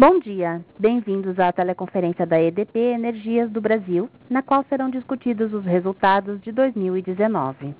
Bom 0.00 0.20
dia, 0.20 0.64
bem-vindos 0.78 1.40
à 1.40 1.50
teleconferência 1.50 2.24
da 2.24 2.40
EDP 2.40 2.78
Energias 2.78 3.50
do 3.50 3.60
Brasil, 3.60 4.08
na 4.30 4.44
qual 4.44 4.64
serão 4.68 4.88
discutidos 4.88 5.52
os 5.52 5.64
resultados 5.64 6.40
de 6.40 6.52
2019. 6.52 7.74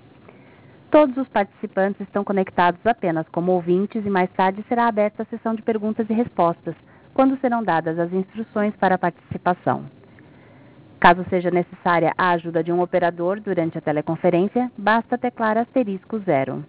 Todos 0.90 1.16
os 1.16 1.28
participantes 1.28 2.00
estão 2.00 2.24
conectados 2.24 2.84
apenas 2.84 3.28
como 3.28 3.52
ouvintes 3.52 4.04
e 4.04 4.10
mais 4.10 4.28
tarde 4.32 4.64
será 4.68 4.88
aberta 4.88 5.22
a 5.22 5.26
sessão 5.26 5.54
de 5.54 5.62
perguntas 5.62 6.10
e 6.10 6.12
respostas, 6.12 6.74
quando 7.14 7.38
serão 7.38 7.62
dadas 7.62 7.96
as 8.00 8.12
instruções 8.12 8.74
para 8.74 8.96
a 8.96 8.98
participação. 8.98 9.84
Caso 10.98 11.24
seja 11.30 11.52
necessária 11.52 12.12
a 12.18 12.30
ajuda 12.30 12.64
de 12.64 12.72
um 12.72 12.82
operador 12.82 13.38
durante 13.38 13.78
a 13.78 13.80
teleconferência, 13.80 14.72
basta 14.76 15.16
teclar 15.16 15.56
asterisco 15.56 16.18
zero. 16.18 16.64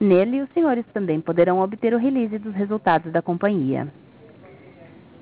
Nele, 0.00 0.40
os 0.40 0.48
senhores 0.50 0.86
também 0.94 1.20
poderão 1.20 1.60
obter 1.60 1.92
o 1.94 1.98
release 1.98 2.38
dos 2.38 2.54
resultados 2.54 3.12
da 3.12 3.20
companhia. 3.20 3.86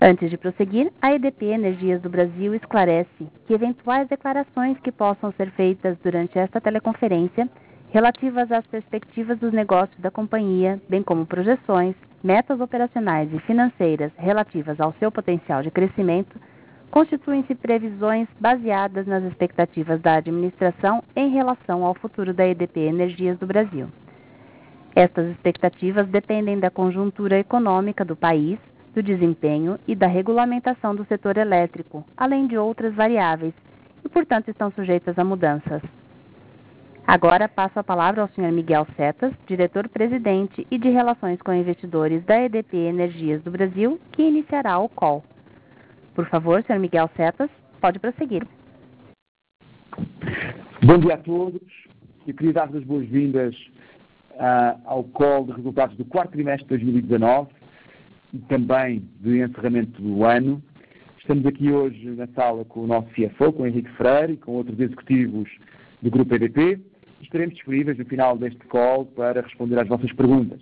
Antes 0.00 0.30
de 0.30 0.38
prosseguir, 0.38 0.92
a 1.02 1.12
EDP 1.12 1.47
Energias 1.47 2.00
do 2.00 2.08
Brasil 2.08 2.55
esclarece 2.55 3.27
que 3.47 3.52
eventuais 3.52 4.06
declarações 4.08 4.78
que 4.78 4.92
possam 4.92 5.33
ser 5.33 5.50
feitas 5.50 5.98
durante 5.98 6.39
esta 6.39 6.61
teleconferência 6.61 7.50
relativas 7.91 8.52
às 8.52 8.67
perspectivas 8.69 9.36
dos 9.39 9.52
negócios 9.52 10.00
da 10.00 10.11
companhia, 10.11 10.80
bem 10.89 11.02
como 11.02 11.27
projeções, 11.27 11.95
metas 12.23 12.61
operacionais 12.61 13.33
e 13.33 13.39
financeiras 13.41 14.13
relativas 14.17 14.81
ao 14.81 14.93
seu 14.95 15.11
potencial 15.11 15.63
de 15.63 15.71
crescimento 15.71 16.39
constituem-se 16.91 17.55
previsões 17.55 18.29
baseadas 18.39 19.07
nas 19.07 19.23
expectativas 19.25 20.01
da 20.01 20.15
administração 20.15 21.03
em 21.15 21.31
relação 21.31 21.85
ao 21.85 21.95
futuro 21.95 22.35
da 22.35 22.47
EDP 22.47 22.81
Energias 22.81 23.39
do 23.39 23.47
Brasil. 23.47 23.89
Estas 24.95 25.31
expectativas 25.31 26.09
dependem 26.09 26.59
da 26.59 26.69
conjuntura 26.69 27.39
econômica 27.39 28.05
do 28.05 28.17
país, 28.17 28.59
do 28.93 29.03
desempenho 29.03 29.79
e 29.87 29.95
da 29.95 30.09
regulamentação 30.09 30.95
do 30.97 31.05
setor 31.05 31.37
elétrico, 31.37 32.05
além 32.17 32.48
de 32.48 32.59
outras 32.59 32.93
variáveis, 32.93 33.55
e, 34.05 34.09
portanto, 34.09 34.48
estão 34.48 34.73
sujeitas 34.73 35.17
a 35.17 35.25
mudanças. 35.25 35.81
Agora 37.11 37.48
passo 37.48 37.77
a 37.77 37.83
palavra 37.83 38.22
ao 38.22 38.28
Sr. 38.28 38.53
Miguel 38.53 38.86
Setas, 38.94 39.33
diretor-presidente 39.44 40.64
e 40.70 40.78
de 40.78 40.91
Relações 40.91 41.42
com 41.42 41.52
Investidores 41.52 42.25
da 42.25 42.41
EDP 42.41 42.77
Energias 42.77 43.42
do 43.42 43.50
Brasil, 43.50 43.98
que 44.12 44.22
iniciará 44.22 44.78
o 44.78 44.89
call. 44.89 45.25
Por 46.14 46.28
favor, 46.28 46.62
Sr. 46.62 46.78
Miguel 46.78 47.11
Setas, 47.17 47.50
pode 47.80 47.98
prosseguir. 47.98 48.47
Bom 50.84 50.98
dia 51.00 51.14
a 51.14 51.19
todos. 51.19 51.61
Eu 52.28 52.33
queria 52.34 52.52
dar 52.52 52.69
as 52.72 52.84
boas-vindas 52.84 53.56
uh, 54.34 54.80
ao 54.84 55.02
call 55.02 55.47
de 55.47 55.50
resultados 55.50 55.97
do 55.97 56.05
quarto 56.05 56.30
trimestre 56.30 56.62
de 56.78 56.84
2019 56.84 57.50
e 58.34 58.39
também 58.39 59.05
de 59.19 59.42
encerramento 59.42 60.00
do 60.00 60.24
ano. 60.24 60.62
Estamos 61.19 61.45
aqui 61.45 61.72
hoje 61.72 62.08
na 62.11 62.28
sala 62.28 62.64
com 62.64 62.84
o 62.84 62.86
nosso 62.86 63.08
CFO, 63.08 63.52
com 63.52 63.64
o 63.64 63.67
Henrique 63.67 63.91
Freire 63.97 64.34
e 64.34 64.36
com 64.36 64.52
outros 64.52 64.78
executivos 64.78 65.50
do 66.00 66.08
Grupo 66.08 66.36
EDP 66.36 66.89
estaremos 67.23 67.55
disponíveis 67.55 67.98
no 67.98 68.05
final 68.05 68.36
deste 68.36 68.64
call 68.67 69.07
para 69.07 69.41
responder 69.41 69.79
às 69.79 69.89
vossas 69.89 70.13
perguntas. 70.13 70.61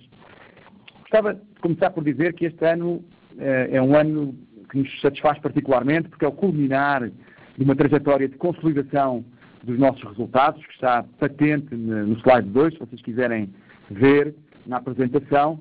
Gostava 1.00 1.34
de 1.34 1.40
começar 1.60 1.90
por 1.90 2.04
dizer 2.04 2.34
que 2.34 2.46
este 2.46 2.64
ano 2.64 3.04
eh, 3.38 3.70
é 3.72 3.82
um 3.82 3.96
ano 3.96 4.34
que 4.70 4.78
nos 4.78 5.00
satisfaz 5.00 5.38
particularmente 5.38 6.08
porque 6.08 6.24
é 6.24 6.28
o 6.28 6.32
culminar 6.32 7.08
de 7.08 7.64
uma 7.64 7.74
trajetória 7.74 8.28
de 8.28 8.36
consolidação 8.36 9.24
dos 9.62 9.78
nossos 9.78 10.02
resultados, 10.02 10.64
que 10.64 10.72
está 10.74 11.02
patente 11.18 11.74
no 11.74 12.14
slide 12.20 12.48
2, 12.48 12.74
se 12.74 12.80
vocês 12.80 13.02
quiserem 13.02 13.50
ver 13.90 14.34
na 14.66 14.76
apresentação. 14.76 15.60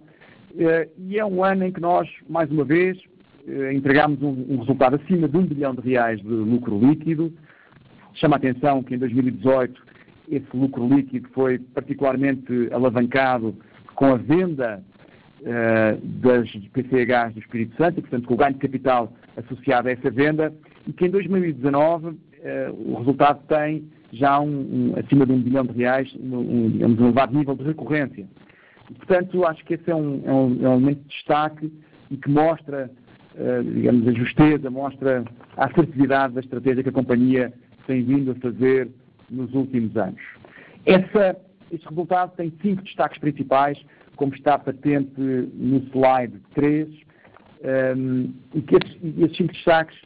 Eh, 0.57 0.89
e 0.97 1.19
é 1.19 1.25
um 1.25 1.43
ano 1.43 1.65
em 1.65 1.71
que 1.71 1.81
nós, 1.81 2.07
mais 2.29 2.49
uma 2.51 2.63
vez, 2.63 2.97
eh, 3.47 3.73
entregámos 3.73 4.21
um, 4.21 4.57
resultado 4.59 4.95
acima 4.95 5.27
de 5.27 5.37
um 5.37 5.45
bilhão 5.45 5.73
de 5.73 5.81
reais 5.81 6.19
de 6.19 6.27
lucro 6.27 6.77
líquido. 6.79 7.33
Chama 8.15 8.35
a 8.35 8.37
atenção 8.37 8.83
que 8.83 8.95
em 8.95 8.97
2018 8.97 9.86
esse 10.29 10.47
lucro 10.53 10.87
líquido 10.87 11.27
foi 11.29 11.57
particularmente 11.59 12.69
alavancado 12.71 13.55
com 13.95 14.13
a 14.13 14.17
venda 14.17 14.83
uh, 15.41 16.05
das 16.21 16.49
PCHs 16.51 17.33
do 17.33 17.39
Espírito 17.39 17.75
Santo, 17.77 17.99
e, 17.99 18.01
portanto, 18.01 18.27
com 18.27 18.33
o 18.33 18.37
ganho 18.37 18.53
de 18.53 18.59
capital 18.59 19.13
associado 19.35 19.87
a 19.87 19.91
essa 19.91 20.11
venda, 20.11 20.53
e 20.87 20.93
que 20.93 21.05
em 21.05 21.09
2019 21.09 22.07
uh, 22.07 22.17
eh, 22.43 22.71
o 22.71 22.95
resultado 22.99 23.41
tem 23.47 23.89
já 24.11 24.39
um, 24.39 24.47
um, 24.47 24.93
acima 24.97 25.25
de 25.25 25.31
um 25.31 25.41
bilhão 25.41 25.65
de 25.65 25.73
reais, 25.73 26.13
um, 26.19 26.69
digamos, 26.69 26.99
um 26.99 27.05
elevado 27.05 27.37
nível 27.37 27.55
de 27.55 27.63
recorrência. 27.63 28.25
E, 28.89 28.93
portanto, 28.93 29.45
acho 29.45 29.65
que 29.65 29.73
esse 29.73 29.89
é 29.89 29.95
um, 29.95 30.21
é 30.25 30.31
um, 30.31 30.65
é 30.65 30.69
um 30.69 30.73
elemento 30.73 31.01
de 31.01 31.09
destaque 31.09 31.73
e 32.09 32.17
que 32.17 32.29
mostra, 32.29 32.89
uh, 33.35 33.63
digamos, 33.63 34.07
a 34.07 34.11
justeza, 34.13 34.69
mostra 34.69 35.25
a 35.57 35.65
assertividade 35.65 36.35
da 36.35 36.41
estratégia 36.41 36.83
que 36.83 36.89
a 36.89 36.93
companhia 36.93 37.53
tem 37.85 38.03
vindo 38.03 38.31
a 38.31 38.35
fazer 38.35 38.89
nos 39.29 39.53
últimos 39.53 39.95
anos. 39.97 40.21
Essa, 40.85 41.37
este 41.71 41.87
resultado 41.87 42.35
tem 42.35 42.53
cinco 42.61 42.81
destaques 42.83 43.19
principais, 43.19 43.77
como 44.15 44.33
está 44.33 44.57
patente 44.57 45.19
no 45.19 45.79
slide 45.91 46.39
3, 46.55 46.87
um, 47.97 48.33
e 48.53 48.61
que 48.61 48.75
esses, 48.75 49.17
esses, 49.19 49.37
cinco 49.37 49.53
destaques 49.53 49.97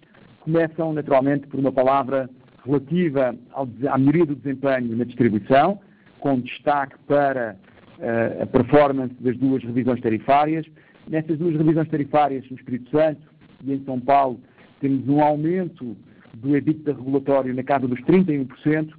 começam 0.41 0.93
naturalmente 0.93 1.47
por 1.47 1.59
uma 1.59 1.71
palavra 1.71 2.29
relativa 2.65 3.35
ao, 3.51 3.67
à 3.89 3.97
melhoria 3.97 4.25
do 4.25 4.35
desempenho 4.35 4.95
na 4.95 5.03
distribuição, 5.03 5.79
com 6.19 6.39
destaque 6.39 6.95
para 7.07 7.55
uh, 7.99 8.43
a 8.43 8.45
performance 8.45 9.13
das 9.19 9.37
duas 9.37 9.63
revisões 9.63 10.01
tarifárias. 10.01 10.65
Nessas 11.07 11.37
duas 11.37 11.55
revisões 11.55 11.89
tarifárias, 11.89 12.47
no 12.49 12.57
Espírito 12.57 12.89
Santo 12.91 13.21
e 13.63 13.73
em 13.73 13.83
São 13.83 13.99
Paulo, 13.99 14.39
temos 14.79 15.07
um 15.07 15.21
aumento 15.21 15.95
do 16.33 16.55
EBITDA 16.55 16.93
regulatório 16.93 17.53
na 17.53 17.63
casa 17.63 17.87
dos 17.87 17.99
31%, 18.01 18.93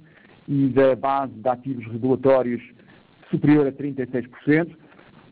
e 0.47 0.67
da 0.69 0.95
base 0.95 1.33
de 1.33 1.49
ativos 1.49 1.85
regulatórios 1.87 2.61
superior 3.29 3.67
a 3.67 3.71
36%, 3.71 4.75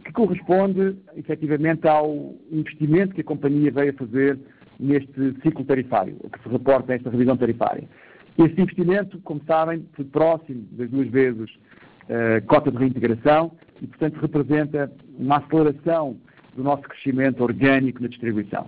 que 0.04 0.12
corresponde 0.12 0.96
efetivamente 1.16 1.88
ao 1.88 2.36
investimento 2.52 3.14
que 3.14 3.22
a 3.22 3.24
companhia 3.24 3.72
veio 3.72 3.92
a 3.92 3.94
fazer 3.94 4.40
neste 4.80 5.34
ciclo 5.44 5.64
tarifário, 5.64 6.18
que 6.32 6.42
se 6.42 6.50
reporta 6.50 6.92
nesta 6.92 7.10
revisão 7.10 7.38
tarifária. 7.38 7.88
Este 8.38 8.62
investimento, 8.62 9.20
como 9.20 9.42
sabem, 9.46 9.86
foi 9.94 10.06
próximo 10.06 10.66
das 10.72 10.90
duas 10.90 11.08
vezes 11.10 11.50
uh, 11.52 12.46
cota 12.48 12.72
de 12.72 12.78
reintegração 12.78 13.52
e, 13.82 13.88
portanto, 13.88 14.20
representa 14.20 14.92
uma 15.20 15.38
aceleração 15.38 16.18
do 16.56 16.64
nosso 16.64 16.84
crescimento 16.84 17.44
orgânico 17.44 18.02
na 18.02 18.08
distribuição. 18.08 18.68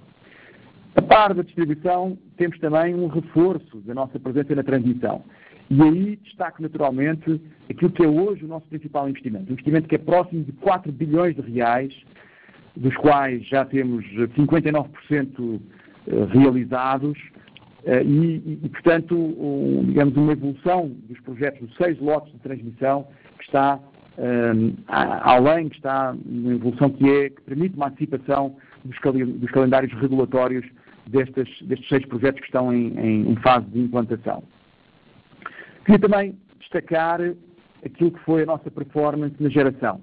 A 0.95 1.01
par 1.01 1.33
da 1.33 1.41
distribuição, 1.41 2.17
temos 2.37 2.59
também 2.59 2.93
um 2.93 3.07
reforço 3.07 3.77
da 3.79 3.95
nossa 3.95 4.19
presença 4.19 4.53
na 4.53 4.63
transição. 4.63 5.23
E 5.73 5.81
aí 5.81 6.15
destaco 6.17 6.61
naturalmente 6.61 7.41
aquilo 7.67 7.91
que 7.91 8.03
é 8.03 8.07
hoje 8.07 8.45
o 8.45 8.47
nosso 8.47 8.67
principal 8.67 9.09
investimento. 9.09 9.49
Um 9.49 9.53
investimento 9.53 9.87
que 9.87 9.95
é 9.95 9.97
próximo 9.97 10.43
de 10.43 10.51
4 10.51 10.91
bilhões 10.91 11.35
de 11.35 11.41
reais, 11.41 11.91
dos 12.75 12.95
quais 12.97 13.43
já 13.47 13.65
temos 13.65 14.05
59% 14.37 15.59
eh, 16.05 16.25
realizados, 16.29 17.17
eh, 17.85 18.03
e, 18.03 18.59
e, 18.63 18.69
portanto, 18.69 19.15
um, 19.15 19.83
digamos, 19.87 20.15
uma 20.15 20.33
evolução 20.33 20.91
dos 21.09 21.19
projetos 21.21 21.67
dos 21.67 21.75
seis 21.75 21.99
lotes 21.99 22.31
de 22.33 22.39
transmissão 22.39 23.07
que 23.39 23.45
está 23.45 23.79
um, 24.19 24.67
eh, 24.67 24.73
além, 25.23 25.69
que 25.69 25.77
está 25.77 26.15
uma 26.23 26.53
evolução 26.53 26.91
que, 26.91 27.09
é, 27.09 27.29
que 27.31 27.41
permite 27.41 27.75
uma 27.75 27.87
antecipação 27.87 28.57
dos, 28.85 28.95
dos 29.39 29.49
calendários 29.49 29.91
regulatórios 29.99 30.67
destes, 31.07 31.47
destes 31.63 31.89
seis 31.89 32.05
projetos 32.05 32.41
que 32.41 32.45
estão 32.45 32.71
em, 32.71 33.31
em 33.31 33.35
fase 33.37 33.65
de 33.65 33.79
implantação. 33.79 34.43
Queria 35.85 35.99
também 35.99 36.37
destacar 36.59 37.19
aquilo 37.85 38.11
que 38.11 38.19
foi 38.21 38.43
a 38.43 38.45
nossa 38.45 38.71
performance 38.71 39.35
na 39.39 39.49
geração. 39.49 40.01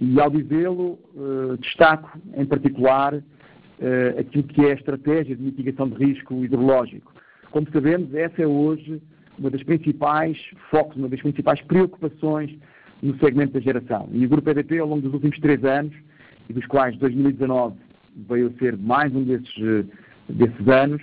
E 0.00 0.20
ao 0.20 0.30
dizê-lo, 0.30 0.98
uh, 1.14 1.56
destaco 1.58 2.18
em 2.36 2.46
particular 2.46 3.14
uh, 3.14 4.20
aquilo 4.20 4.44
que 4.44 4.64
é 4.64 4.70
a 4.70 4.74
estratégia 4.74 5.34
de 5.34 5.42
mitigação 5.42 5.88
de 5.88 5.96
risco 6.04 6.44
hidrológico. 6.44 7.12
Como 7.50 7.66
sabemos, 7.72 8.14
essa 8.14 8.42
é 8.42 8.46
hoje 8.46 9.02
uma 9.36 9.50
das 9.50 9.62
principais 9.64 10.38
focos, 10.70 10.96
uma 10.96 11.08
das 11.08 11.20
principais 11.20 11.60
preocupações 11.62 12.56
no 13.02 13.16
segmento 13.18 13.54
da 13.54 13.60
geração. 13.60 14.08
E 14.12 14.24
o 14.24 14.28
Grupo 14.28 14.50
EDP, 14.50 14.78
ao 14.78 14.88
longo 14.88 15.02
dos 15.02 15.14
últimos 15.14 15.38
três 15.40 15.64
anos, 15.64 15.94
e 16.48 16.52
dos 16.52 16.66
quais 16.66 16.96
2019 16.98 17.76
veio 18.28 18.48
a 18.48 18.58
ser 18.58 18.76
mais 18.76 19.14
um 19.14 19.22
desses, 19.22 19.54
eh, 19.58 19.84
desses 20.28 20.68
anos, 20.68 21.02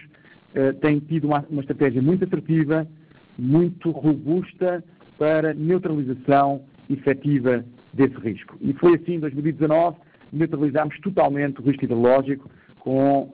tem 0.81 0.99
tido 0.99 1.25
uma, 1.25 1.45
uma 1.49 1.61
estratégia 1.61 2.01
muito 2.01 2.23
assertiva, 2.23 2.87
muito 3.37 3.91
robusta 3.91 4.83
para 5.17 5.53
neutralização 5.53 6.61
efetiva 6.89 7.65
desse 7.93 8.15
risco. 8.15 8.57
E 8.61 8.73
foi 8.73 8.95
assim 8.95 9.15
em 9.15 9.19
2019, 9.19 9.97
neutralizámos 10.31 10.99
totalmente 10.99 11.59
o 11.59 11.63
risco 11.63 11.85
hidrológico 11.85 12.49
com 12.79 13.33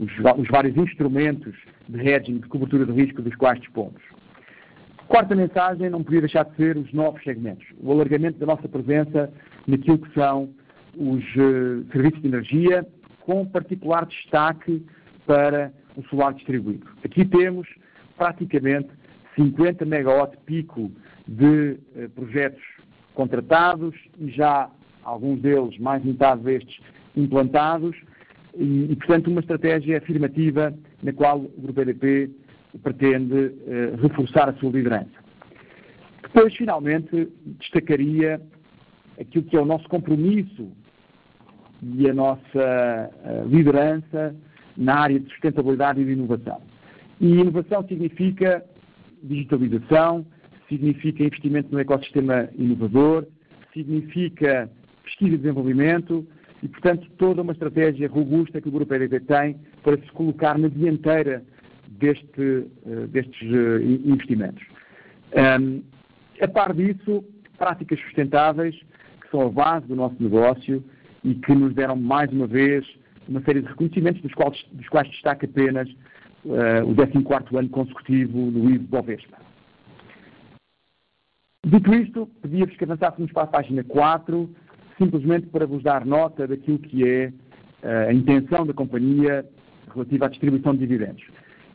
os, 0.00 0.40
os 0.40 0.48
vários 0.48 0.76
instrumentos 0.76 1.54
de 1.88 2.00
hedging, 2.00 2.38
de 2.38 2.48
cobertura 2.48 2.86
de 2.86 2.92
risco 2.92 3.22
dos 3.22 3.34
quais 3.36 3.60
dispomos. 3.60 4.02
Quarta 5.10 5.34
mensagem 5.34 5.90
não 5.90 6.04
podia 6.04 6.20
deixar 6.20 6.44
de 6.44 6.54
ser 6.54 6.76
os 6.76 6.92
novos 6.92 7.20
segmentos. 7.24 7.66
O 7.80 7.90
alargamento 7.90 8.38
da 8.38 8.46
nossa 8.46 8.68
presença 8.68 9.32
naquilo 9.66 9.98
que 9.98 10.14
são 10.14 10.50
os 10.96 11.24
uh, 11.34 11.84
serviços 11.90 12.22
de 12.22 12.28
energia, 12.28 12.86
com 13.20 13.44
particular 13.44 14.06
destaque 14.06 14.86
para 15.26 15.72
o 15.96 16.02
solar 16.04 16.32
distribuído. 16.34 16.86
Aqui 17.04 17.24
temos 17.24 17.66
praticamente 18.16 18.88
50 19.36 19.84
megawatt 19.84 20.36
pico 20.46 20.90
de 21.26 21.78
uh, 21.96 22.08
projetos 22.10 22.62
contratados 23.14 23.94
e 24.18 24.30
já 24.30 24.70
alguns 25.02 25.40
deles, 25.40 25.78
mais 25.78 26.04
metade 26.04 26.42
destes, 26.42 26.80
implantados 27.16 27.96
e, 28.56 28.94
portanto, 28.96 29.28
uma 29.28 29.40
estratégia 29.40 29.98
afirmativa 29.98 30.74
na 31.02 31.12
qual 31.12 31.38
o 31.38 31.60
Grupo 31.60 31.80
EDP 31.80 32.30
pretende 32.82 33.34
uh, 33.34 33.96
reforçar 34.00 34.48
a 34.48 34.52
sua 34.54 34.70
liderança. 34.70 35.20
Depois, 36.22 36.54
finalmente, 36.54 37.28
destacaria 37.58 38.40
aquilo 39.20 39.44
que 39.44 39.56
é 39.56 39.60
o 39.60 39.64
nosso 39.64 39.88
compromisso 39.88 40.70
e 41.82 42.08
a 42.08 42.14
nossa 42.14 42.40
uh, 42.44 43.48
liderança 43.48 44.34
na 44.76 44.94
área 45.00 45.18
de 45.18 45.28
sustentabilidade 45.30 46.00
e 46.00 46.04
de 46.04 46.12
inovação. 46.12 46.60
E 47.20 47.26
inovação 47.26 47.86
significa 47.86 48.64
digitalização, 49.22 50.26
significa 50.68 51.24
investimento 51.24 51.72
no 51.72 51.80
ecossistema 51.80 52.48
inovador, 52.56 53.26
significa 53.72 54.70
pesquisa 55.04 55.34
e 55.34 55.38
desenvolvimento 55.38 56.26
e, 56.62 56.68
portanto, 56.68 57.08
toda 57.18 57.42
uma 57.42 57.52
estratégia 57.52 58.08
robusta 58.08 58.60
que 58.60 58.68
o 58.68 58.72
Grupo 58.72 58.94
EDP 58.94 59.20
tem 59.20 59.56
para 59.82 59.96
se 59.96 60.10
colocar 60.12 60.58
na 60.58 60.68
dianteira 60.68 61.42
deste, 61.88 62.40
uh, 62.40 63.06
destes 63.08 63.42
uh, 63.50 63.82
investimentos. 63.82 64.62
Um, 65.34 65.82
a 66.40 66.48
par 66.48 66.72
disso, 66.74 67.24
práticas 67.58 68.00
sustentáveis, 68.00 68.74
que 69.20 69.30
são 69.30 69.42
a 69.42 69.50
base 69.50 69.86
do 69.86 69.96
nosso 69.96 70.16
negócio 70.20 70.82
e 71.24 71.34
que 71.34 71.54
nos 71.54 71.74
deram 71.74 71.96
mais 71.96 72.30
uma 72.32 72.46
vez 72.46 72.86
uma 73.28 73.40
série 73.42 73.60
de 73.60 73.68
reconhecimentos, 73.68 74.20
dos 74.22 74.34
quais, 74.34 74.64
dos 74.72 74.88
quais 74.88 75.08
destaca 75.10 75.46
apenas 75.46 75.88
o 76.44 76.94
14 76.94 77.56
ano 77.56 77.68
consecutivo 77.68 78.50
do 78.50 78.70
IVO 78.70 78.84
Bovespa. 78.84 79.50
Dito 81.66 81.94
isto, 81.94 82.26
pedia-vos 82.40 82.74
que 82.74 82.84
avançássemos 82.84 83.30
para 83.32 83.42
a 83.42 83.46
página 83.46 83.84
4, 83.84 84.48
simplesmente 84.96 85.46
para 85.48 85.66
vos 85.66 85.82
dar 85.82 86.06
nota 86.06 86.48
daquilo 86.48 86.78
que 86.78 87.06
é 87.06 87.28
uh, 87.28 88.08
a 88.08 88.12
intenção 88.14 88.66
da 88.66 88.72
companhia 88.72 89.46
relativa 89.92 90.24
à 90.24 90.28
distribuição 90.28 90.72
de 90.72 90.78
dividendos. 90.80 91.22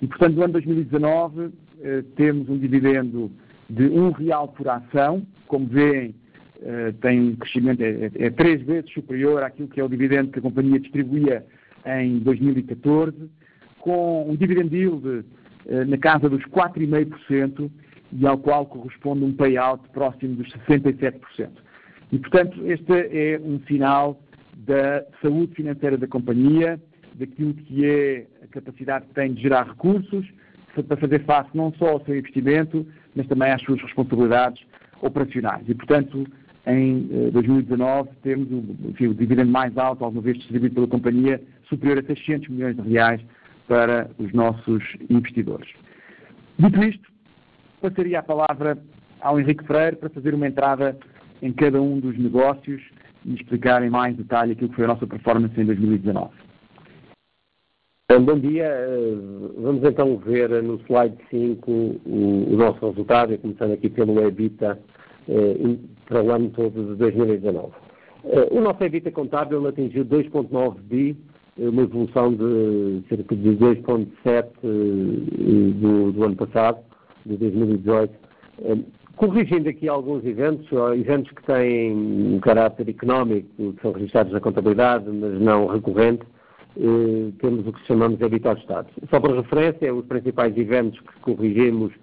E, 0.02 0.08
portanto, 0.08 0.36
no 0.36 0.44
ano 0.44 0.54
2019 0.54 1.40
uh, 1.40 1.54
eh, 1.82 2.04
temos 2.16 2.50
um 2.50 2.58
dividendo 2.58 3.32
de 3.70 3.86
um 3.86 4.10
real 4.10 4.48
por 4.48 4.68
ação, 4.68 5.26
como 5.48 5.68
veem, 5.68 6.16
tem 7.02 7.20
um 7.20 7.36
crescimento, 7.36 7.82
é, 7.82 8.06
é, 8.06 8.12
é, 8.26 8.30
três 8.30 8.62
vezes 8.64 8.92
superior 8.92 9.44
àquilo 9.44 9.68
que 9.68 9.80
é 9.80 9.84
o 9.84 9.90
dividendo 9.90 10.32
que 10.32 10.40
a 10.40 10.42
companhia 10.42 10.80
distribuía 10.80 11.46
em 11.86 12.20
2014, 12.20 13.30
com 13.86 14.28
um 14.28 14.36
dividend 14.36 14.76
yield 14.76 15.08
uh, 15.08 15.24
na 15.86 15.98
casa 15.98 16.28
dos 16.28 16.44
4,5% 16.46 17.70
e 18.12 18.26
ao 18.26 18.36
qual 18.36 18.66
corresponde 18.66 19.24
um 19.24 19.32
payout 19.32 19.88
próximo 19.90 20.38
dos 20.38 20.48
67%. 20.68 21.14
E, 22.12 22.18
portanto, 22.18 22.60
este 22.66 22.92
é 22.92 23.40
um 23.40 23.60
sinal 23.68 24.20
da 24.58 25.06
saúde 25.22 25.54
financeira 25.54 25.98
da 25.98 26.08
companhia, 26.08 26.82
daquilo 27.14 27.54
que 27.54 27.86
é 27.86 28.26
a 28.44 28.48
capacidade 28.48 29.06
que 29.06 29.14
tem 29.14 29.34
de 29.34 29.42
gerar 29.44 29.68
recursos 29.68 30.26
para 30.88 30.98
fazer 30.98 31.24
face 31.24 31.50
não 31.54 31.72
só 31.74 31.90
ao 31.90 32.06
seu 32.06 32.18
investimento, 32.18 32.86
mas 33.16 33.28
também 33.28 33.52
às 33.52 33.62
suas 33.62 33.80
responsabilidades 33.82 34.64
operacionais. 35.02 35.64
E, 35.70 35.76
portanto, 35.76 36.26
em 36.66 37.32
2019 37.32 38.10
eh, 38.10 38.14
temos 38.24 38.52
o, 38.52 38.90
enfim, 38.90 39.08
o 39.08 39.14
dividendo 39.14 39.52
mais 39.52 39.78
alto 39.78 40.04
alguma 40.04 40.24
vez 40.24 40.38
distribuído 40.38 40.74
pela 40.74 40.88
companhia, 40.88 41.40
superior 41.70 42.00
a 42.00 42.04
600 42.04 42.50
milhões 42.50 42.76
de 42.76 42.90
reais 42.90 43.22
para 43.68 44.10
os 44.18 44.32
nossos 44.34 44.84
investidores. 45.10 45.70
Dito 46.58 46.84
isto, 46.84 47.12
passaria 47.82 48.20
a 48.20 48.24
palavra 48.24 48.78
ao 49.22 49.40
Henrique 49.40 49.66
Freire 49.66 49.96
para 49.96 50.10
fazer 50.10 50.34
uma 50.34 50.48
entrada 50.48 50.98
em 51.42 51.52
cada 51.52 51.82
um 51.82 52.00
dos 52.00 52.18
negócios 52.18 52.82
e 53.26 53.34
explicar 53.36 53.84
em 53.84 53.90
mais 53.90 54.16
detalhe 54.16 54.54
aquilo 54.54 54.70
que 54.70 54.76
foi 54.76 54.86
a 54.86 54.90
nossa 54.90 55.08
performance 55.08 55.60
em 55.60 55.66
2019. 55.66 56.46
Bom 58.08 58.40
dia, 58.40 58.66
eh, 58.66 59.16
vamos 59.58 59.84
então 59.84 60.18
ver 60.20 60.50
no 60.62 60.80
slide 60.86 61.18
5 61.32 61.72
o, 61.72 62.56
nosso 62.56 62.88
resultado, 62.88 63.38
começando 63.40 63.74
aqui 63.74 63.90
pelo 63.90 64.22
EBITDA 64.22 64.80
eh, 65.28 65.78
para 66.06 66.24
o 66.24 66.32
ano 66.32 66.50
todo 66.52 66.94
de 66.94 66.96
2019. 66.98 67.74
Eh, 68.26 68.48
o 68.52 68.62
nosso 68.62 68.84
EBITDA 68.84 69.12
contábil 69.12 69.68
atingiu 69.68 70.06
2,9 70.06 70.80
bi, 70.82 71.18
uma 71.58 71.84
evolução 71.84 72.34
de 72.34 73.04
cerca 73.08 73.36
de 73.36 73.50
2,7 73.52 74.46
do, 75.80 76.12
do 76.12 76.24
ano 76.24 76.36
passado, 76.36 76.80
de 77.26 77.38
2018. 77.38 78.14
Corrigindo 79.16 79.70
aqui 79.70 79.88
alguns 79.88 80.26
eventos, 80.26 80.68
eventos 80.94 81.32
que 81.32 81.44
têm 81.44 81.96
um 82.36 82.40
caráter 82.40 82.90
económico, 82.90 83.48
que 83.58 83.82
são 83.82 83.94
registrados 83.94 84.34
na 84.34 84.42
contabilidade, 84.42 85.10
mas 85.10 85.40
não 85.40 85.68
recorrente, 85.68 86.26
eh, 86.78 87.32
temos 87.40 87.66
o 87.66 87.72
que 87.72 87.86
chamamos 87.88 88.18
de 88.18 88.26
habitual 88.26 88.58
Estado. 88.58 88.88
Só 89.10 89.22
por 89.22 89.34
referência, 89.34 89.94
os 89.94 90.06
principais 90.06 90.58
eventos 90.58 91.00
que 91.00 91.20
corrigimos 91.22 91.94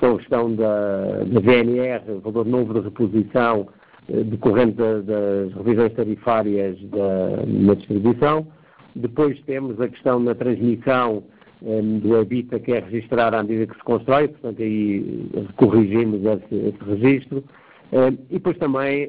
são 0.00 0.16
a 0.16 0.18
questão 0.18 0.54
da, 0.56 1.22
da 1.24 1.40
VNR, 1.40 2.20
valor 2.22 2.44
novo 2.44 2.74
de 2.74 2.80
reposição 2.80 3.68
eh, 4.08 4.24
decorrente 4.24 4.72
da, 4.72 5.00
das 5.00 5.54
revisões 5.54 5.92
tarifárias 5.94 6.76
da, 6.90 7.44
na 7.46 7.74
distribuição. 7.74 8.48
Depois 8.96 9.40
temos 9.42 9.80
a 9.80 9.88
questão 9.88 10.24
da 10.24 10.34
transmissão 10.34 11.22
eh, 11.64 11.80
do 12.02 12.16
habita 12.16 12.58
que 12.58 12.72
é 12.72 12.80
registrar 12.80 13.34
à 13.34 13.42
medida 13.42 13.66
que 13.66 13.78
se 13.78 13.84
constrói, 13.84 14.28
portanto 14.28 14.62
aí 14.62 15.28
corrigimos 15.56 16.20
esse, 16.24 16.54
esse 16.54 16.84
registro. 16.84 17.44
Uh, 17.92 18.10
e 18.30 18.34
depois 18.34 18.58
também 18.58 19.08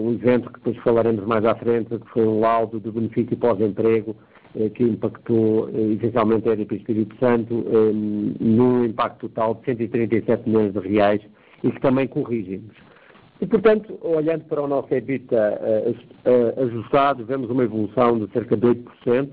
um 0.00 0.14
evento 0.14 0.50
que 0.50 0.54
depois 0.54 0.78
falaremos 0.78 1.26
mais 1.26 1.44
à 1.44 1.54
frente, 1.54 1.98
que 1.98 2.08
foi 2.08 2.26
um 2.26 2.40
laudo 2.40 2.80
do 2.80 2.90
benefício 2.90 3.36
pós-emprego 3.36 4.16
eh, 4.58 4.70
que 4.70 4.84
impactou 4.84 5.68
eh, 5.68 5.94
essencialmente 5.94 6.48
a 6.48 6.52
EDP 6.52 6.76
Espírito 6.76 7.14
Santo 7.18 7.66
eh, 7.68 7.92
num 7.92 8.86
impacto 8.86 9.28
total 9.28 9.56
de 9.56 9.66
137 9.66 10.48
milhões 10.48 10.72
de 10.72 10.78
reais 10.78 11.20
e 11.62 11.70
que 11.70 11.80
também 11.80 12.06
corrigimos. 12.06 12.74
E, 13.40 13.46
portanto, 13.46 13.98
olhando 14.00 14.44
para 14.44 14.62
o 14.62 14.66
nosso 14.66 14.92
EBITDA 14.94 15.60
ajustado, 16.56 17.24
vemos 17.24 17.50
uma 17.50 17.64
evolução 17.64 18.18
de 18.18 18.32
cerca 18.32 18.56
de 18.56 18.66
8%, 18.66 19.28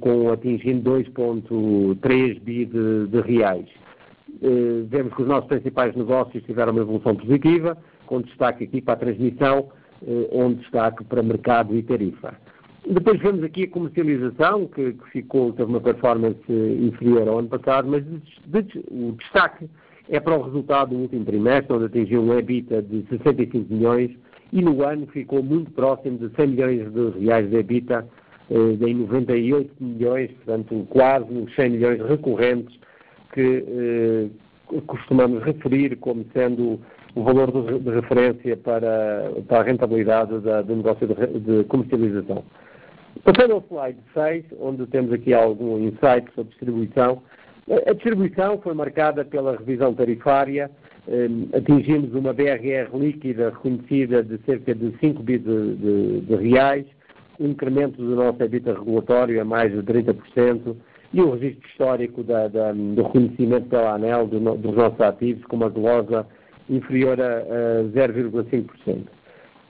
com 0.00 0.30
atingindo 0.30 0.90
2,3 0.90 2.40
bi 2.40 2.64
de, 2.64 3.08
de 3.08 3.20
reais. 3.22 3.66
Vemos 4.88 5.14
que 5.14 5.22
os 5.22 5.28
nossos 5.28 5.48
principais 5.48 5.96
negócios 5.96 6.44
tiveram 6.44 6.72
uma 6.72 6.82
evolução 6.82 7.16
positiva, 7.16 7.76
com 8.06 8.20
destaque 8.20 8.64
aqui 8.64 8.80
para 8.80 8.94
a 8.94 8.98
transmissão, 8.98 9.68
onde 10.30 10.60
destaque 10.60 11.02
para 11.04 11.22
mercado 11.24 11.74
e 11.74 11.82
tarifa. 11.82 12.34
Depois 12.88 13.20
vemos 13.20 13.42
aqui 13.42 13.64
a 13.64 13.68
comercialização, 13.68 14.68
que, 14.68 14.92
que 14.92 15.10
ficou, 15.10 15.52
teve 15.52 15.68
uma 15.68 15.80
performance 15.80 16.40
inferior 16.48 17.26
ao 17.26 17.40
ano 17.40 17.48
passado, 17.48 17.88
mas 17.88 18.04
de, 18.04 18.62
de, 18.62 18.84
o 18.92 19.12
destaque 19.18 19.68
é 20.08 20.20
para 20.20 20.38
o 20.38 20.42
resultado 20.42 20.90
do 20.90 21.02
último 21.02 21.24
trimestre, 21.24 21.72
onde 21.72 21.86
atingiu 21.86 22.22
um 22.22 22.38
EBITDA 22.38 22.82
de 22.82 23.04
65 23.08 23.72
milhões 23.72 24.10
e 24.52 24.62
no 24.62 24.82
ano 24.84 25.06
ficou 25.08 25.42
muito 25.42 25.70
próximo 25.72 26.18
de 26.18 26.34
100 26.36 26.46
milhões 26.46 26.92
de 26.92 27.24
reais 27.24 27.50
de 27.50 27.56
EBITDA, 27.56 28.06
eh, 28.50 28.88
em 28.88 28.94
98 28.94 29.74
milhões, 29.80 30.30
portanto 30.32 30.86
quase 30.90 31.32
uns 31.32 31.52
100 31.54 31.70
milhões 31.70 32.00
recorrentes 32.08 32.78
que 33.32 33.64
eh, 33.66 34.28
costumamos 34.86 35.42
referir 35.42 35.96
como 35.96 36.24
sendo 36.32 36.80
o 37.14 37.22
valor 37.22 37.50
de, 37.50 37.78
de 37.78 37.90
referência 37.90 38.56
para, 38.58 39.32
para, 39.48 39.60
a 39.60 39.62
rentabilidade 39.62 40.38
da, 40.40 40.62
do 40.62 40.76
negócio 40.76 41.06
de, 41.06 41.40
de 41.40 41.64
comercialização. 41.64 42.44
Passando 43.24 43.54
ao 43.54 43.64
slide 43.68 43.98
6, 44.12 44.44
onde 44.60 44.86
temos 44.86 45.12
aqui 45.12 45.32
algum 45.32 45.78
insight 45.78 46.30
sobre 46.34 46.50
distribuição. 46.50 47.22
A 47.68 47.92
distribuição 47.94 48.58
foi 48.58 48.74
marcada 48.74 49.24
pela 49.24 49.56
revisão 49.56 49.92
tarifária, 49.92 50.70
eh, 51.08 51.28
atingimos 51.52 52.14
uma 52.14 52.32
BRR 52.32 52.96
líquida 52.96 53.50
reconhecida 53.50 54.22
de 54.22 54.38
cerca 54.44 54.72
de 54.72 54.96
5 55.00 55.20
bi 55.24 55.36
de, 55.36 55.74
de, 55.74 56.20
de, 56.20 56.36
reais, 56.36 56.86
um 57.40 57.48
incremento 57.48 58.00
do 58.00 58.14
nosso 58.14 58.40
EBITDA 58.40 58.72
regulatório 58.72 59.40
a 59.40 59.44
mais 59.44 59.72
de 59.72 59.78
30% 59.78 60.76
e 61.12 61.20
um 61.20 61.32
registro 61.32 61.68
histórico 61.68 62.22
da, 62.22 62.46
da, 62.46 62.70
do 62.70 63.02
reconhecimento 63.02 63.68
pela 63.68 63.94
ANEL 63.94 64.28
do, 64.28 64.38
dos 64.38 64.76
nossos 64.76 65.00
ativos 65.00 65.44
com 65.46 65.56
uma 65.56 65.68
glosa 65.68 66.24
inferior 66.70 67.20
a, 67.20 67.38
a 67.38 67.82
0,5%. 67.82 69.06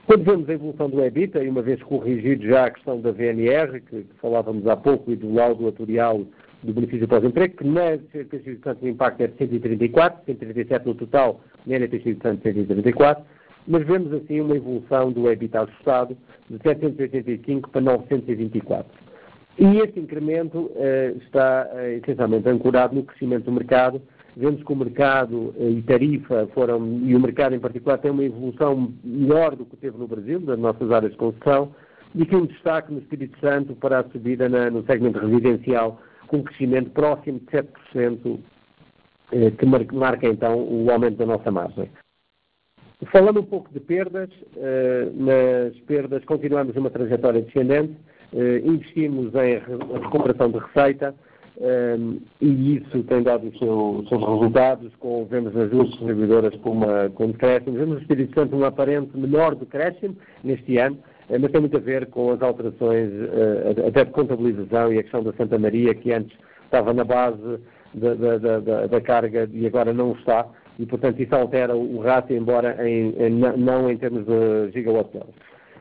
Quando 0.07 0.23
vemos 0.23 0.49
a 0.51 0.53
evolução 0.53 0.91
do 0.91 1.03
EBITDA, 1.03 1.43
e 1.43 1.49
uma 1.49 1.63
vez 1.63 1.83
corrigido 1.83 2.47
já 2.47 2.67
a 2.67 2.71
questão 2.71 3.01
da 3.01 3.11
VNR, 3.11 3.81
que, 3.81 4.03
que 4.03 4.21
falávamos 4.21 4.67
há 4.67 4.77
pouco, 4.77 5.11
e 5.11 5.17
do 5.17 5.33
laudo 5.33 5.67
atuarial 5.67 6.27
do 6.63 6.73
benefício 6.73 7.07
pós-emprego, 7.07 7.57
que 7.57 7.65
na 7.65 7.95
Espírito 7.95 8.63
Santo 8.65 8.85
o 8.85 8.89
impacto 8.89 9.21
é 9.21 9.27
de 9.27 9.37
134, 9.37 10.25
137 10.27 10.87
no 10.87 10.95
total, 10.95 11.41
na 11.67 11.77
Espírito 11.77 12.23
Santo 12.23 12.43
134, 12.43 13.25
mas 13.69 13.87
vemos 13.87 14.13
assim 14.13 14.41
uma 14.41 14.57
evolução 14.57 15.13
do 15.13 15.31
EBITDA 15.31 15.63
ajustado 15.63 16.17
de 16.49 16.59
785 16.63 17.71
para 17.71 17.81
924. 17.81 19.07
E 19.59 19.79
este 19.79 19.99
incremento 19.99 20.71
eh, 20.77 21.15
está 21.17 21.69
eh, 21.73 22.01
essencialmente 22.03 22.47
ancorado 22.47 22.95
no 22.95 23.03
crescimento 23.03 23.45
do 23.45 23.53
mercado. 23.53 24.03
Vemos 24.37 24.63
que 24.63 24.71
o 24.71 24.77
mercado 24.77 25.55
eh, 25.59 25.71
e 25.71 25.83
tarifa 25.83 26.47
foram, 26.53 27.01
e 27.03 27.17
o 27.17 27.21
mercado 27.21 27.55
em 27.55 27.59
particular, 27.59 27.97
tem 27.97 28.11
uma 28.11 28.23
evolução 28.23 28.93
melhor 29.03 29.57
do 29.57 29.65
que 29.65 29.77
teve 29.77 29.97
no 29.97 30.07
Brasil, 30.07 30.41
das 30.41 30.59
nossas 30.59 30.91
áreas 30.91 31.13
de 31.13 31.19
construção, 31.19 31.75
e 32.15 32.27
que 32.27 32.37
um 32.37 32.45
destaque 32.45 32.93
no 32.93 32.99
Espírito 32.99 33.39
Santo 33.41 33.75
para 33.77 34.01
a 34.01 34.05
subida 34.05 34.47
na, 34.47 34.71
no 34.71 34.85
segmento 34.85 35.19
residencial, 35.19 36.03
com 36.27 36.39
um 36.39 36.43
crescimento 36.43 36.91
próximo 36.91 37.41
de 37.41 37.47
7%, 37.47 38.41
eh, 39.33 39.51
que 39.51 39.67
marca 39.67 40.27
então 40.27 40.59
o 40.59 40.91
aumento 40.91 41.17
da 41.17 41.27
nossa 41.27 41.51
margem. 41.51 41.91
Falando 43.13 43.41
um 43.41 43.45
pouco 43.45 43.73
de 43.73 43.81
perdas, 43.81 44.31
eh, 44.57 45.11
nas 45.15 45.79
perdas 45.81 46.25
continuamos 46.25 46.77
uma 46.77 46.91
trajetória 46.91 47.43
descendente, 47.43 47.95
eh, 48.33 48.63
investimos 48.65 49.35
em 49.35 49.59
recuperação 50.03 50.51
de 50.51 50.59
receita 50.59 51.15
e 52.39 52.77
isso 52.77 53.03
tem 53.05 53.23
dado 53.23 53.49
os 53.49 53.59
seus, 53.59 54.11
resultados, 54.11 54.95
com, 54.97 55.25
vemos 55.25 55.55
nas 55.55 55.71
duas 55.71 55.89
distribuidoras 55.89 56.55
como, 56.57 56.85
como 57.15 57.33
decréscimo. 57.33 57.79
Vemos 57.79 57.95
no 57.95 58.01
Espírito 58.03 58.35
Santo 58.39 58.55
um 58.55 58.65
aparente 58.65 59.17
menor 59.17 59.55
decréscimo 59.55 60.15
neste 60.45 60.77
ano, 60.77 60.99
mas 61.29 61.51
tem 61.51 61.61
muito 61.61 61.77
a 61.77 61.81
ver 61.81 62.07
com 62.07 62.33
as 62.33 62.43
alterações 62.43 63.11
até 63.87 64.05
de 64.05 64.11
contabilização 64.13 64.93
e 64.93 64.99
a 64.99 65.03
questão 65.03 65.23
da 65.23 65.33
Santa 65.33 65.59
Maria, 65.59 65.95
que 65.95 66.13
antes 66.13 66.37
estava 66.65 66.93
na 66.93 67.05
base 67.05 67.61
da, 67.95 68.15
da, 68.15 68.39
da, 68.39 68.87
da 68.87 69.01
carga 69.01 69.49
e 69.53 69.67
agora 69.67 69.93
não 69.93 70.13
está, 70.13 70.47
e 70.79 70.87
portanto 70.87 71.21
isso 71.21 71.35
altera 71.35 71.75
o 71.75 71.99
ratio, 72.01 72.37
embora 72.37 72.77
em, 72.87 73.15
em, 73.19 73.31
não 73.31 73.91
em 73.91 73.97
termos 73.97 74.25
de 74.27 74.71
gigawatt-hour. 74.73 75.27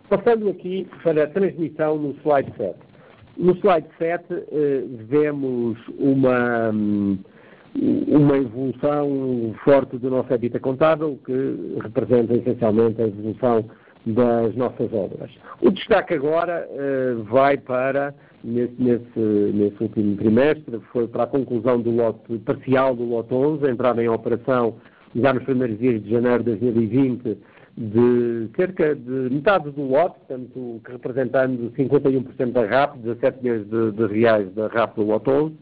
Passando 0.10 0.50
aqui 0.50 0.88
para 1.04 1.24
a 1.24 1.28
transmissão 1.28 1.98
no 1.98 2.16
slide 2.22 2.52
7. 2.58 2.76
No 3.38 3.54
slide 3.58 3.88
7 3.98 4.24
eh, 4.30 4.84
vemos 5.10 5.78
uma, 5.98 6.70
hum, 6.70 7.18
uma 7.76 8.38
evolução 8.38 9.54
forte 9.64 9.98
do 9.98 10.10
nosso 10.10 10.34
habita 10.34 10.60
contábil, 10.60 11.20
que 11.26 11.80
representa 11.82 12.34
essencialmente 12.34 13.02
a 13.02 13.08
evolução 13.08 13.66
das 14.06 14.56
nossas 14.56 14.92
obras. 14.94 15.32
O 15.62 15.72
destaque 15.72 16.14
agora 16.14 16.68
eh, 16.72 17.16
vai 17.30 17.58
para, 17.58 18.14
nesse, 18.44 18.76
nesse, 18.78 19.20
nesse, 19.20 19.82
último 19.82 20.16
trimestre, 20.18 20.80
foi 20.92 21.08
para 21.08 21.24
a 21.24 21.28
conclusão 21.28 21.82
do 21.82 21.90
lote 21.90 22.38
parcial 22.40 22.96
do 22.96 23.04
lote 23.04 23.34
11, 23.34 23.68
entrada 23.68 24.04
em 24.04 24.08
operação 24.08 24.76
já 25.16 25.34
nos 25.34 25.44
primeiros 25.44 25.80
dias 25.80 26.04
de 26.04 26.12
janeiro 26.12 26.44
de 26.44 26.56
2020, 26.56 27.38
de 27.78 28.50
cerca 28.56 28.96
de 28.96 29.30
metade 29.32 29.72
do 29.72 29.82
lote, 29.82 30.20
portanto, 30.20 30.82
representando 30.88 31.72
51% 31.72 32.52
da 32.52 32.66
RAP, 32.66 32.98
17 32.98 33.44
milhões 33.44 33.68
de, 33.68 33.92
de, 33.92 34.06
reais 34.08 34.54
da 34.54 34.68
RAP 34.68 34.96
do 34.96 35.04
lote 35.04 35.30
11. 35.30 35.56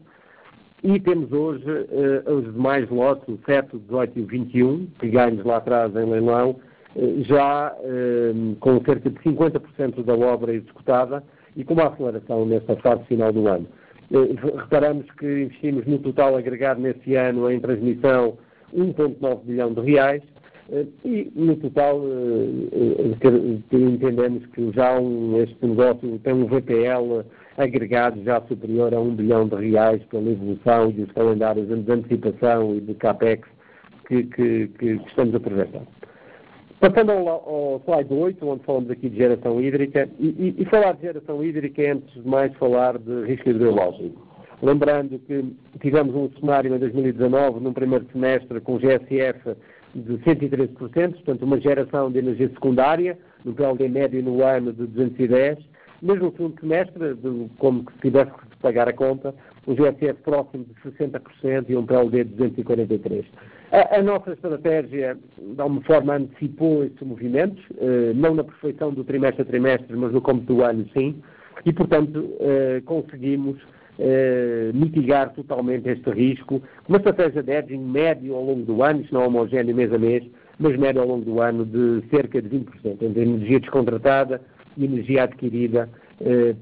E 0.82 1.00
temos 1.00 1.32
hoje 1.32 1.64
uh, 1.64 2.34
os 2.34 2.52
demais 2.52 2.88
lotes, 2.90 3.26
o 3.26 3.38
7, 3.46 3.74
o 3.74 3.78
18 3.78 4.18
e 4.18 4.22
o 4.22 4.26
21, 4.26 4.86
que 4.98 5.08
ganhos 5.08 5.44
lá 5.44 5.56
atrás 5.56 5.96
em 5.96 6.04
leilão, 6.04 6.50
uh, 6.50 6.73
já 7.22 7.72
uh, 7.72 8.56
com 8.60 8.80
cerca 8.84 9.10
de 9.10 9.18
50% 9.20 10.04
da 10.04 10.14
obra 10.14 10.54
executada 10.54 11.22
e 11.56 11.64
com 11.64 11.74
uma 11.74 11.88
aceleração 11.88 12.46
nesta 12.46 12.76
fase 12.76 13.04
final 13.04 13.32
do 13.32 13.46
ano. 13.48 13.66
Reparamos 14.10 15.06
que 15.18 15.42
investimos 15.42 15.86
no 15.86 15.98
total 15.98 16.36
agregado 16.36 16.80
nesse 16.80 17.16
ano 17.16 17.50
em 17.50 17.58
transmissão 17.58 18.36
1,9 18.74 19.44
bilhão 19.44 19.72
de 19.72 19.80
reais, 19.80 20.22
eh, 20.70 20.86
e, 21.04 21.32
no 21.34 21.56
total, 21.56 22.00
eh, 22.02 23.14
eh, 23.20 23.76
entendemos 23.76 24.44
que 24.46 24.72
já 24.72 24.98
este 25.42 25.66
negócio 25.66 26.18
tem 26.20 26.32
um 26.32 26.46
VPL 26.46 27.24
agregado 27.56 28.22
já 28.24 28.40
superior 28.42 28.94
a 28.94 29.00
um 29.00 29.14
bilhão 29.14 29.46
de 29.46 29.56
reais 29.56 30.02
pela 30.04 30.30
evolução 30.30 30.92
e 30.96 31.02
os 31.02 31.12
calendários 31.12 31.68
de 31.68 31.92
antecipação 31.92 32.74
e 32.74 32.80
de 32.80 32.94
CAPEX 32.94 33.46
que, 34.08 34.24
que, 34.24 34.68
que 34.78 34.86
estamos 35.06 35.34
a 35.34 35.40
projetar. 35.40 35.82
Passando 36.80 37.12
ao, 37.12 37.28
ao, 37.28 37.82
slide 37.84 38.12
8, 38.12 38.46
onde 38.46 38.64
falamos 38.64 38.90
aqui 38.90 39.08
de 39.08 39.16
geração 39.16 39.60
hídrica, 39.60 40.08
e, 40.18 40.26
e, 40.26 40.62
e, 40.62 40.64
falar 40.66 40.92
de 40.92 41.02
geração 41.02 41.42
hídrica 41.42 41.82
é, 41.82 41.92
antes 41.92 42.12
de 42.14 42.28
mais, 42.28 42.54
falar 42.56 42.98
de 42.98 43.24
risco 43.24 43.48
hidrológico. 43.48 44.20
Lembrando 44.62 45.18
que 45.20 45.44
tivemos 45.80 46.14
um 46.14 46.30
cenário 46.40 46.74
em 46.74 46.78
2019, 46.78 47.60
num 47.60 47.72
primeiro 47.72 48.06
semestre, 48.12 48.60
com 48.60 48.78
GSF 48.78 49.56
de 49.94 50.14
113%, 50.18 50.68
portanto, 50.78 51.42
uma 51.42 51.60
geração 51.60 52.10
de 52.10 52.18
energia 52.18 52.48
secundária, 52.48 53.16
no 53.44 53.54
PLD 53.54 53.88
médio 53.88 54.22
no 54.22 54.42
ano 54.42 54.72
de 54.72 54.86
210, 54.86 55.58
mas 56.02 56.18
no 56.18 56.32
segundo 56.32 56.60
semestre, 56.60 57.14
de, 57.14 57.50
como 57.58 57.84
se 57.92 57.98
tivesse 58.00 58.30
que 58.30 58.56
pagar 58.60 58.88
a 58.88 58.92
conta, 58.92 59.34
um 59.66 59.74
GSF 59.74 60.14
próximo 60.22 60.64
de 60.64 60.90
60% 60.90 61.66
e 61.68 61.76
um 61.76 61.86
PLD 61.86 62.24
de 62.24 62.34
243%. 62.34 63.24
A, 63.74 64.00
nossa 64.00 64.30
estratégia, 64.30 65.18
de 65.36 65.60
alguma 65.60 65.80
forma, 65.82 66.14
antecipou 66.14 66.84
estes 66.84 67.04
movimentos, 67.04 67.60
eh, 67.78 68.12
não 68.14 68.32
na 68.32 68.44
perfeição 68.44 68.92
do 68.92 69.02
trimestre 69.02 69.42
a 69.42 69.44
trimestre, 69.44 69.96
mas 69.96 70.12
no 70.12 70.22
cômputo 70.22 70.54
do 70.54 70.62
ano, 70.62 70.86
sim, 70.96 71.16
e, 71.66 71.72
portanto, 71.72 72.24
eh, 72.38 72.80
conseguimos 72.84 73.60
eh, 73.98 74.70
mitigar 74.72 75.32
totalmente 75.32 75.88
este 75.88 76.08
risco. 76.08 76.62
Uma 76.88 76.98
estratégia 76.98 77.42
de 77.42 77.50
hedging 77.50 77.84
médio 77.84 78.36
ao 78.36 78.44
longo 78.44 78.62
do 78.62 78.80
ano, 78.80 79.00
isto 79.00 79.12
não 79.12 79.22
é 79.22 79.26
homogéneo 79.26 79.74
mês 79.74 79.92
a 79.92 79.98
mês, 79.98 80.22
mas 80.56 80.76
médio 80.78 81.02
ao 81.02 81.08
longo 81.08 81.24
do 81.24 81.40
ano 81.40 81.64
de 81.64 82.04
cerca 82.10 82.40
de 82.40 82.48
20%, 82.48 83.02
entre 83.02 83.22
energia 83.22 83.58
descontratada 83.58 84.40
e 84.76 84.84
energia 84.84 85.24
adquirida 85.24 85.88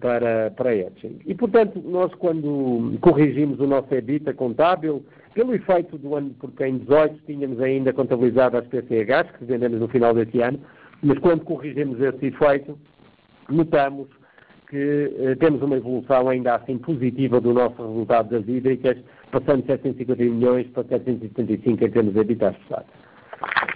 para, 0.01 0.51
para 0.57 0.75
hedging. 0.75 1.19
E, 1.27 1.35
portanto, 1.35 1.79
nós 1.85 2.13
quando 2.15 2.97
corrigimos 3.03 3.61
o 3.61 3.67
nosso 3.67 3.95
EBITDA 3.95 4.33
contábil, 4.33 5.05
pelo 5.35 5.55
efeito 5.55 5.99
do 5.99 6.15
ano, 6.15 6.35
porque 6.39 6.65
em 6.67 6.79
18 6.79 7.21
tínhamos 7.27 7.61
ainda 7.61 7.93
contabilizado 7.93 8.59
as 8.59 8.67
PCHs, 8.67 9.31
que 9.39 9.45
vendemos 9.45 9.81
no 9.81 9.89
final 9.89 10.15
deste 10.15 10.41
ano, 10.41 10.59
mas 11.03 11.19
quando 11.19 11.45
corrigimos 11.45 12.01
esse 12.01 12.27
efeito, 12.27 12.79
notamos 13.49 14.09
que 14.73 15.15
eh, 15.19 15.35
temos 15.35 15.61
uma 15.63 15.77
evolução 15.77 16.29
ainda 16.29 16.55
assim 16.55 16.79
positiva 16.79 17.41
do 17.41 17.53
nosso 17.53 17.77
resultado 17.77 18.31
das 18.31 18.49
hídricas, 18.49 18.97
passando 19.31 19.61
de 19.61 19.67
750 19.67 20.23
milhões 20.23 20.67
para 20.69 20.85
775 20.85 21.85
em 21.85 21.91
termos 21.91 22.15
de 22.15 22.21
habitats 22.21 22.57
fechados. 22.63 22.87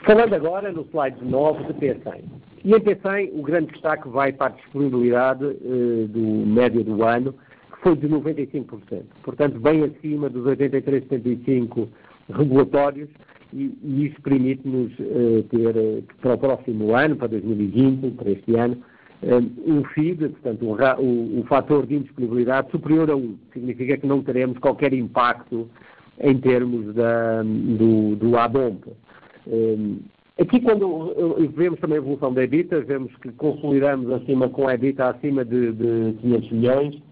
Falando 0.06 0.34
agora 0.34 0.72
no 0.72 0.86
slide 0.86 1.22
9 1.22 1.64
de 1.64 1.74
P100. 1.74 2.24
E 2.64 2.72
em 2.72 2.80
P100 2.80 3.30
o 3.34 3.42
grande 3.42 3.72
destaque 3.72 4.08
vai 4.08 4.32
para 4.32 4.46
a 4.46 4.56
disponibilidade 4.56 5.44
eh, 5.44 6.06
do 6.08 6.46
médio 6.46 6.82
do 6.82 7.04
ano, 7.04 7.34
foi 7.86 7.94
de 7.94 8.08
95%. 8.08 9.04
Portanto, 9.22 9.60
bem 9.60 9.84
acima 9.84 10.28
dos 10.28 10.44
83,75 10.44 11.86
regulatórios, 12.28 13.08
e, 13.52 13.78
e 13.80 14.06
isso 14.06 14.20
permite-nos 14.22 14.90
eh, 14.98 15.44
ter 15.48 15.76
eh, 15.76 16.02
para 16.20 16.34
o 16.34 16.38
próximo 16.38 16.96
ano, 16.96 17.14
para 17.14 17.28
2020, 17.28 18.10
para 18.16 18.30
este 18.32 18.56
ano, 18.56 18.76
eh, 19.22 19.38
um 19.64 19.84
FID, 19.84 20.30
portanto, 20.30 20.66
um, 20.66 20.72
o, 21.00 21.40
o 21.40 21.44
fator 21.44 21.86
de 21.86 21.94
indisponibilidade 21.94 22.72
superior 22.72 23.08
a 23.08 23.14
1. 23.14 23.38
Significa 23.52 23.96
que 23.96 24.06
não 24.06 24.20
teremos 24.20 24.58
qualquer 24.58 24.92
impacto 24.92 25.68
em 26.18 26.36
termos 26.38 26.92
da, 26.92 27.44
do, 27.44 28.16
do 28.16 28.36
ADOMP. 28.36 28.84
Um, 29.46 29.98
eh, 30.36 30.42
aqui, 30.42 30.60
quando 30.60 31.14
vemos 31.54 31.78
também 31.78 31.98
a 31.98 32.00
evolução 32.00 32.34
da 32.34 32.42
EBITA, 32.42 32.80
vemos 32.80 33.14
que 33.18 33.30
consolidamos 33.30 34.10
acima 34.10 34.48
com 34.48 34.66
a 34.66 34.74
EBITA 34.74 35.10
acima 35.10 35.44
de, 35.44 35.72
de 35.72 36.16
500 36.20 36.50
milhões 36.50 37.05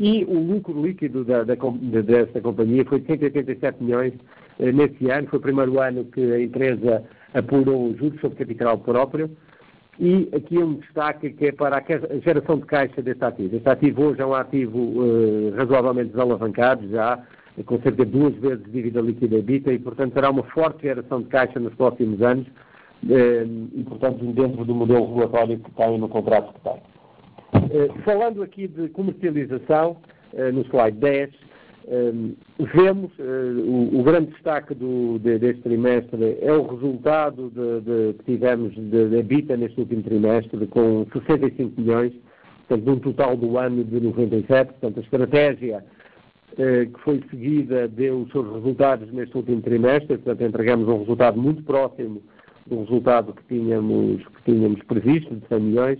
e 0.00 0.24
o 0.24 0.38
lucro 0.38 0.82
líquido 0.82 1.26
da, 1.26 1.44
da, 1.44 1.54
dessa 1.54 2.40
companhia 2.40 2.86
foi 2.86 3.00
de 3.00 3.06
187 3.06 3.84
milhões 3.84 4.14
eh, 4.58 4.72
nesse 4.72 5.10
ano. 5.10 5.28
Foi 5.28 5.38
o 5.38 5.42
primeiro 5.42 5.78
ano 5.78 6.06
que 6.06 6.22
a 6.32 6.40
empresa 6.40 7.04
apurou 7.34 7.94
juros 7.98 8.18
sobre 8.18 8.38
capital 8.38 8.78
próprio. 8.78 9.30
E 9.98 10.26
aqui 10.34 10.56
um 10.56 10.76
destaque 10.76 11.28
que 11.28 11.48
é 11.48 11.52
para 11.52 11.76
a 11.76 12.18
geração 12.20 12.56
de 12.56 12.64
caixa 12.64 13.02
deste 13.02 13.22
ativo. 13.22 13.54
Este 13.54 13.68
ativo 13.68 14.04
hoje 14.06 14.22
é 14.22 14.26
um 14.26 14.32
ativo 14.32 14.78
uh, 14.78 15.54
razoavelmente 15.54 16.12
desalavancado, 16.12 16.88
já 16.88 17.22
com 17.66 17.78
cerca 17.82 18.06
de 18.06 18.10
duas 18.10 18.34
vezes 18.36 18.64
dívida 18.72 19.02
líquida 19.02 19.36
EBITDA 19.36 19.74
e, 19.74 19.78
portanto, 19.78 20.14
terá 20.14 20.30
uma 20.30 20.44
forte 20.44 20.84
geração 20.84 21.20
de 21.20 21.28
caixa 21.28 21.60
nos 21.60 21.74
próximos 21.74 22.22
anos 22.22 22.46
uh, 22.46 23.68
e, 23.74 23.84
portanto, 23.86 24.24
dentro 24.32 24.64
do 24.64 24.74
modelo 24.74 25.08
regulatório 25.08 25.58
que 25.58 25.70
tem 25.72 25.98
no 25.98 26.08
contrato 26.08 26.54
que 26.54 26.60
tem. 26.60 26.80
Uh, 27.54 28.02
falando 28.02 28.42
aqui 28.42 28.68
de 28.68 28.88
comercialização, 28.90 29.96
no 30.52 30.62
slide 30.62 30.96
10, 30.98 31.30
Um, 31.88 32.36
vemos 32.72 33.10
o, 33.18 34.02
grande 34.04 34.30
destaque 34.32 34.74
do, 34.74 35.18
de, 35.18 35.38
deste 35.38 35.62
trimestre 35.62 36.38
é 36.40 36.52
o 36.52 36.64
resultado 36.64 37.50
de, 37.50 37.80
de, 37.80 38.18
que 38.18 38.24
tivemos 38.32 38.72
de, 38.74 39.18
EBITDA 39.18 39.56
neste 39.56 39.80
último 39.80 40.02
trimestre, 40.02 40.66
com 40.68 41.04
65 41.12 41.80
milhões, 41.80 42.12
portanto, 42.68 42.84
de 42.84 42.90
um 42.90 42.98
total 43.00 43.36
do 43.36 43.58
ano 43.58 43.82
de 43.82 43.98
97. 43.98 44.68
Portanto, 44.68 44.98
a 44.98 45.02
estratégia 45.02 45.84
que 46.56 47.00
foi 47.02 47.22
seguida 47.30 47.88
deu 47.88 48.20
os 48.20 48.30
seus 48.30 48.52
resultados 48.52 49.10
neste 49.12 49.36
último 49.36 49.62
trimestre, 49.62 50.18
portanto, 50.18 50.42
entregamos 50.42 50.88
um 50.88 50.98
resultado 50.98 51.40
muito 51.40 51.62
próximo 51.62 52.22
do 52.66 52.80
resultado 52.80 53.32
que 53.32 53.42
tínhamos, 53.48 54.22
que 54.26 54.52
tínhamos 54.52 54.80
previsto, 54.84 55.34
de 55.34 55.46
100 55.48 55.60
milhões. 55.60 55.98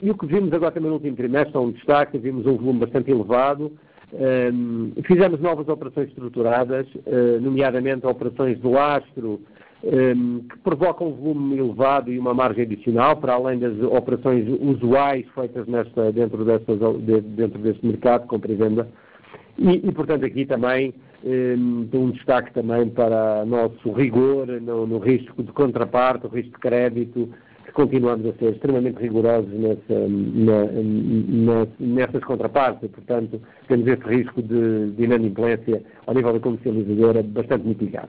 E 0.00 0.10
o 0.10 0.16
que 0.16 0.26
vimos 0.26 0.52
agora 0.52 0.72
também 0.72 0.90
no 0.90 0.96
último 0.96 1.16
trimestre, 1.16 1.56
é 1.56 1.58
um 1.58 1.70
destaque, 1.70 2.18
vimos 2.18 2.46
um 2.46 2.56
volume 2.56 2.80
bastante 2.80 3.10
elevado, 3.10 3.72
um, 4.12 4.92
fizemos 5.04 5.40
novas 5.40 5.68
operações 5.68 6.08
estruturadas, 6.08 6.86
uh, 6.94 7.40
nomeadamente 7.40 8.06
operações 8.06 8.58
do 8.60 8.70
lastro, 8.70 9.40
um, 9.82 10.40
que 10.40 10.58
provocam 10.58 11.08
um 11.08 11.12
volume 11.12 11.58
elevado 11.58 12.12
e 12.12 12.18
uma 12.18 12.34
margem 12.34 12.64
adicional, 12.64 13.16
para 13.16 13.34
além 13.34 13.58
das 13.58 13.78
operações 13.82 14.46
usuais 14.60 15.26
feitas 15.34 15.66
nesta, 15.66 16.12
dentro, 16.12 16.44
destas, 16.44 16.78
dentro 17.36 17.58
deste 17.58 17.86
mercado 17.86 18.26
compra 18.26 18.52
e 18.52 18.56
venda. 18.56 18.88
E, 19.58 19.88
e 19.88 19.92
portanto, 19.92 20.24
aqui 20.24 20.44
também 20.44 20.94
um, 21.24 21.88
um 21.92 22.10
destaque 22.10 22.52
também 22.52 22.88
para 22.90 23.44
nosso 23.44 23.90
rigor 23.92 24.46
no, 24.46 24.86
no 24.86 24.98
risco 24.98 25.42
de 25.42 25.52
contraparte, 25.52 26.26
o 26.26 26.28
risco 26.28 26.52
de 26.52 26.58
crédito, 26.58 27.28
continuamos 27.76 28.26
a 28.26 28.32
ser 28.38 28.54
extremamente 28.54 28.98
rigorosos 28.98 29.52
nessa, 29.52 30.08
na, 30.08 30.64
na, 30.72 31.66
nessas 31.78 32.24
contrapartes 32.24 32.82
e, 32.84 32.88
portanto, 32.88 33.40
temos 33.68 33.86
esse 33.86 34.02
risco 34.02 34.42
de, 34.42 34.92
de 34.92 35.04
inadimplência 35.04 35.82
ao 36.06 36.14
nível 36.14 36.32
da 36.32 36.40
comercializadora 36.40 37.22
bastante 37.22 37.68
mitigado. 37.68 38.08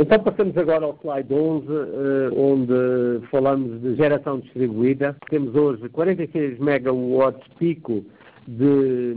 Então 0.00 0.18
passamos 0.18 0.56
agora 0.56 0.86
ao 0.86 0.98
slide 1.00 1.32
11, 1.32 1.66
eh, 1.68 2.30
onde 2.36 3.26
falamos 3.30 3.80
de 3.80 3.94
geração 3.94 4.40
distribuída. 4.40 5.16
Temos 5.30 5.54
hoje 5.54 5.88
46 5.90 6.58
megawatts 6.58 7.46
pico 7.60 8.04
de, 8.48 9.14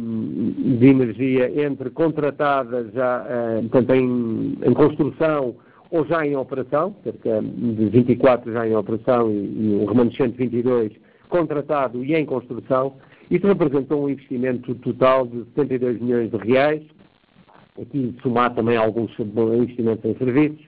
de 0.77 0.87
energia 0.87 1.65
entre 1.65 1.89
contratadas 1.89 2.93
já, 2.93 3.25
eh, 3.27 3.61
portanto, 3.61 3.95
em, 3.95 4.59
em 4.63 4.73
construção 4.75 5.55
ou 5.91 6.05
já 6.05 6.25
em 6.25 6.35
operação, 6.35 6.95
cerca 7.03 7.41
de 7.41 7.85
24 7.89 8.51
já 8.51 8.67
em 8.67 8.75
operação 8.75 9.31
e, 9.31 9.35
e 9.35 9.79
um 9.81 9.85
remanescente 9.85 10.37
22 10.37 10.91
contratado 11.29 12.03
e 12.03 12.15
em 12.15 12.25
construção. 12.25 12.95
Isso 13.29 13.45
representou 13.45 14.03
um 14.03 14.09
investimento 14.09 14.73
total 14.75 15.27
de 15.27 15.43
72 15.55 16.01
milhões 16.01 16.31
de 16.31 16.37
reais, 16.37 16.81
aqui 17.79 18.15
somar 18.21 18.53
também 18.55 18.77
alguns 18.77 19.11
investimentos 19.19 20.05
em 20.05 20.15
serviços, 20.17 20.65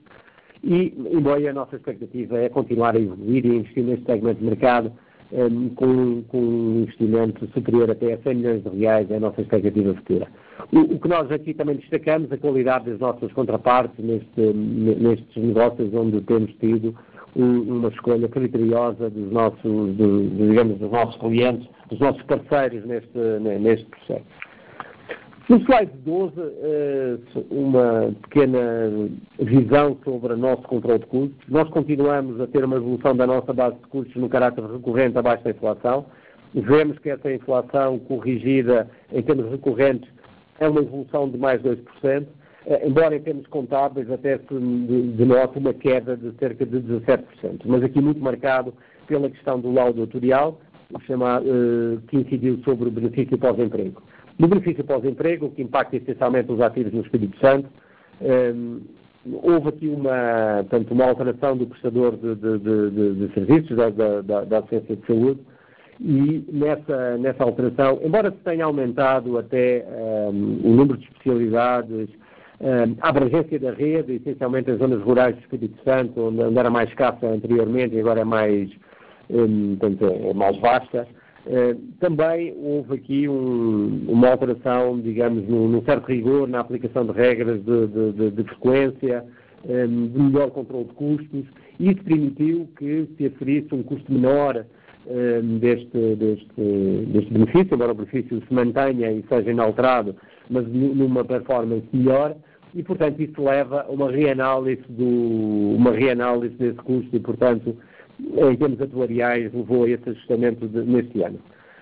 e, 0.64 0.94
embora 1.12 1.50
a 1.50 1.54
nossa 1.54 1.78
expectativa 1.78 2.38
é 2.38 2.50
continuar 2.50 2.96
a 2.96 3.00
evoluir 3.00 3.46
e 3.46 3.56
investir 3.56 3.84
neste 3.84 4.06
segmento 4.06 4.40
de 4.40 4.46
mercado 4.46 4.92
um, 5.32 5.70
com, 5.70 6.24
com, 6.24 6.38
um 6.38 6.82
investimento 6.82 7.48
superior 7.54 7.92
até 7.92 8.14
a 8.14 8.18
100 8.18 8.36
milhões 8.36 8.64
de 8.64 8.70
reais, 8.70 9.10
é 9.12 9.18
a 9.18 9.20
nossa 9.20 9.42
expectativa 9.42 9.94
futura. 9.94 10.28
O, 10.72 10.80
o, 10.80 11.00
que 11.00 11.08
nós 11.08 11.32
aqui 11.32 11.54
também 11.54 11.78
destacamos, 11.78 12.32
a 12.32 12.38
qualidade 12.38 12.90
das 12.90 13.00
nossas 13.00 13.32
contrapartes 13.34 14.04
neste, 14.04 14.42
nestes 14.42 15.44
negócios 15.44 15.94
onde 15.94 16.22
temos 16.22 16.52
tido 16.60 16.96
um, 17.36 17.78
uma 17.78 17.90
escolha 17.90 18.28
criteriosa 18.28 19.10
dos 19.10 19.32
nossos, 19.32 19.98
digamos, 19.98 20.80
dos 20.80 20.92
nossos 20.92 21.16
clientes, 21.20 21.68
dos 21.90 22.00
nossos 22.00 22.22
parceiros 22.24 22.86
neste, 22.86 23.18
neste 23.60 23.86
processo. 23.86 24.26
No 25.50 25.58
slide 25.62 25.92
12, 26.06 26.34
eh, 26.38 27.18
uma 27.50 28.14
pequena 28.22 29.10
visão 29.40 29.98
sobre 30.04 30.34
o 30.34 30.38
nosso 30.38 30.62
controle 30.62 31.00
de 31.00 31.08
custos. 31.08 31.50
Nós 31.50 31.68
continuamos 31.70 32.40
a 32.40 32.46
ter 32.46 32.64
uma 32.64 32.76
evolução 32.76 33.16
da 33.16 33.26
nossa 33.26 33.52
base 33.52 33.76
de 33.78 33.88
custos 33.88 34.16
no 34.18 34.30
caráter 34.30 34.64
recorrente 34.64 35.18
abaixo 35.18 35.44
da 35.44 35.50
inflação. 35.50 36.06
Vemos 36.54 37.00
que 37.00 37.10
essa 37.10 37.34
inflação 37.34 37.98
corrigida 37.98 38.88
em 39.12 39.24
termos 39.24 39.50
recorrentes 39.50 40.08
é 40.60 40.70
uma 40.70 40.82
evolução 40.82 41.28
de 41.28 41.40
mais 41.40 41.60
2%, 41.64 42.28
eh, 42.68 42.88
embora 42.88 43.16
em 43.16 43.22
termos 43.22 43.48
contábeis 43.48 44.12
até 44.12 44.38
se 44.38 44.54
denote 45.18 45.58
uma 45.58 45.74
queda 45.74 46.16
de 46.16 46.32
cerca 46.38 46.64
de 46.64 46.80
17%. 46.80 47.64
Mas 47.66 47.82
aqui 47.82 48.00
muito 48.00 48.22
marcado 48.22 48.72
pela 49.08 49.28
questão 49.28 49.60
do 49.60 49.72
laudo 49.72 50.02
autorial, 50.02 50.62
eh, 50.94 51.98
que 52.08 52.18
incidiu 52.18 52.60
sobre 52.64 52.88
o 52.88 52.92
benefício 52.92 53.36
pós-emprego. 53.36 54.00
No 54.40 54.48
benefício 54.48 54.86
pós-emprego, 54.86 55.52
que 55.52 55.62
impacta 55.62 55.98
essencialmente 55.98 56.50
os 56.50 56.62
ativos 56.62 56.94
no 56.94 57.02
Espírito 57.02 57.38
Santo, 57.40 57.68
um, 58.22 58.80
houve 59.44 59.68
aqui 59.68 59.88
uma, 59.90 60.64
portanto, 60.70 60.92
uma 60.92 61.06
alteração 61.06 61.58
do 61.58 61.68
prestador 61.68 62.16
de, 62.16 62.36
de, 62.36 62.60
de, 62.60 63.28
de 63.28 63.34
serviços 63.34 63.76
da, 63.76 63.90
da, 64.22 64.46
da 64.46 64.60
assistência 64.60 64.96
de 64.96 65.06
saúde 65.06 65.40
e 66.00 66.46
nessa, 66.54 67.18
nessa 67.18 67.44
alteração, 67.44 68.00
embora 68.02 68.32
se 68.32 68.38
tenha 68.38 68.64
aumentado 68.64 69.38
até 69.38 69.86
um, 70.32 70.62
o 70.64 70.70
número 70.70 70.98
de 70.98 71.06
especialidades, 71.06 72.08
um, 72.62 72.96
a 73.02 73.10
abrangência 73.10 73.60
da 73.60 73.74
rede, 73.74 74.14
essencialmente 74.14 74.72
as 74.72 74.80
zonas 74.80 75.02
rurais 75.02 75.36
do 75.36 75.42
Espírito 75.42 75.78
Santo, 75.84 76.28
onde 76.28 76.58
era 76.58 76.70
mais 76.70 76.88
escassa 76.88 77.28
anteriormente 77.28 77.96
e 77.96 78.00
agora 78.00 78.22
é 78.22 78.26
mais, 78.26 78.70
um, 79.30 79.76
portanto, 79.76 80.06
é 80.06 80.34
mais 80.34 80.58
vasta, 80.60 81.06
também 82.00 82.54
houve 82.62 82.94
aqui 82.94 83.28
um, 83.28 84.06
uma 84.08 84.30
alteração, 84.30 85.00
digamos, 85.00 85.48
num, 85.48 85.82
certo 85.84 86.06
rigor 86.06 86.48
na 86.48 86.60
aplicação 86.60 87.06
de 87.06 87.12
regras 87.12 87.64
de, 87.64 87.88
de, 87.88 88.12
de, 88.12 88.32
de 88.32 88.44
frequência, 88.44 89.26
ehm, 89.68 90.08
de 90.10 90.20
melhor 90.20 90.52
controle 90.52 90.86
de 90.86 90.94
custos. 90.94 91.46
Isso 91.80 92.04
permitiu 92.04 92.70
que 92.78 93.08
se 93.18 93.26
aferisse 93.26 93.74
um 93.74 93.82
custo 93.82 94.14
menor 94.14 94.64
ehm, 95.08 95.58
deste, 95.58 96.16
deste, 96.18 97.06
deste 97.08 97.34
benefício, 97.34 97.74
embora 97.74 97.94
o 97.94 97.96
benefício 97.96 98.44
se 98.48 98.54
mantenha 98.54 99.12
e 99.12 99.26
seja 99.28 99.50
inalterado, 99.50 100.16
mas 100.52 100.68
numa 100.68 101.26
performance 101.26 101.86
melhor. 101.92 102.36
E, 102.76 102.84
portanto, 102.84 103.20
isso 103.20 103.44
leva 103.44 103.88
a 103.88 103.92
uma 103.92 104.12
reanálise, 104.12 104.84
do, 104.88 105.76
uma 105.76 105.92
reanálise 105.92 106.54
desse 106.54 106.78
custo 106.78 107.16
e, 107.16 107.20
portanto, 107.20 107.76
em 108.20 108.56
termos 108.56 108.82
atuariais, 108.82 109.54
levou 109.54 109.84
a 109.84 109.90
esse 109.90 110.10
ajustamento 110.10 110.68
de, 110.68 110.82
neste 110.82 111.22
ano. 111.24 111.40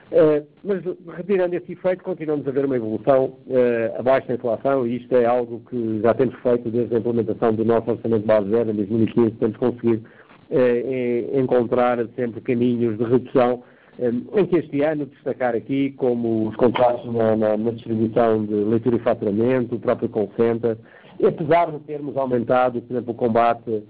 Uh, 0.10 0.48
mas, 0.64 0.82
retirando 1.18 1.54
esse 1.56 1.74
efeito, 1.74 2.02
continuamos 2.02 2.48
a 2.48 2.52
ver 2.52 2.64
uma 2.64 2.78
evolução 2.78 3.38
uh, 3.48 4.00
abaixo 4.00 4.28
da 4.30 4.36
inflação 4.36 4.88
e 4.88 4.98
isto 4.98 5.14
é 5.14 5.26
algo 5.26 5.62
que 5.70 6.00
já 6.02 6.14
temos 6.14 6.34
feito 6.36 6.70
desde 6.70 6.96
a 6.96 7.00
implementação 7.00 7.54
do 7.54 7.66
nosso 7.66 7.92
orçamento 7.92 8.26
base 8.26 8.50
zero 8.50 8.72
em 8.72 8.76
2015, 8.76 9.32
temos 9.32 9.58
conseguido 9.58 10.08
uh, 10.50 11.40
encontrar 11.40 11.98
sempre 12.16 12.40
caminhos 12.40 12.98
de 12.98 13.04
redução, 13.04 13.64
em 14.00 14.46
que 14.46 14.58
este 14.58 14.82
ano 14.84 15.08
destacar 15.08 15.56
aqui 15.56 15.92
como 15.98 16.50
os 16.50 16.56
contratos 16.56 17.12
na, 17.12 17.36
na, 17.36 17.58
na 17.58 17.72
distribuição 17.72 18.46
de 18.46 18.54
leitura 18.54 18.98
e 18.98 19.00
faturamento, 19.00 19.76
o 19.76 19.80
próprio 19.80 20.10
center, 20.38 20.78
apesar 21.26 21.72
de 21.72 21.80
termos 21.80 22.16
aumentado, 22.16 22.80
por 22.80 22.94
exemplo, 22.94 23.12
o 23.12 23.16
combate 23.16 23.84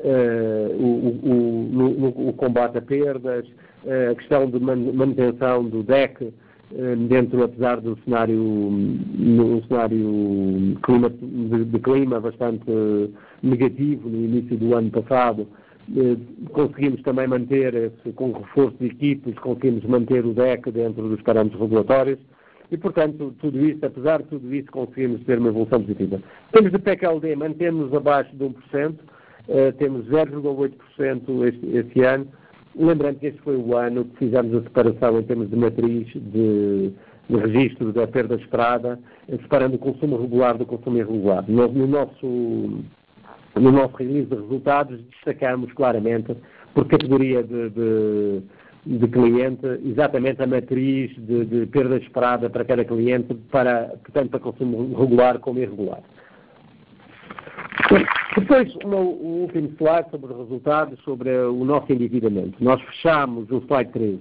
Uh, 0.00 0.70
o, 0.80 1.28
o, 1.28 2.28
o, 2.28 2.32
combate 2.34 2.78
a 2.78 2.80
perdas, 2.80 3.44
uh, 3.84 4.12
a 4.12 4.14
questão 4.14 4.48
de 4.48 4.60
manutenção 4.60 5.64
do 5.64 5.82
DEC 5.82 6.22
uh, 6.22 6.96
dentro, 7.08 7.42
apesar 7.42 7.80
do 7.80 7.98
cenário, 8.04 8.38
num 8.38 9.60
cenário 9.64 10.78
clima, 10.84 11.10
de, 11.10 11.64
de, 11.64 11.78
clima 11.80 12.20
bastante 12.20 12.64
negativo 13.42 14.08
no 14.08 14.24
início 14.24 14.56
do 14.56 14.76
ano 14.76 14.90
passado, 14.90 15.48
conseguimos 16.52 17.02
também 17.02 17.26
manter, 17.26 17.74
esse, 17.74 18.12
com 18.12 18.30
reforço 18.30 18.76
de 18.78 18.86
equipes, 18.86 19.36
conseguimos 19.40 19.84
manter 19.84 20.24
o 20.24 20.32
DEC 20.32 20.70
dentro 20.70 21.08
dos 21.08 21.20
parâmetros 21.22 21.60
regulatórios 21.60 22.20
e, 22.70 22.76
portanto, 22.76 23.34
tudo 23.40 23.64
isso, 23.64 23.84
apesar 23.84 24.22
de 24.22 24.28
tudo 24.28 24.54
isso, 24.54 24.70
conseguimos 24.70 25.24
ter 25.24 25.38
uma 25.38 25.48
evolução 25.48 25.82
positiva. 25.82 26.22
Temos 26.52 26.70
de 26.70 26.78
PECLD, 26.78 27.34
mantemos 27.34 27.92
abaixo 27.92 28.30
de 28.36 28.44
1%, 28.44 28.54
Uh, 28.84 29.17
temos 29.78 30.06
0,8% 30.06 31.46
este, 31.46 31.76
este 31.76 32.02
ano. 32.02 32.26
Lembrando 32.76 33.18
que 33.18 33.26
este 33.28 33.40
foi 33.42 33.56
o 33.56 33.76
ano 33.76 34.04
que 34.04 34.26
fizemos 34.26 34.54
a 34.54 34.62
separação 34.62 35.18
em 35.18 35.22
termos 35.24 35.50
de 35.50 35.56
matriz 35.56 36.06
de, 36.14 36.92
de 37.28 37.36
registro 37.36 37.92
da 37.92 38.06
perda 38.06 38.36
esperada, 38.36 38.98
separando 39.26 39.76
o 39.76 39.78
consumo 39.78 40.16
regular 40.16 40.56
do 40.56 40.64
consumo 40.64 40.98
irregular. 40.98 41.44
No, 41.48 41.66
no, 41.68 41.86
nosso, 41.86 42.84
no 43.56 43.72
nosso 43.72 43.96
release 43.96 44.26
de 44.26 44.36
resultados 44.36 45.00
destacamos 45.10 45.72
claramente, 45.72 46.36
por 46.72 46.86
categoria 46.86 47.42
de, 47.42 47.70
de, 47.70 48.42
de 48.86 49.08
cliente, 49.08 49.66
exatamente 49.84 50.42
a 50.42 50.46
matriz 50.46 51.10
de, 51.16 51.44
de 51.46 51.66
perda 51.66 51.96
esperada 51.96 52.48
para 52.48 52.64
cada 52.64 52.84
cliente, 52.84 53.34
para, 53.50 53.94
tanto 54.12 54.30
para 54.30 54.40
consumo 54.40 54.96
regular 54.96 55.40
como 55.40 55.58
irregular. 55.58 56.02
Depois, 58.36 58.74
o 58.84 59.42
último 59.42 59.68
slide 59.78 60.10
sobre 60.10 60.32
os 60.32 60.38
resultados, 60.38 61.00
sobre 61.00 61.30
o 61.30 61.64
nosso 61.64 61.90
endividamento. 61.92 62.62
Nós 62.62 62.80
fechamos, 62.82 63.50
o 63.50 63.62
slide 63.66 63.90
13, 63.92 64.20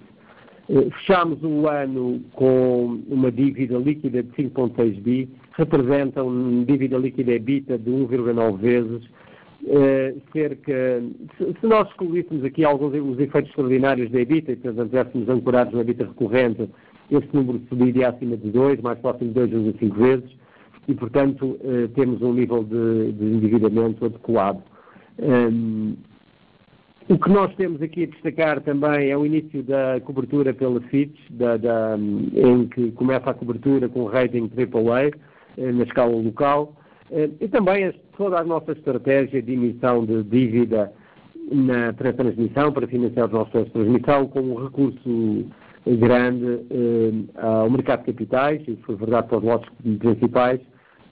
eh, 0.69 0.89
fechamos 0.91 1.43
o 1.43 1.67
ano 1.67 2.21
com 2.33 3.01
uma 3.09 3.31
dívida 3.31 3.77
líquida 3.77 4.23
de 4.23 4.29
5,6 4.31 5.01
bi, 5.01 5.29
representa 5.53 6.23
uma 6.23 6.65
dívida 6.65 6.97
líquida 6.97 7.33
EBITDA 7.33 7.77
de 7.77 7.89
1,9 7.89 8.57
vezes, 8.57 9.17
Uh, 9.63 10.21
cerca, 10.31 11.01
se, 11.35 11.53
se, 11.59 11.67
nós 11.67 11.89
excluíssemos 11.89 12.45
aqui 12.45 12.63
alguns 12.63 12.93
os 12.93 13.19
efeitos 13.19 13.49
extraordinários 13.49 14.09
da 14.11 14.21
EBITDA 14.21 14.51
e, 14.51 14.55
portanto, 14.55 14.85
estivéssemos 14.85 15.29
ancorados 15.29 15.73
na 15.73 15.81
EBITDA 15.81 16.05
recorrente, 16.05 16.69
esse 17.09 17.27
número 17.33 17.59
subiria 17.67 18.09
acima 18.09 18.37
de 18.37 18.49
2, 18.51 18.79
mais 18.81 18.99
próximo 18.99 19.33
de 19.33 19.39
2,5 19.39 19.93
vezes, 19.95 20.29
e, 20.87 20.93
portanto, 20.93 21.57
uh, 21.61 21.87
temos 21.95 22.21
um 22.21 22.33
nível 22.33 22.63
de, 22.63 23.11
de 23.13 23.25
endividamento 23.25 24.05
adequado. 24.05 24.63
Um, 25.19 25.95
o 27.09 27.17
que 27.17 27.29
nós 27.29 27.55
temos 27.55 27.81
aqui 27.81 28.03
a 28.03 28.07
destacar 28.07 28.59
também 28.59 29.09
é 29.09 29.17
o 29.17 29.25
início 29.25 29.63
da 29.63 29.97
cobertura 30.01 30.53
pela 30.53 30.81
Fitch, 30.81 31.17
da, 31.29 31.55
da, 31.55 31.97
em 31.97 32.67
que 32.67 32.91
começa 32.91 33.29
a 33.29 33.33
cobertura 33.33 33.87
com 33.87 34.03
rating 34.03 34.51
AAA 34.53 35.11
eh, 35.57 35.71
na 35.71 35.83
escala 35.83 36.13
local, 36.13 36.75
eh, 37.09 37.29
e 37.39 37.47
também 37.47 37.93
toda 38.17 38.37
a 38.37 38.43
nossa 38.43 38.73
estratégia 38.73 39.41
de 39.41 39.53
emissão 39.53 40.05
de 40.05 40.21
dívida 40.23 40.91
na 41.49 41.93
transmissão, 41.93 42.73
para 42.73 42.85
financiar 42.87 43.27
os 43.27 43.31
nossos 43.31 43.71
transmissão, 43.71 44.27
com 44.27 44.41
um 44.41 44.65
recurso 44.65 45.45
grande 45.85 46.59
eh, 46.69 47.41
ao 47.41 47.69
mercado 47.69 48.01
de 48.01 48.11
capitais, 48.11 48.61
isso 48.67 48.81
foi 48.85 48.97
verdade 48.97 49.29
para 49.29 49.37
os 49.37 49.43
lotes 49.45 49.69
principais, 49.99 50.59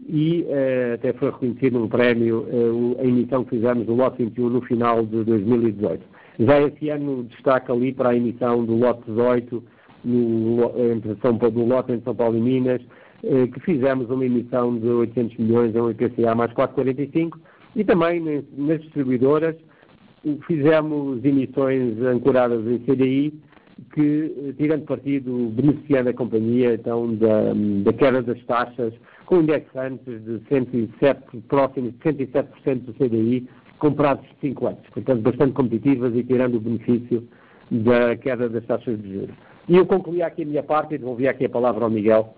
e 0.07 0.45
eh, 0.47 0.93
até 0.95 1.13
foi 1.13 1.31
reconhecido 1.31 1.83
um 1.83 1.87
prémio 1.87 2.45
eh, 2.49 3.01
a 3.01 3.05
emissão 3.05 3.43
que 3.43 3.51
fizemos 3.51 3.85
do 3.85 3.95
lote 3.95 4.23
21 4.23 4.49
no 4.49 4.61
final 4.61 5.05
de 5.05 5.23
2018. 5.23 6.03
Já 6.39 6.61
esse 6.61 6.89
ano 6.89 7.23
destaca 7.23 7.73
ali 7.73 7.93
para 7.93 8.09
a 8.09 8.15
emissão 8.15 8.65
do 8.65 8.75
lote 8.75 9.03
18 9.07 9.63
no, 10.03 10.71
entre 10.91 11.15
São 11.21 11.37
Paulo, 11.37 11.55
do 11.55 11.65
lote 11.65 11.91
entre 11.91 12.03
São 12.03 12.15
Paulo 12.15 12.37
e 12.37 12.41
Minas, 12.41 12.81
eh, 13.23 13.47
que 13.47 13.59
fizemos 13.61 14.09
uma 14.09 14.25
emissão 14.25 14.77
de 14.77 14.87
800 14.87 15.37
milhões 15.37 15.75
a 15.75 15.83
um 15.83 15.89
IPCA 15.89 16.35
mais 16.35 16.51
4,45 16.53 17.37
e 17.75 17.83
também 17.83 18.21
nas 18.57 18.81
distribuidoras 18.81 19.55
fizemos 20.47 21.23
emissões 21.23 22.01
ancoradas 22.01 22.65
em 22.65 22.79
CDI 22.79 23.33
que, 23.93 24.53
tirando 24.57 24.85
partido, 24.85 25.49
beneficiando 25.49 26.09
a 26.09 26.13
companhia 26.13 26.75
então 26.75 27.15
da, 27.15 27.53
da 27.83 27.93
queda 27.93 28.21
das 28.21 28.41
taxas 28.45 28.93
com 29.25 29.41
indexantes 29.41 30.23
de 30.23 30.39
107, 30.47 31.41
próximos 31.47 31.93
de 31.93 31.99
107% 31.99 32.79
do 32.81 32.93
CDI, 32.93 33.47
comprados 33.79 34.25
de 34.25 34.49
5 34.49 34.67
anos. 34.67 34.89
Portanto, 34.93 35.21
bastante 35.21 35.53
competitivas 35.53 36.15
e 36.15 36.23
tirando 36.23 36.55
o 36.55 36.59
benefício 36.59 37.27
da 37.69 38.15
queda 38.15 38.47
das 38.47 38.65
taxas 38.65 39.01
de 39.01 39.13
juros. 39.13 39.35
E 39.67 39.75
eu 39.75 39.85
concluí 39.85 40.21
aqui 40.21 40.43
a 40.43 40.45
minha 40.45 40.63
parte 40.63 40.95
e 40.95 40.97
devolvi 40.97 41.27
aqui 41.27 41.45
a 41.45 41.49
palavra 41.49 41.83
ao 41.83 41.89
Miguel. 41.89 42.35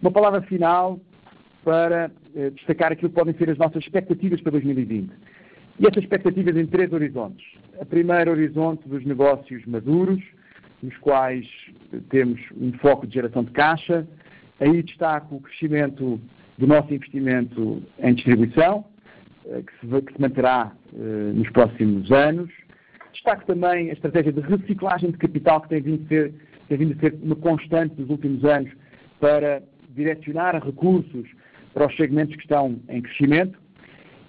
Uma 0.00 0.12
palavra 0.12 0.40
final 0.42 0.98
para 1.64 2.10
eh, 2.34 2.50
destacar 2.50 2.92
aquilo 2.92 3.10
que 3.10 3.16
podem 3.16 3.34
ser 3.34 3.50
as 3.50 3.58
nossas 3.58 3.82
expectativas 3.82 4.40
para 4.40 4.52
2020. 4.52 5.10
E 5.80 5.86
essas 5.86 6.04
expectativas 6.04 6.56
em 6.56 6.66
três 6.66 6.92
horizontes. 6.92 7.44
A 7.80 7.84
primeira 7.84 8.30
horizonte 8.30 8.88
dos 8.88 9.04
negócios 9.04 9.64
maduros, 9.66 10.22
nos 10.82 10.96
quais 10.98 11.46
temos 12.10 12.40
um 12.56 12.72
foco 12.74 13.06
de 13.06 13.14
geração 13.14 13.42
de 13.42 13.50
caixa, 13.50 14.06
Aí 14.60 14.82
destaco 14.82 15.36
o 15.36 15.40
crescimento 15.40 16.20
do 16.58 16.66
nosso 16.66 16.92
investimento 16.92 17.82
em 17.98 18.14
distribuição, 18.14 18.84
eh, 19.46 19.62
que 19.62 19.72
se, 19.80 20.02
que 20.02 20.12
se 20.12 20.20
manterá 20.20 20.70
eh, 20.92 21.32
nos 21.34 21.48
próximos 21.48 22.12
anos. 22.12 22.50
Destaco 23.10 23.46
também 23.46 23.88
a 23.88 23.94
estratégia 23.94 24.30
de 24.30 24.40
reciclagem 24.40 25.12
de 25.12 25.16
capital 25.16 25.62
que 25.62 25.70
tem 25.70 25.80
vindo, 25.80 26.06
ser, 26.08 26.34
tem 26.68 26.76
vindo 26.76 26.92
a 26.92 27.00
ser 27.00 27.18
uma 27.22 27.36
constante 27.36 27.98
nos 27.98 28.10
últimos 28.10 28.44
anos 28.44 28.70
para 29.18 29.62
direcionar 29.94 30.62
recursos 30.62 31.26
para 31.72 31.86
os 31.86 31.96
segmentos 31.96 32.36
que 32.36 32.42
estão 32.42 32.78
em 32.90 33.00
crescimento. 33.00 33.58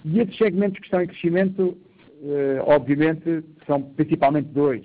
E 0.06 0.20
esses 0.20 0.38
segmentos 0.38 0.80
que 0.80 0.86
estão 0.86 1.02
em 1.02 1.08
crescimento, 1.08 1.78
eh, 2.24 2.62
obviamente, 2.66 3.44
são 3.66 3.82
principalmente 3.82 4.48
dois. 4.50 4.84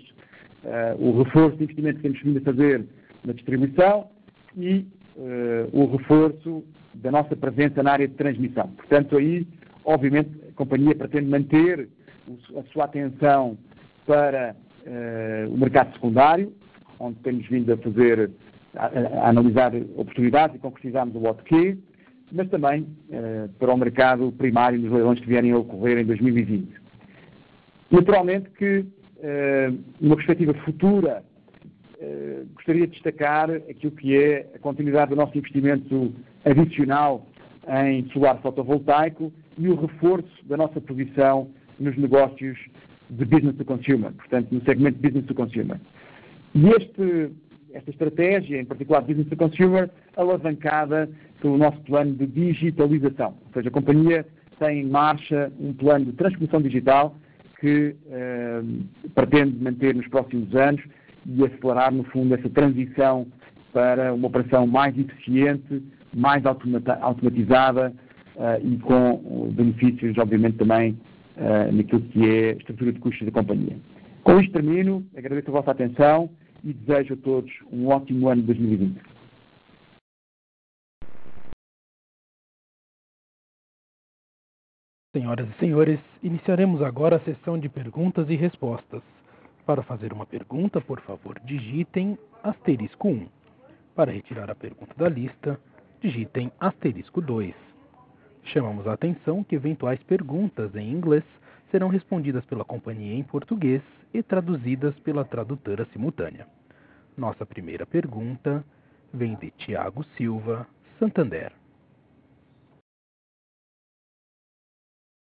o 0.98 1.22
reforço 1.22 1.56
de 1.58 1.64
investimento 1.64 1.96
que 1.96 2.02
temos 2.02 2.20
vindo 2.22 2.38
a 2.38 2.40
fazer 2.40 2.84
na 3.24 3.32
distribuição 3.32 4.08
e 4.56 4.84
uh, 5.16 5.68
o 5.72 5.96
reforço 5.96 6.64
da 6.94 7.10
nossa 7.10 7.36
presença 7.36 7.82
na 7.82 7.92
área 7.92 8.08
de 8.08 8.14
transmissão. 8.14 8.68
Portanto, 8.68 9.16
aí, 9.16 9.46
obviamente, 9.84 10.30
a 10.48 10.52
companhia 10.54 10.94
pretende 10.94 11.28
manter 11.28 11.88
a 12.56 12.62
sua 12.72 12.84
atenção 12.84 13.56
para 14.06 14.56
o 15.48 15.56
mercado 15.56 15.92
secundário, 15.94 16.52
onde 16.98 17.18
temos 17.18 17.46
vindo 17.48 17.72
a 17.72 17.76
fazer, 17.76 18.30
a 18.74 19.28
analisar 19.28 19.72
oportunidades 19.96 20.56
e 20.56 20.58
concretizarmos 20.58 21.14
o 21.16 21.24
OTQ, 21.24 21.78
mas 22.32 22.48
também 22.48 22.82
uh, 22.82 23.48
para 23.58 23.72
o 23.72 23.76
mercado 23.76 24.32
primário 24.32 24.78
nos 24.78 24.90
leilões 24.90 25.20
que 25.20 25.26
vierem 25.26 25.52
a 25.52 25.58
ocorrer 25.58 25.98
em 25.98 26.04
2020. 26.04 26.68
Naturalmente 27.90 28.50
que, 28.50 28.80
uh, 28.80 29.78
numa 30.00 30.16
perspectiva 30.16 30.54
futura, 30.64 31.22
eh, 31.98 32.44
gostaria 32.54 32.86
de 32.86 32.92
destacar 32.92 33.50
aquilo 33.50 33.92
que 33.92 34.14
é 34.14 34.50
a 34.54 34.58
continuidade 34.58 35.10
do 35.10 35.16
nosso 35.16 35.36
investimento 35.36 36.12
adicional 36.44 37.26
em 37.84 38.06
solar 38.10 38.40
fotovoltaico 38.42 39.32
e 39.56 39.66
o 39.68 39.74
reforço 39.74 40.44
da 40.44 40.58
nossa 40.58 40.78
posição 40.78 41.48
nos 41.80 41.96
negócios 41.96 42.58
de 43.08 43.24
business 43.24 43.56
to 43.56 43.64
consumer, 43.64 44.12
portanto, 44.12 44.48
no 44.52 44.62
segmento 44.64 44.98
business 45.00 45.24
to 45.24 45.34
consumer. 45.34 45.80
E 46.54 46.68
este, 46.68 47.30
esta 47.72 47.90
estratégia, 47.90 48.60
em 48.60 48.64
particular 48.66 49.00
business 49.00 49.28
to 49.28 49.36
consumer, 49.36 49.88
alavancada 50.16 51.08
pelo 51.40 51.58
nosso 51.58 51.78
plano 51.82 52.14
de 52.14 52.26
digitalização. 52.26 53.34
Ou 53.46 53.52
seja, 53.54 53.68
a 53.68 53.72
companhia 53.72 54.26
tem 54.58 54.80
em 54.80 54.88
marcha 54.88 55.52
um 55.60 55.72
plano 55.72 56.06
de 56.06 56.12
transformação 56.12 56.62
digital 56.62 57.14
que 57.60 57.94
eh, 58.10 58.62
pretende 59.14 59.62
manter 59.62 59.94
nos 59.94 60.06
próximos 60.08 60.54
anos 60.54 60.82
e 61.26 61.44
acelerar, 61.44 61.92
no 61.92 62.04
fundo, 62.04 62.34
essa 62.34 62.48
transição 62.48 63.26
para 63.72 64.14
uma 64.14 64.28
operação 64.28 64.66
mais 64.66 64.96
eficiente, 64.98 65.82
mais 66.14 66.42
automatizada 66.46 67.92
uh, 68.36 68.66
e 68.66 68.78
com 68.78 69.50
benefícios, 69.52 70.16
obviamente, 70.16 70.56
também 70.56 70.98
uh, 71.36 71.72
naquilo 71.72 72.00
que 72.02 72.24
é 72.24 72.50
a 72.50 72.52
estrutura 72.52 72.92
de 72.92 73.00
custos 73.00 73.26
da 73.26 73.32
companhia. 73.32 73.76
Com 74.22 74.40
isto 74.40 74.52
termino, 74.52 75.04
agradeço 75.16 75.50
a 75.50 75.52
vossa 75.52 75.72
atenção 75.72 76.30
e 76.64 76.72
desejo 76.72 77.14
a 77.14 77.16
todos 77.18 77.52
um 77.70 77.88
ótimo 77.88 78.28
ano 78.28 78.40
de 78.40 78.46
2020. 78.46 79.15
Senhoras 85.16 85.48
e 85.48 85.58
senhores, 85.58 85.98
iniciaremos 86.22 86.82
agora 86.82 87.16
a 87.16 87.20
sessão 87.20 87.58
de 87.58 87.70
perguntas 87.70 88.28
e 88.28 88.36
respostas. 88.36 89.00
Para 89.64 89.82
fazer 89.82 90.12
uma 90.12 90.26
pergunta, 90.26 90.78
por 90.78 91.00
favor, 91.00 91.40
digitem 91.42 92.18
asterisco 92.42 93.08
1. 93.08 93.26
Para 93.94 94.12
retirar 94.12 94.50
a 94.50 94.54
pergunta 94.54 94.92
da 94.94 95.08
lista, 95.08 95.58
digitem 96.02 96.52
asterisco 96.60 97.22
2. 97.22 97.54
Chamamos 98.44 98.86
a 98.86 98.92
atenção 98.92 99.42
que 99.42 99.54
eventuais 99.54 100.02
perguntas 100.02 100.76
em 100.76 100.92
inglês 100.92 101.24
serão 101.70 101.88
respondidas 101.88 102.44
pela 102.44 102.62
companhia 102.62 103.14
em 103.14 103.22
português 103.22 103.80
e 104.12 104.22
traduzidas 104.22 104.94
pela 105.00 105.24
tradutora 105.24 105.86
simultânea. 105.94 106.46
Nossa 107.16 107.46
primeira 107.46 107.86
pergunta 107.86 108.62
vem 109.14 109.34
de 109.36 109.50
Tiago 109.52 110.04
Silva, 110.18 110.66
Santander. 110.98 111.52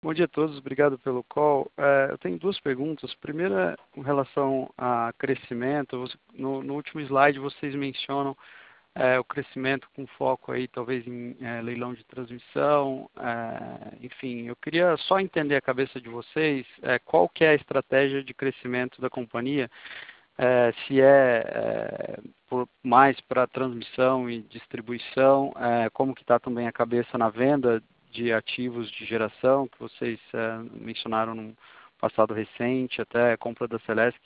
Bom 0.01 0.13
dia 0.13 0.25
a 0.25 0.29
todos, 0.29 0.57
obrigado 0.57 0.97
pelo 0.97 1.25
call. 1.25 1.69
É, 1.75 2.07
eu 2.11 2.17
tenho 2.17 2.39
duas 2.39 2.57
perguntas. 2.61 3.13
Primeira, 3.15 3.77
com 3.91 3.99
relação 3.99 4.73
a 4.77 5.11
crescimento. 5.17 6.05
No, 6.33 6.63
no 6.63 6.75
último 6.75 7.01
slide, 7.01 7.37
vocês 7.37 7.75
mencionam 7.75 8.35
é, 8.95 9.19
o 9.19 9.25
crescimento 9.25 9.89
com 9.93 10.07
foco 10.07 10.53
aí, 10.53 10.69
talvez, 10.69 11.05
em 11.05 11.35
é, 11.41 11.61
leilão 11.61 11.93
de 11.93 12.05
transmissão. 12.05 13.09
É, 13.19 14.05
enfim, 14.05 14.47
eu 14.47 14.55
queria 14.55 14.95
só 14.99 15.19
entender 15.19 15.57
a 15.57 15.61
cabeça 15.61 15.99
de 15.99 16.07
vocês 16.07 16.65
é, 16.81 16.97
qual 16.99 17.27
que 17.27 17.43
é 17.43 17.49
a 17.49 17.55
estratégia 17.55 18.23
de 18.23 18.33
crescimento 18.33 19.01
da 19.01 19.09
companhia. 19.09 19.69
É, 20.37 20.73
se 20.87 21.01
é, 21.01 22.19
por, 22.47 22.69
mais 22.81 23.19
para 23.19 23.45
transmissão 23.47 24.29
e 24.29 24.43
distribuição, 24.43 25.53
como 25.91 26.15
que 26.15 26.21
está 26.21 26.39
também 26.39 26.67
a 26.69 26.71
cabeça 26.71 27.17
na 27.17 27.29
venda 27.29 27.83
de 28.11 28.33
ativos 28.33 28.89
de 28.91 29.05
geração 29.05 29.67
que 29.67 29.79
vocês 29.79 30.19
é, 30.33 30.57
mencionaram 30.73 31.35
no 31.35 31.55
passado 31.99 32.33
recente, 32.33 33.01
até 33.01 33.33
a 33.33 33.37
compra 33.37 33.67
da 33.67 33.79
Celesc 33.79 34.19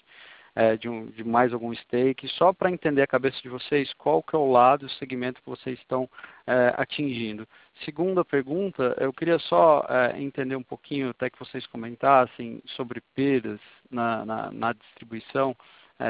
é, 0.56 0.78
de, 0.78 0.88
um, 0.88 1.08
de, 1.08 1.24
mais 1.24 1.52
algum 1.52 1.74
stake, 1.74 2.28
só 2.28 2.54
para 2.54 2.70
entender 2.70 3.02
a 3.02 3.08
cabeça 3.08 3.42
de 3.42 3.50
vocês 3.50 3.92
qual 3.94 4.22
que 4.22 4.36
é 4.36 4.40
o 4.40 4.52
lado, 4.52 4.86
o 4.86 4.90
segmento 4.92 5.42
que 5.42 5.50
vocês 5.50 5.80
estão 5.80 6.08
é, 6.46 6.74
atingindo. 6.78 7.48
Segunda 7.84 8.24
pergunta, 8.24 8.96
eu 9.00 9.12
queria 9.12 9.40
só 9.40 9.84
é, 9.90 10.22
entender 10.22 10.56
um 10.56 10.64
pouquinho, 10.64 11.10
até 11.10 11.30
que 11.30 11.40
vocês 11.40 11.66
comentassem 11.68 12.62
sobre 12.76 13.02
perdas 13.16 13.60
na, 13.90 14.26
na, 14.26 14.52
na 14.52 14.74
distribuição. 14.74 15.56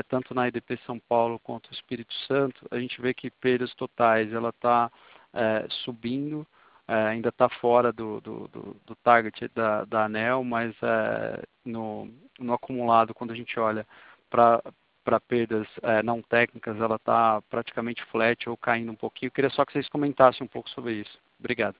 tanto 0.09 0.33
na 0.33 0.47
EDP 0.47 0.77
São 0.85 0.99
Paulo 0.99 1.39
quanto 1.39 1.71
Espírito 1.71 2.13
Santo, 2.27 2.65
a 2.71 2.79
gente 2.79 3.01
vê 3.01 3.13
que 3.13 3.29
perdas 3.29 3.73
totais 3.75 4.31
ela 4.33 4.49
está 4.49 4.91
subindo, 5.83 6.45
ainda 6.93 7.29
está 7.29 7.49
fora 7.49 7.91
do, 7.91 8.21
do, 8.21 8.47
do, 8.47 8.75
do 8.85 8.95
target 9.03 9.49
da, 9.55 9.85
da, 9.85 10.05
ANEL, 10.05 10.43
mas 10.43 10.75
no, 11.65 12.09
no 12.39 12.53
acumulado, 12.53 13.13
quando 13.13 13.31
a 13.31 13.35
gente 13.35 13.59
olha 13.59 13.85
para 14.29 14.61
para 15.03 15.19
perdas 15.19 15.67
é, 15.81 16.01
não 16.01 16.21
técnicas, 16.21 16.79
ela 16.79 16.95
está 16.95 17.41
praticamente 17.49 18.03
flat 18.05 18.47
ou 18.49 18.55
caindo 18.55 18.91
um 18.91 18.95
pouquinho. 18.95 19.27
Eu 19.27 19.31
queria 19.31 19.49
só 19.49 19.65
que 19.65 19.73
vocês 19.73 19.89
comentassem 19.89 20.45
um 20.45 20.47
pouco 20.47 20.69
sobre 20.69 20.93
isso. 20.93 21.19
Obrigado. 21.39 21.75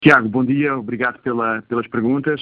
Tiago, 0.00 0.28
bom 0.28 0.44
dia, 0.44 0.76
obrigado 0.76 1.20
pela, 1.22 1.62
pelas 1.62 1.86
perguntas. 1.88 2.40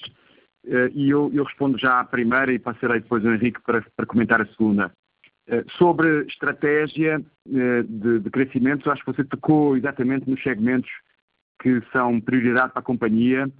Uh, 0.64 0.90
e 0.92 1.10
eu, 1.10 1.30
eu, 1.32 1.44
respondo 1.44 1.78
já 1.78 2.00
à 2.00 2.04
primeira 2.04 2.52
e 2.52 2.58
passarei 2.58 3.00
depois 3.00 3.24
ao 3.24 3.32
Henrique 3.32 3.60
para, 3.62 3.82
para 3.96 4.06
comentar 4.06 4.40
a 4.40 4.46
segunda. 4.46 4.92
Uh, 5.52 5.70
sobre 5.76 6.24
estratégia 6.26 7.20
uh, 7.20 7.82
de, 7.84 8.20
de 8.20 8.30
crescimento, 8.30 8.90
acho 8.90 9.04
que 9.04 9.12
você 9.12 9.22
tocou 9.22 9.76
exatamente 9.76 10.28
nos 10.28 10.42
segmentos 10.42 10.90
que 11.60 11.82
são 11.92 12.20
prioridade 12.20 12.72
para 12.72 12.80
a 12.80 12.84
companhia. 12.84 13.50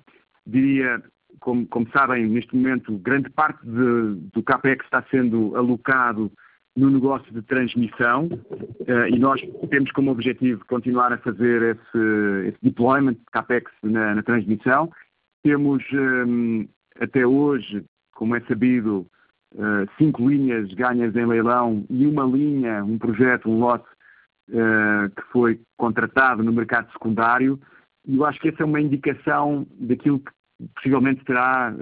Diria, 0.46 1.02
como, 1.38 1.66
como 1.66 1.86
sabem, 1.90 2.26
neste 2.26 2.56
momento, 2.56 2.96
grande 2.98 3.28
parte 3.28 3.62
de, 3.64 4.14
do 4.32 4.42
CAPEX 4.42 4.84
está 4.84 5.04
sendo 5.10 5.54
alocado 5.54 6.32
no 6.74 6.90
negócio 6.90 7.30
de 7.32 7.42
transmissão 7.42 8.26
uh, 8.26 9.06
e 9.08 9.18
nós 9.18 9.40
temos 9.68 9.92
como 9.92 10.10
objetivo 10.10 10.64
continuar 10.66 11.12
a 11.12 11.18
fazer 11.18 11.76
esse, 11.76 12.48
esse 12.48 12.58
deployment 12.62 13.14
de 13.14 13.24
CAPEX 13.32 13.70
na, 13.82 14.14
na 14.14 14.22
transmissão. 14.22 14.90
Temos 15.42 15.82
um, 15.92 16.66
até 16.98 17.26
hoje, 17.26 17.84
como 18.14 18.34
é 18.34 18.40
sabido, 18.42 19.06
cinco 19.98 20.28
linhas 20.28 20.72
ganhas 20.74 21.14
em 21.14 21.26
leilão 21.26 21.84
e 21.90 22.06
uma 22.06 22.24
linha, 22.24 22.84
um 22.84 22.98
projeto, 22.98 23.50
um 23.50 23.58
lote 23.58 23.86
uh, 24.50 25.10
que 25.14 25.22
foi 25.30 25.60
contratado 25.76 26.42
no 26.42 26.52
mercado 26.52 26.90
secundário. 26.92 27.60
E 28.06 28.16
eu 28.16 28.24
acho 28.24 28.40
que 28.40 28.48
essa 28.48 28.62
é 28.62 28.66
uma 28.66 28.80
indicação 28.80 29.66
daquilo 29.78 30.18
que 30.20 30.32
possivelmente 30.74 31.24
terá, 31.24 31.74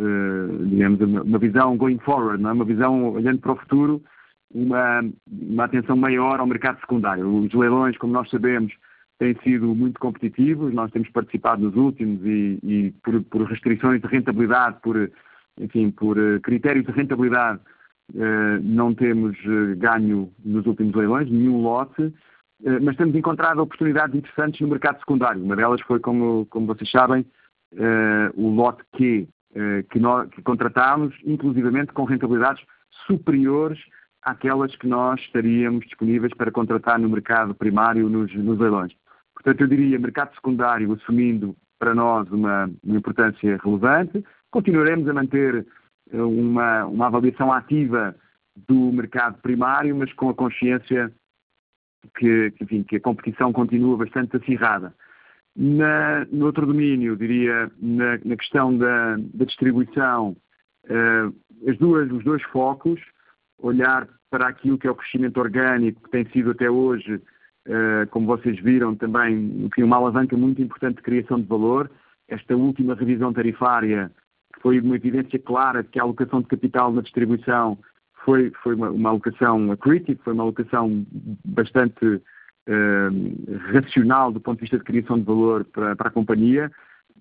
digamos, 0.66 1.00
uma 1.00 1.38
visão 1.38 1.76
going 1.76 1.98
forward, 1.98 2.42
não 2.42 2.50
é? 2.50 2.52
uma 2.54 2.64
visão 2.64 3.12
olhando 3.12 3.38
para 3.38 3.52
o 3.52 3.56
futuro 3.56 4.02
uma, 4.52 5.04
uma 5.26 5.64
atenção 5.64 5.96
maior 5.96 6.40
ao 6.40 6.46
mercado 6.46 6.80
secundário. 6.80 7.26
Os 7.28 7.52
leilões, 7.54 7.96
como 7.96 8.12
nós 8.12 8.28
sabemos, 8.30 8.72
têm 9.18 9.36
sido 9.42 9.74
muito 9.74 10.00
competitivos, 10.00 10.72
nós 10.74 10.90
temos 10.90 11.08
participado 11.10 11.62
nos 11.62 11.76
últimos 11.76 12.20
e, 12.24 12.58
e 12.62 12.94
por, 13.02 13.22
por, 13.24 13.42
restrições 13.44 14.00
de 14.00 14.08
rentabilidade, 14.08 14.78
por, 14.82 15.10
enfim, 15.58 15.90
por 15.90 16.18
eh, 16.18 16.38
critérios 16.40 16.86
de 16.86 16.92
rentabilidade, 16.92 17.60
eh, 18.14 18.58
não 18.62 18.94
temos 18.94 19.36
eh, 19.44 19.74
ganho 19.76 20.32
nos 20.44 20.66
últimos 20.66 20.94
leilões, 20.94 21.30
nenhum 21.30 21.62
lote, 21.62 22.12
mas 22.82 22.94
temos 22.94 23.14
encontrado 23.14 23.62
oportunidades 23.62 24.14
interessantes 24.14 24.60
no 24.60 24.68
mercado 24.68 24.98
secundário. 24.98 25.42
Uma 25.42 25.56
delas 25.56 25.80
foi, 25.80 25.98
como, 25.98 26.44
como 26.50 26.66
vocês 26.66 26.90
sabem, 26.90 27.24
o 28.34 28.50
lote 28.50 28.82
Q, 28.92 29.26
que, 29.88 29.98
nós, 29.98 30.28
que 30.28 30.42
contratámos, 30.42 31.14
inclusivamente 31.24 31.94
com 31.94 32.04
rentabilidades 32.04 32.62
superiores 33.06 33.78
àquelas 34.22 34.76
que 34.76 34.86
nós 34.86 35.18
estaríamos 35.22 35.86
disponíveis 35.86 36.34
para 36.34 36.50
contratar 36.50 36.98
no 36.98 37.08
mercado 37.08 37.54
primário 37.54 38.10
nos, 38.10 38.30
nos 38.34 38.58
leilões. 38.58 38.92
Portanto, 39.32 39.62
eu 39.62 39.66
diria 39.66 39.98
mercado 39.98 40.34
secundário 40.34 40.92
assumindo 40.92 41.56
para 41.78 41.94
nós 41.94 42.30
uma, 42.30 42.70
uma 42.84 42.96
importância 42.98 43.58
relevante. 43.64 44.22
Continuaremos 44.50 45.08
a 45.08 45.14
manter 45.14 45.66
eh, 46.12 46.22
uma, 46.22 46.86
uma 46.86 47.06
avaliação 47.06 47.52
ativa 47.52 48.14
do 48.68 48.92
mercado 48.92 49.40
primário, 49.40 49.94
mas 49.96 50.12
com 50.12 50.28
a 50.28 50.34
consciência 50.34 51.12
que, 52.16 52.50
que, 52.52 52.64
enfim, 52.64 52.82
que 52.82 52.96
a 52.96 53.00
competição 53.00 53.52
continua 53.52 53.96
bastante 53.96 54.36
acirrada. 54.36 54.94
Na, 55.56 56.24
no 56.26 56.46
outro 56.46 56.66
domínio, 56.66 57.16
diria, 57.16 57.70
na, 57.80 58.18
na 58.24 58.36
questão 58.36 58.76
da, 58.76 59.16
da 59.16 59.44
distribuição, 59.44 60.36
uh, 60.86 61.68
as 61.68 61.76
duas, 61.78 62.10
os 62.10 62.24
dois 62.24 62.42
focos, 62.44 63.00
olhar 63.58 64.08
para 64.30 64.48
aquilo 64.48 64.78
que 64.78 64.86
é 64.86 64.90
o 64.90 64.94
crescimento 64.94 65.38
orgânico, 65.38 66.02
que 66.04 66.10
tem 66.10 66.24
sido 66.30 66.52
até 66.52 66.70
hoje, 66.70 67.16
uh, 67.16 68.06
como 68.10 68.26
vocês 68.26 68.58
viram 68.60 68.94
também, 68.94 69.68
uma 69.78 69.96
alavanca 69.96 70.36
muito 70.36 70.62
importante 70.62 70.96
de 70.96 71.02
criação 71.02 71.40
de 71.40 71.46
valor. 71.46 71.90
Esta 72.28 72.56
última 72.56 72.94
revisão 72.94 73.32
tarifária 73.32 74.10
foi 74.60 74.80
uma 74.80 74.96
evidência 74.96 75.38
clara 75.38 75.82
de 75.82 75.88
que 75.88 75.98
a 75.98 76.02
alocação 76.02 76.40
de 76.40 76.48
capital 76.48 76.92
na 76.92 77.02
distribuição 77.02 77.78
foi, 78.24 78.52
foi 78.62 78.74
uma, 78.74 78.90
uma 78.90 79.10
alocação 79.10 79.72
accretive, 79.72 80.20
foi 80.22 80.34
uma 80.34 80.44
alocação 80.44 81.04
bastante 81.44 82.04
uh, 82.06 83.72
racional 83.72 84.30
do 84.30 84.40
ponto 84.40 84.56
de 84.56 84.62
vista 84.62 84.78
de 84.78 84.84
criação 84.84 85.18
de 85.18 85.24
valor 85.24 85.64
para, 85.64 85.96
para 85.96 86.08
a 86.08 86.12
companhia 86.12 86.70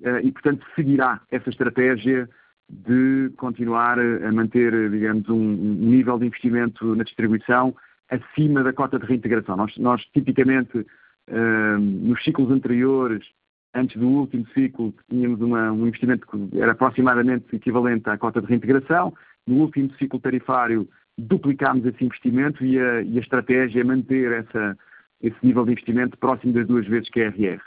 uh, 0.02 0.19
e, 0.21 0.32
portanto, 0.32 0.65
seguirá 0.75 1.21
essa 1.32 1.49
estratégia 1.49 2.30
de 2.69 3.32
continuar 3.38 3.97
a 3.97 4.32
manter, 4.32 4.91
digamos, 4.91 5.28
um, 5.28 5.56
nível 5.56 6.19
de 6.19 6.28
investimento 6.28 6.95
na 6.95 7.04
distribuição 7.04 7.75
acima 8.10 8.63
da 8.63 8.73
cota 8.73 8.99
de 8.99 9.06
reintegração. 9.08 9.56
Nós, 9.56 9.75
nós 9.78 10.04
tipicamente, 10.13 10.78
uh, 10.78 11.80
nos 11.80 12.23
ciclos 12.23 12.52
anteriores, 12.52 13.25
antes 13.73 13.99
do 13.99 14.08
último 14.08 14.45
ciclo, 14.53 14.93
tínhamos 15.10 15.39
uma, 15.41 15.71
um 15.71 15.88
investimento 15.88 16.25
que 16.27 16.60
era 16.60 16.71
aproximadamente 16.71 17.55
equivalente 17.55 18.10
à 18.10 18.17
cota 18.17 18.41
de 18.41 18.47
reintegração. 18.47 19.13
No 19.47 19.62
último 19.62 19.91
ciclo 19.95 20.19
tarifário, 20.19 20.88
duplicámos 21.17 21.86
esse 21.86 22.03
investimento 22.03 22.63
e 22.65 22.79
a, 22.79 23.01
e 23.01 23.17
a 23.17 23.21
estratégia 23.21 23.82
é 23.82 23.84
manter 23.84 24.32
essa, 24.32 24.77
esse 25.21 25.38
nível 25.43 25.65
de 25.65 25.71
investimento 25.71 26.17
próximo 26.17 26.53
das 26.53 26.67
duas 26.67 26.88
vezes 26.88 27.10
que 27.10 27.21
é 27.21 27.27
RR. 27.27 27.62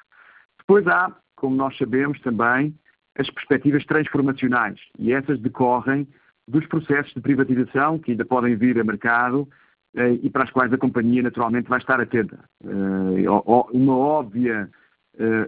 Depois 0.59 0.87
há, 0.87 1.15
como 1.37 1.57
nós 1.57 1.77
sabemos 1.77 2.21
também, 2.21 2.75
as 3.19 3.29
perspectivas 3.31 3.85
transformacionais 3.85 4.81
e 4.99 5.13
essas 5.13 5.39
decorrem 5.39 6.07
dos 6.49 6.67
processos 6.67 7.13
de 7.13 7.21
privatização 7.21 7.99
que 7.99 8.13
ainda 8.13 8.25
podem 8.25 8.57
vir 8.57 8.79
a 8.81 8.85
mercado 8.85 9.49
eh, 9.95 10.19
e 10.23 10.31
para 10.31 10.45
as 10.45 10.51
quais 10.51 10.73
a 10.73 10.79
companhia 10.79 11.23
naturalmente 11.23 11.69
vai 11.69 11.79
estar 11.79 12.01
atenta. 12.01 12.39
Eh, 12.65 13.29
uma, 13.73 13.97
óbvia, 13.97 14.69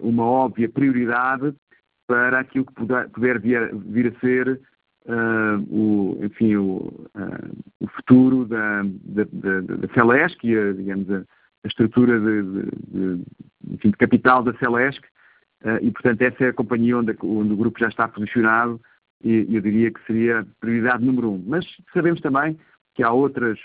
uma 0.03 0.25
óbvia 0.25 0.69
prioridade 0.69 1.55
para 2.07 2.41
aquilo 2.41 2.67
que 2.67 2.75
puder, 2.75 3.09
puder 3.09 3.41
vir, 3.41 3.75
vir, 3.75 4.15
a 4.15 4.21
ser 4.21 4.61
o, 5.71 6.19
enfim, 6.23 6.57
o, 6.57 7.09
o 7.81 7.89
futuro 7.89 8.45
da, 8.45 8.83
da, 8.83 9.25
da, 9.33 9.77
da 9.77 9.95
Celesc 9.95 10.45
e 10.45 10.57
a, 10.57 10.73
digamos, 10.73 11.11
a, 11.11 11.19
a 11.65 11.69
estrutura 11.69 12.21
de, 12.21 12.43
de, 12.43 12.63
de, 12.89 13.25
enfim, 13.71 13.91
de 13.91 13.97
capital 13.97 14.43
da 14.43 14.53
Celesc 14.59 15.03
eh, 15.65 15.79
e, 15.83 15.91
portanto, 15.91 16.21
essa 16.23 16.45
é 16.45 16.49
a 16.49 16.53
companhia 16.53 16.99
onde, 16.99 17.17
onde 17.23 17.53
o 17.53 17.57
grupo 17.57 17.81
já 17.81 17.89
está 17.89 18.07
posicionado 18.07 18.81
e 19.23 19.47
eu 19.55 19.61
diria 19.63 19.91
que 19.91 20.05
seria 20.07 20.47
prioridade 20.61 21.05
número 21.05 21.33
um. 21.33 21.43
Mas 21.47 21.65
sabemos 21.93 22.21
também 22.21 22.59
que 22.95 23.03
há 23.03 23.11
outras, 23.11 23.59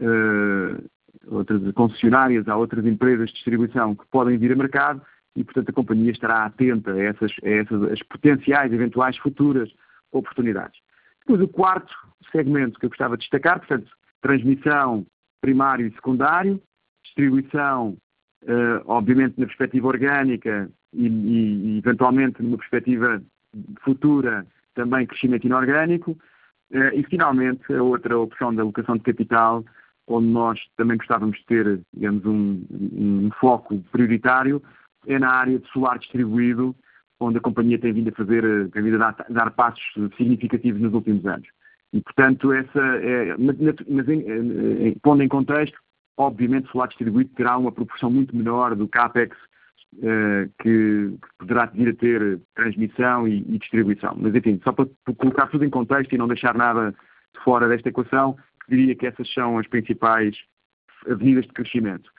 uh, 0.00 0.88
outras 1.26 1.60
concessionárias, 1.72 2.46
há 2.46 2.56
outras 2.56 2.86
empresas 2.86 3.28
de 3.28 3.34
distribuição 3.34 3.96
que 3.96 4.06
podem 4.10 4.38
vir 4.38 4.52
a 4.52 4.56
mercado 4.56 5.02
e, 5.36 5.44
portanto, 5.44 5.70
a 5.70 5.72
companhia 5.72 6.12
estará 6.12 6.44
atenta 6.44 6.92
a 6.92 7.02
essas, 7.02 7.32
a 7.42 7.48
essas 7.48 7.82
as 7.84 8.02
potenciais, 8.02 8.72
eventuais 8.72 9.16
futuras 9.16 9.70
oportunidades. 10.10 10.78
Depois, 11.20 11.40
o 11.40 11.48
quarto 11.48 11.94
segmento 12.30 12.78
que 12.78 12.86
eu 12.86 12.90
gostava 12.90 13.16
de 13.16 13.22
destacar, 13.22 13.58
portanto, 13.58 13.90
transmissão 14.20 15.06
primário 15.40 15.86
e 15.86 15.92
secundário, 15.92 16.62
distribuição, 17.02 17.96
uh, 18.42 18.82
obviamente, 18.86 19.38
na 19.38 19.46
perspectiva 19.46 19.88
orgânica, 19.88 20.70
e, 20.92 21.06
e, 21.06 21.78
eventualmente 21.78 22.42
numa 22.42 22.58
perspectiva 22.58 23.22
futura 23.82 24.46
também 24.74 25.06
crescimento 25.06 25.46
inorgânico. 25.46 26.16
Eh, 26.72 27.00
e 27.00 27.02
finalmente 27.04 27.72
a 27.72 27.82
outra 27.82 28.18
opção 28.18 28.54
da 28.54 28.62
alocação 28.62 28.96
de 28.96 29.02
capital, 29.02 29.64
onde 30.06 30.26
nós 30.28 30.58
também 30.76 30.96
gostávamos 30.96 31.38
de 31.38 31.44
ter, 31.46 31.80
digamos, 31.92 32.24
um, 32.24 32.64
um 32.70 33.30
foco 33.38 33.78
prioritário, 33.92 34.62
é 35.06 35.18
na 35.18 35.30
área 35.30 35.58
de 35.58 35.68
solar 35.70 35.98
distribuído, 35.98 36.74
onde 37.20 37.38
a 37.38 37.40
companhia 37.40 37.78
tem 37.78 37.92
vindo 37.92 38.08
a 38.08 38.12
fazer, 38.12 38.70
tem 38.70 38.82
vindo 38.82 39.02
a 39.02 39.10
dar, 39.10 39.26
dar 39.28 39.50
passos 39.52 39.82
significativos 40.16 40.80
nos 40.80 40.92
últimos 40.92 41.24
anos. 41.26 41.48
E, 41.92 42.00
portanto, 42.00 42.52
essa 42.52 42.80
é, 42.80 43.36
mas, 43.38 44.08
em, 44.08 44.88
em, 44.88 44.94
pondo 45.02 45.22
em 45.22 45.28
contexto, 45.28 45.78
obviamente, 46.16 46.70
solar 46.70 46.88
distribuído 46.88 47.30
terá 47.34 47.56
uma 47.56 47.70
proporção 47.70 48.10
muito 48.10 48.34
menor 48.34 48.74
do 48.74 48.88
CAPEX 48.88 49.36
que, 50.60 51.14
poderá 51.38 51.66
vir 51.66 51.90
a 51.90 51.94
ter 51.94 52.40
transmissão 52.54 53.28
e, 53.28 53.38
e, 53.40 53.58
distribuição. 53.58 54.16
Mas, 54.18 54.34
enfim, 54.34 54.60
só 54.64 54.72
para, 54.72 54.86
para 55.04 55.14
colocar 55.14 55.46
tudo 55.48 55.64
em 55.64 55.70
contexto 55.70 56.14
e 56.14 56.18
não 56.18 56.28
deixar 56.28 56.54
nada 56.54 56.92
de 56.92 57.44
fora 57.44 57.68
desta 57.68 57.88
equação, 57.88 58.36
diria 58.68 58.94
que 58.94 59.06
essas 59.06 59.30
são 59.32 59.58
as 59.58 59.66
principais 59.66 60.36
avenidas 61.08 61.44
de 61.44 61.52
crescimento. 61.52 62.10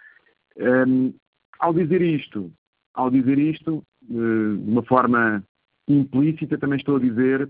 Um, 0.57 0.65
ehm, 0.65 1.13
ao 1.59 1.73
dizer 1.73 2.01
isto, 2.01 2.51
ao 2.93 3.09
dizer 3.09 3.37
isto, 3.37 3.83
uh, 4.09 4.57
de 4.57 4.71
uma 4.71 4.83
forma 4.83 5.43
implícita, 5.87 6.57
também 6.57 6.77
estou 6.77 6.97
a 6.97 6.99
dizer 6.99 7.49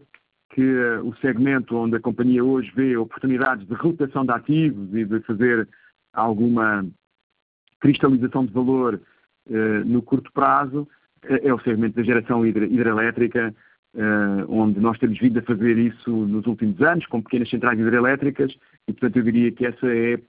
que 0.54 0.62
o 1.04 1.16
segmento 1.16 1.76
onde 1.76 1.96
a 1.96 2.00
companhia 2.00 2.44
hoje 2.44 2.72
vê 2.76 2.96
oportunidades 2.96 3.68
de 3.68 3.74
rotação 3.74 4.24
de 4.24 4.32
ativos 4.32 4.94
e 4.94 5.04
de 5.04 5.20
fazer 5.22 5.68
alguma 6.14 6.86
cristalização 7.80 8.46
de 8.46 8.54
valor 8.54 9.02
no 9.86 10.02
curto 10.04 10.32
prazo 10.32 10.88
é 11.24 11.52
o 11.52 11.60
segmento 11.62 11.96
da 11.96 12.04
geração 12.04 12.46
hidrelétrica, 12.46 13.54
onde 14.48 14.80
nós 14.80 14.98
temos 15.00 15.18
vindo 15.20 15.40
a 15.40 15.44
fazer 15.44 15.78
isso 15.78 16.12
nos 16.12 16.46
últimos 16.46 16.80
anos, 16.82 17.06
com 17.08 17.22
pequenas 17.22 17.50
centrais 17.50 17.80
hidrelétricas, 17.80 18.56
e 18.88 18.94
portanto 18.94 19.18
eu 19.18 19.24
diria 19.24 19.52
que 19.52 19.66
essa 19.66 19.88
é 19.88 20.20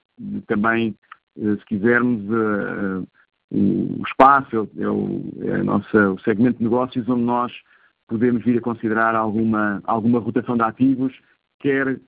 também, 0.46 0.96
se 1.37 1.64
quisermos, 1.66 2.22
o 3.55 4.03
espaço, 4.07 4.69
é 4.77 4.88
o, 4.88 5.23
é 5.43 5.62
nossa, 5.62 6.11
o 6.11 6.19
segmento 6.21 6.59
de 6.59 6.64
negócios 6.64 7.09
onde 7.09 7.23
nós 7.23 7.53
podemos 8.09 8.45
vir 8.45 8.59
a 8.59 8.61
considerar 8.61 9.14
alguma, 9.14 9.81
alguma 9.85 10.19
rotação 10.19 10.57
de 10.57 10.62
ativos, 10.62 11.12
quer, 11.61 11.99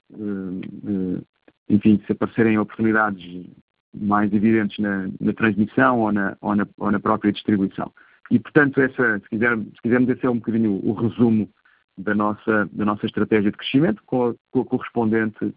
enfim, 1.69 2.03
se 2.05 2.13
aparecerem 2.13 2.59
oportunidades 2.59 3.47
mais 3.95 4.33
evidentes 4.33 4.79
na, 4.79 5.09
na 5.21 5.33
transmissão 5.33 6.01
ou 6.01 6.13
na, 6.13 6.37
ou, 6.41 6.55
na, 6.55 6.67
ou 6.79 6.91
na, 6.91 7.01
própria 7.01 7.33
distribuição. 7.33 7.91
E, 8.31 8.39
portanto, 8.39 8.81
essa, 8.81 9.19
se, 9.21 9.29
quiser, 9.29 9.57
se 9.57 9.83
quisermos, 9.83 10.11
esse 10.11 10.27
é 10.27 10.31
um 10.31 10.37
bocadinho 10.37 10.81
o 10.85 10.93
resumo 10.93 11.49
da 11.97 12.15
nossa, 12.15 12.69
da 12.73 12.85
nossa 12.85 13.07
estratégia 13.07 13.51
de 13.51 13.57
crescimento, 13.57 14.03
com 14.05 14.31
a, 14.31 14.35
com 14.51 14.61
a 14.61 14.65
correspondente, 14.67 15.55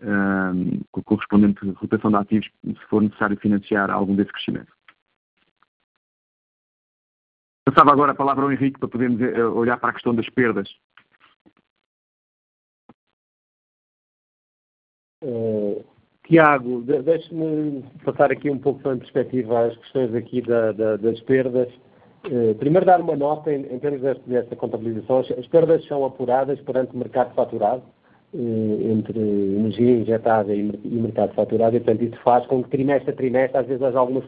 um, 0.00 0.80
com 0.90 1.00
a 1.00 1.04
correspondente 1.04 1.68
rotação 1.72 2.10
de 2.10 2.16
ativos, 2.16 2.48
se 2.64 2.86
for 2.88 3.02
necessário 3.02 3.36
financiar 3.36 3.90
algum 3.90 4.14
desse 4.14 4.32
crescimento. 4.32 4.72
Passava 7.64 7.92
agora 7.92 8.12
a 8.12 8.14
palavra 8.14 8.44
ao 8.44 8.52
Henrique 8.52 8.78
para 8.78 8.88
podermos 8.88 9.20
olhar 9.56 9.78
para 9.78 9.90
a 9.90 9.92
questão 9.94 10.14
das 10.14 10.28
perdas. 10.28 10.68
Uh, 15.24 15.82
Tiago, 16.26 16.82
deixe-me 16.82 17.82
passar 18.04 18.30
aqui 18.30 18.50
um 18.50 18.58
pouco 18.58 18.80
em 18.90 18.98
perspectiva 18.98 19.66
as 19.66 19.76
questões 19.78 20.14
aqui 20.14 20.42
da, 20.42 20.72
da, 20.72 20.96
das 20.96 21.18
perdas. 21.20 21.72
Uh, 22.26 22.54
primeiro 22.56 22.84
dar 22.84 23.00
uma 23.00 23.16
nota 23.16 23.50
em, 23.50 23.62
em 23.72 23.78
termos 23.78 24.02
desta, 24.02 24.22
desta 24.26 24.56
contabilização. 24.56 25.20
As, 25.20 25.30
as, 25.30 25.46
perdas 25.46 25.86
são 25.86 26.04
apuradas 26.04 26.60
perante 26.60 26.94
o 26.94 26.98
mercado 26.98 27.34
faturado, 27.34 27.82
uh, 28.34 28.92
entre 28.92 29.18
energia 29.18 29.96
injetada 30.00 30.54
e, 30.54 30.68
e, 30.84 30.88
mercado 30.88 31.34
faturado, 31.34 31.76
e 31.76 31.80
portanto 31.80 32.04
isso 32.04 32.22
faz 32.22 32.46
com 32.46 32.62
que 32.62 32.68
trimestre 32.68 33.10
a 33.10 33.16
trimestre, 33.16 33.58
às 33.58 33.66
vezes 33.66 33.82
haja 33.82 33.98
algumas 33.98 34.24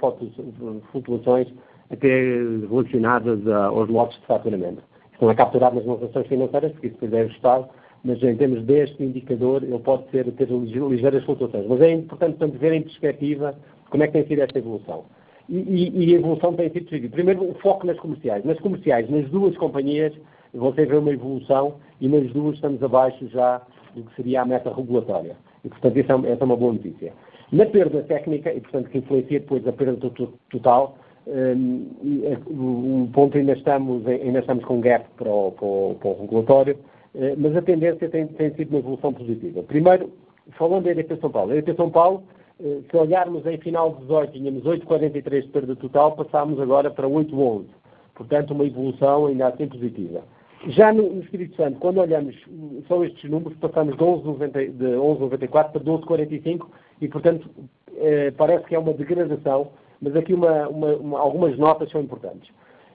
flutuações 0.90 1.48
até 1.90 2.08
relacionadas 2.68 3.46
aos 3.46 3.88
lotes 3.88 4.18
de 4.20 4.26
faturamento. 4.26 4.82
Isto 5.12 5.24
não 5.24 5.30
é 5.30 5.34
capturado 5.34 5.76
nas 5.76 5.84
relações 5.84 6.26
financeiras, 6.26 6.72
porque 6.72 6.88
isso 6.88 6.96
depois 7.00 7.12
é 7.12 7.22
ajustado, 7.22 7.68
mas 8.04 8.22
em 8.22 8.36
termos 8.36 8.62
deste 8.64 9.02
indicador, 9.02 9.62
ele 9.62 9.78
pode 9.78 10.04
ter, 10.04 10.30
ter 10.32 10.48
ligeiras 10.48 11.24
flutuações. 11.24 11.66
Mas 11.66 11.80
é 11.80 11.92
importante, 11.92 12.36
portanto, 12.36 12.58
ver 12.58 12.72
em 12.72 12.82
perspectiva 12.82 13.54
como 13.90 14.02
é 14.02 14.06
que 14.06 14.12
tem 14.12 14.26
sido 14.26 14.42
esta 14.42 14.58
evolução. 14.58 15.04
E, 15.48 15.56
e, 15.56 16.10
e 16.10 16.14
a 16.14 16.18
evolução 16.18 16.54
tem 16.54 16.70
sido 16.70 16.88
seguida. 16.88 17.14
Primeiro, 17.14 17.50
o 17.50 17.54
foco 17.54 17.86
nas 17.86 17.98
comerciais. 17.98 18.44
Nas 18.44 18.58
comerciais, 18.60 19.08
nas 19.08 19.28
duas 19.30 19.56
companhias, 19.56 20.12
você 20.52 20.84
vê 20.84 20.96
uma 20.96 21.12
evolução 21.12 21.76
e 22.00 22.08
nas 22.08 22.30
duas 22.32 22.56
estamos 22.56 22.82
abaixo 22.82 23.26
já 23.28 23.62
do 23.94 24.02
que 24.02 24.16
seria 24.16 24.42
a 24.42 24.44
meta 24.44 24.72
regulatória. 24.74 25.36
E, 25.64 25.68
portanto, 25.68 25.96
é, 25.96 26.00
essa 26.00 26.42
é 26.42 26.44
uma 26.44 26.56
boa 26.56 26.72
notícia. 26.72 27.12
Na 27.52 27.64
perda 27.64 28.02
técnica, 28.02 28.52
e 28.52 28.60
portanto 28.60 28.90
que 28.90 28.98
influencia 28.98 29.40
depois 29.40 29.66
a 29.66 29.72
perda 29.72 30.10
total, 30.50 30.98
um, 31.26 33.02
um 33.02 33.10
ponto 33.12 33.36
ainda 33.36 33.52
estamos, 33.52 34.06
ainda 34.06 34.38
estamos 34.38 34.64
com 34.64 34.80
gap 34.80 35.06
para 35.16 35.28
o, 35.28 35.52
para 35.52 35.66
o, 35.66 35.96
para 36.00 36.08
o 36.08 36.20
regulatório, 36.20 36.78
eh, 37.14 37.34
mas 37.36 37.56
a 37.56 37.62
tendência 37.62 38.08
tem, 38.08 38.26
tem, 38.28 38.54
sido 38.54 38.70
uma 38.70 38.78
evolução 38.78 39.12
positiva. 39.12 39.62
Primeiro, 39.64 40.12
falando 40.52 40.84
da 40.84 40.92
EDP 40.92 41.16
São 41.20 41.30
Paulo. 41.30 41.52
A 41.52 41.56
EDP 41.56 41.74
São 41.74 41.90
Paulo, 41.90 42.22
eh, 42.62 42.78
se 42.88 42.96
olharmos 42.96 43.44
em 43.46 43.58
final 43.58 43.94
de 43.94 44.02
18, 44.02 44.32
tínhamos 44.32 44.62
8,43 44.64 45.42
de 45.42 45.48
perda 45.48 45.76
total, 45.76 46.12
passámos 46.12 46.60
agora 46.60 46.90
para 46.90 47.08
8,11. 47.08 47.64
Portanto, 48.14 48.52
uma 48.52 48.64
evolução 48.64 49.26
ainda 49.26 49.48
assim 49.48 49.66
positiva. 49.66 50.22
Já 50.68 50.92
no, 50.92 51.12
no 51.12 51.22
Espírito 51.22 51.54
Santo, 51.56 51.78
quando 51.78 51.98
olhamos 51.98 52.34
só 52.88 53.04
estes 53.04 53.28
números, 53.28 53.58
passamos 53.58 53.96
de 53.96 54.02
11,94 54.02 54.72
de 54.72 54.96
11, 54.96 55.28
para 55.28 55.80
12,45 55.80 56.66
e, 57.00 57.08
portanto, 57.08 57.50
eh, 57.96 58.32
parece 58.36 58.64
que 58.66 58.74
é 58.74 58.78
uma 58.78 58.94
degradação 58.94 59.68
mas 60.00 60.14
aqui 60.16 60.34
uma, 60.34 60.68
uma, 60.68 60.96
uma, 60.96 61.18
algumas 61.18 61.56
notas 61.58 61.90
são 61.90 62.00
importantes. 62.00 62.50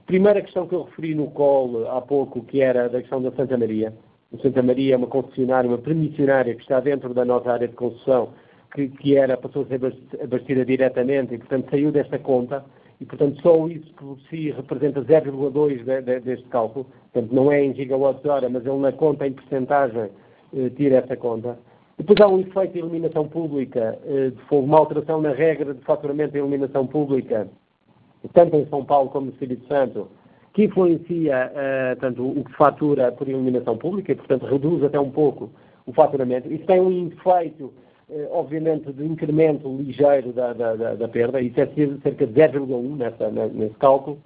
Primeira 0.06 0.42
questão 0.42 0.68
que 0.68 0.76
eu 0.76 0.84
referi 0.84 1.16
no 1.16 1.32
call 1.32 1.90
há 1.90 2.02
pouco, 2.02 2.44
que 2.44 2.62
era 2.62 2.90
da 2.90 3.00
questão 3.00 3.22
da 3.22 3.32
Santa 3.32 3.58
Maria. 3.58 3.94
O 4.32 4.40
Santa 4.40 4.62
Maria 4.62 4.96
é 4.96 4.98
uma 4.98 5.08
concessionária, 5.08 5.70
uma 5.70 5.78
permissionária 5.78 6.56
que 6.56 6.62
está 6.62 6.80
dentro 6.80 7.14
da 7.14 7.26
nossa 7.26 7.52
área 7.52 7.68
de 7.68 7.76
concessão, 7.76 8.30
que, 8.74 8.88
que 8.88 9.18
era, 9.18 9.38
passou 9.38 9.64
a 9.64 9.66
ser 9.66 9.76
abastecida 10.22 10.66
diretamente 10.66 11.34
e, 11.36 11.38
portanto, 11.38 11.70
saiu 11.70 11.92
desta 11.92 12.18
conta 12.18 12.64
e, 13.02 13.06
portanto, 13.06 13.42
só 13.42 13.68
isso 13.68 13.92
por 13.96 14.18
si 14.30 14.52
representa 14.52 15.02
0,2 15.02 15.84
de, 15.84 16.02
de, 16.02 16.20
deste 16.20 16.48
cálculo. 16.50 16.86
Portanto, 17.12 17.34
não 17.34 17.52
é 17.52 17.64
em 17.64 17.74
gigawatts 17.74 18.24
hora, 18.26 18.48
mas 18.48 18.66
ele 18.66 18.78
na 18.78 18.92
conta, 18.92 19.28
em 19.28 19.34
percentagem, 19.34 20.10
eh, 20.56 20.70
tira 20.78 20.98
essa 20.98 21.18
conta. 21.18 21.58
Depois 22.02 22.20
há 22.20 22.28
um 22.28 22.40
efeito 22.40 22.74
de 22.74 22.80
iluminação 22.80 23.28
pública, 23.28 24.00
eh, 24.06 24.32
uma 24.50 24.80
alteração 24.80 25.22
na 25.22 25.34
regra 25.34 25.72
de 25.72 25.82
faturamento 25.82 26.34
da 26.34 26.40
iluminação 26.40 26.88
pública, 26.88 27.48
tanto 28.34 28.56
em 28.56 28.66
São 28.70 28.84
Paulo 28.84 29.12
como 29.12 29.28
no 29.28 29.32
Espírito 29.34 29.68
Santo, 29.68 30.08
que 30.52 30.64
influencia 30.64 31.52
uh, 31.54 32.00
tanto 32.00 32.28
o 32.28 32.44
que 32.44 32.54
fatura 32.54 33.12
por 33.12 33.30
iluminação 33.30 33.78
pública 33.78 34.12
e, 34.14 34.16
portanto, 34.16 34.48
reduz 34.48 34.84
até 34.84 35.00
um 35.00 35.12
pouco 35.12 35.52
o 35.86 35.94
faturamento. 35.94 36.52
Isso 36.52 36.66
tem 36.66 36.82
um 36.82 37.08
efeito, 37.08 37.66
uh, 38.10 38.28
obviamente, 38.32 38.92
de 38.92 39.06
incremento 39.06 39.70
ligeiro 39.70 40.34
da, 40.34 40.54
da, 40.54 40.76
da, 40.76 40.96
da 40.96 41.08
perda, 41.08 41.40
isso 41.40 41.62
é 41.62 41.68
cerca 42.02 42.26
de 42.26 42.34
0,1 42.34 43.54
nesse 43.54 43.76
cálculo. 43.76 44.18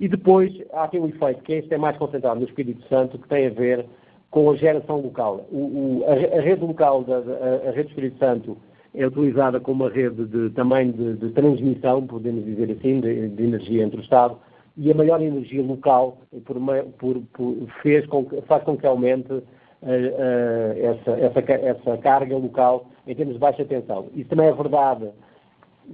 E 0.00 0.08
depois 0.08 0.50
há 0.72 0.84
aqui 0.84 0.98
um 0.98 1.06
efeito, 1.06 1.42
que 1.42 1.52
este 1.52 1.74
é 1.74 1.78
mais 1.78 1.98
concentrado 1.98 2.40
no 2.40 2.46
Espírito 2.46 2.82
Santo, 2.88 3.18
que 3.18 3.28
tem 3.28 3.48
a 3.48 3.50
ver 3.50 3.84
com 4.30 4.50
a 4.50 4.56
geração 4.56 5.00
local. 5.00 5.46
O, 5.50 5.56
o, 5.56 6.04
a, 6.06 6.38
a, 6.38 6.40
rede 6.40 6.64
local, 6.64 7.02
da, 7.04 7.16
a, 7.16 7.68
a, 7.68 7.72
rede 7.72 7.88
Espírito 7.88 8.18
Santo, 8.18 8.56
é 8.94 9.06
utilizada 9.06 9.60
como 9.60 9.84
uma 9.84 9.90
rede 9.90 10.24
de, 10.26 10.50
também 10.50 10.90
de, 10.90 11.14
de 11.14 11.30
transmissão, 11.30 12.06
podemos 12.06 12.44
dizer 12.44 12.70
assim, 12.72 13.00
de, 13.00 13.28
de, 13.28 13.42
energia 13.42 13.84
entre 13.84 14.00
o 14.00 14.02
Estado, 14.02 14.36
e 14.76 14.90
a 14.90 14.94
maior 14.94 15.20
energia 15.20 15.62
local 15.62 16.18
por, 16.44 16.56
por, 16.98 17.20
por, 17.32 17.56
fez 17.82 18.06
com, 18.06 18.24
faz 18.46 18.62
com 18.64 18.76
que 18.76 18.86
aumente 18.86 19.32
uh, 19.32 19.42
uh, 19.42 20.74
essa, 20.76 21.10
essa, 21.12 21.52
essa 21.52 21.98
carga 21.98 22.36
local 22.36 22.86
em 23.06 23.14
termos 23.14 23.34
de 23.34 23.40
baixa 23.40 23.64
tensão. 23.64 24.06
Isso 24.14 24.28
também 24.28 24.46
é 24.46 24.52
verdade 24.52 25.10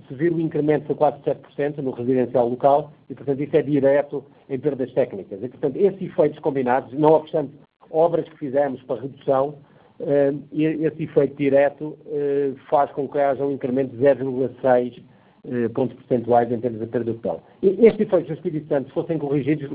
se 0.08 0.14
vir 0.14 0.32
o 0.32 0.40
incremento 0.40 0.88
de 0.88 0.94
4, 0.94 1.22
7% 1.22 1.78
no 1.78 1.92
residencial 1.92 2.48
local, 2.48 2.92
e 3.08 3.14
portanto 3.14 3.40
isso 3.40 3.56
é 3.56 3.62
direto 3.62 4.24
em 4.50 4.58
perdas 4.58 4.92
técnicas. 4.92 5.42
E 5.42 5.48
portanto 5.48 5.76
esses 5.76 6.02
efeitos 6.02 6.38
combinados, 6.40 6.92
não 6.92 7.10
obstante 7.10 7.52
obras 7.94 8.28
que 8.28 8.36
fizemos 8.38 8.82
para 8.82 9.02
redução, 9.02 9.54
uh, 10.00 10.42
esse 10.52 11.04
efeito 11.04 11.36
direto 11.36 11.96
uh, 12.06 12.56
faz 12.68 12.90
com 12.92 13.08
que 13.08 13.18
haja 13.18 13.44
um 13.44 13.52
incremento 13.52 13.96
de 13.96 14.02
0,6 14.02 15.02
uh, 15.44 15.70
pontos 15.70 15.96
percentuais 15.96 16.50
em 16.50 16.60
termos 16.60 16.80
de 16.80 16.86
perda 16.86 17.12
total. 17.14 17.42
Estes 17.62 18.00
efeitos 18.00 18.26
do 18.26 18.34
Espírito 18.34 18.68
Santo, 18.68 18.88
se 18.88 18.94
fossem 18.94 19.18
corrigidos, 19.18 19.70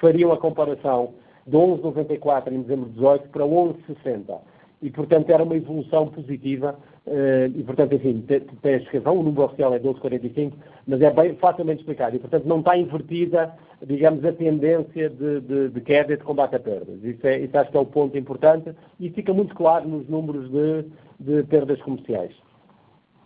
fariam 0.00 0.32
a 0.32 0.36
comparação 0.36 1.14
de 1.46 1.56
11,94 1.56 2.52
em 2.52 2.62
dezembro 2.62 2.88
de 2.88 2.94
18 2.94 3.28
para 3.28 3.44
11,60. 3.44 4.38
E, 4.82 4.90
portanto, 4.90 5.30
era 5.30 5.42
uma 5.42 5.56
evolução 5.56 6.08
positiva 6.08 6.76
e, 7.06 7.62
portanto, 7.64 7.94
enfim, 7.94 8.24
tens 8.62 8.86
razão, 8.88 9.18
o 9.18 9.22
número 9.22 9.44
oficial 9.44 9.74
é 9.74 9.78
1245, 9.78 10.56
mas 10.86 11.00
é 11.00 11.10
bem 11.10 11.34
facilmente 11.36 11.80
explicado. 11.80 12.14
E, 12.14 12.18
portanto, 12.18 12.44
não 12.44 12.60
está 12.60 12.76
invertida, 12.76 13.56
digamos, 13.82 14.24
a 14.24 14.32
tendência 14.32 15.08
de, 15.08 15.40
de, 15.40 15.68
de 15.70 15.80
queda 15.80 16.12
e 16.12 16.16
de 16.16 16.24
combate 16.24 16.56
a 16.56 16.60
perdas. 16.60 17.02
Isso, 17.02 17.26
é, 17.26 17.40
isso 17.40 17.56
acho 17.56 17.70
que 17.70 17.76
é 17.76 17.80
o 17.80 17.86
ponto 17.86 18.16
importante 18.16 18.74
e 18.98 19.10
fica 19.10 19.32
muito 19.32 19.54
claro 19.54 19.88
nos 19.88 20.08
números 20.08 20.50
de, 20.50 20.84
de 21.18 21.42
perdas 21.44 21.80
comerciais. 21.82 22.34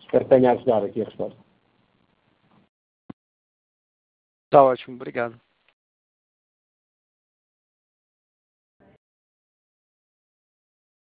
Espero 0.01 0.25
que 0.25 0.31
tenha 0.31 0.53
ajudado 0.53 0.87
aqui 0.87 1.03
a 1.03 1.05
resposta. 1.05 1.39
Está 4.47 4.63
ótimo, 4.63 4.95
obrigado. 4.95 5.39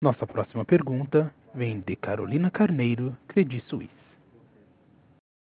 Nossa 0.01 0.27
próxima 0.27 0.65
pergunta 0.65 1.33
vem 1.59 1.81
de 1.81 1.97
Carolina 1.97 2.53
Carneiro, 2.53 3.17
Credit 3.27 3.65
Suisse. 3.69 3.99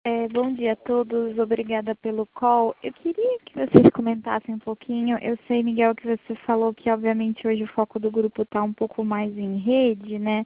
É, 0.03 0.27
bom 0.29 0.51
dia 0.53 0.73
a 0.73 0.75
todos, 0.75 1.37
obrigada 1.37 1.93
pelo 1.93 2.25
call. 2.25 2.75
Eu 2.81 2.91
queria 2.93 3.37
que 3.45 3.53
vocês 3.53 3.89
comentassem 3.93 4.55
um 4.55 4.59
pouquinho. 4.59 5.19
Eu 5.21 5.37
sei, 5.47 5.61
Miguel, 5.61 5.93
que 5.93 6.07
você 6.07 6.33
falou 6.47 6.73
que 6.73 6.89
obviamente 6.89 7.47
hoje 7.47 7.63
o 7.63 7.67
foco 7.67 7.99
do 7.99 8.09
grupo 8.09 8.41
está 8.41 8.63
um 8.63 8.73
pouco 8.73 9.05
mais 9.05 9.37
em 9.37 9.57
rede, 9.57 10.17
né? 10.17 10.43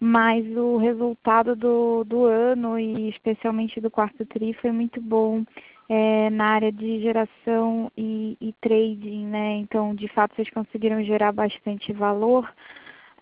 Mas 0.00 0.46
o 0.56 0.78
resultado 0.78 1.54
do, 1.54 2.04
do 2.04 2.24
ano 2.24 2.78
e 2.78 3.10
especialmente 3.10 3.82
do 3.82 3.90
quarto 3.90 4.24
TRI 4.24 4.54
foi 4.54 4.72
muito 4.72 4.98
bom 4.98 5.44
é, 5.90 6.30
na 6.30 6.46
área 6.46 6.72
de 6.72 7.00
geração 7.00 7.92
e, 7.94 8.38
e 8.40 8.54
trading, 8.62 9.26
né? 9.26 9.56
Então, 9.56 9.94
de 9.94 10.08
fato, 10.08 10.34
vocês 10.34 10.48
conseguiram 10.48 11.04
gerar 11.04 11.32
bastante 11.32 11.92
valor. 11.92 12.50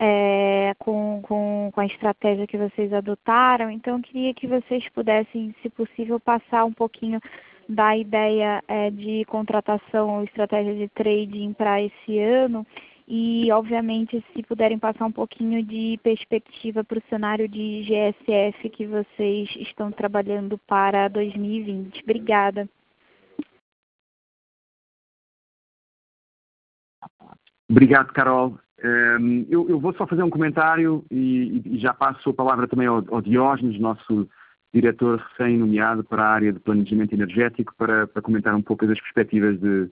É, 0.00 0.74
com, 0.78 1.20
com, 1.22 1.70
com 1.72 1.80
a 1.80 1.86
estratégia 1.86 2.46
que 2.46 2.56
vocês 2.56 2.90
adotaram. 2.90 3.70
Então, 3.70 3.98
eu 3.98 4.02
queria 4.02 4.32
que 4.32 4.46
vocês 4.46 4.88
pudessem, 4.88 5.54
se 5.60 5.68
possível, 5.68 6.18
passar 6.18 6.64
um 6.64 6.72
pouquinho 6.72 7.20
da 7.68 7.94
ideia 7.96 8.64
é, 8.66 8.90
de 8.90 9.24
contratação 9.26 10.16
ou 10.16 10.24
estratégia 10.24 10.74
de 10.74 10.88
trading 10.88 11.52
para 11.52 11.82
esse 11.82 12.18
ano 12.18 12.66
e, 13.06 13.52
obviamente, 13.52 14.24
se 14.32 14.42
puderem 14.42 14.78
passar 14.78 15.04
um 15.04 15.12
pouquinho 15.12 15.62
de 15.62 16.00
perspectiva 16.02 16.82
para 16.82 16.98
o 16.98 17.02
cenário 17.10 17.46
de 17.46 17.82
GSF 17.82 18.70
que 18.70 18.86
vocês 18.86 19.50
estão 19.56 19.92
trabalhando 19.92 20.56
para 20.66 21.08
2020. 21.08 22.02
Obrigada. 22.02 22.68
Obrigado, 27.68 28.12
Carol. 28.12 28.58
Um, 28.82 29.46
eu, 29.50 29.68
eu, 29.68 29.78
vou 29.78 29.92
só 29.94 30.06
fazer 30.06 30.22
um 30.22 30.30
comentário 30.30 31.04
e, 31.10 31.60
e 31.66 31.78
já 31.78 31.92
passo 31.92 32.30
a 32.30 32.34
palavra 32.34 32.66
também 32.66 32.86
ao, 32.86 33.04
ao 33.08 33.20
Diógenes, 33.20 33.78
nosso 33.78 34.28
diretor 34.72 35.18
recém-nomeado 35.18 36.02
para 36.04 36.22
a 36.24 36.30
área 36.30 36.52
de 36.52 36.60
planejamento 36.60 37.12
energético, 37.12 37.74
para, 37.76 38.06
para, 38.06 38.22
comentar 38.22 38.54
um 38.54 38.62
pouco 38.62 38.86
das 38.86 38.98
perspectivas 39.00 39.60
de, 39.60 39.90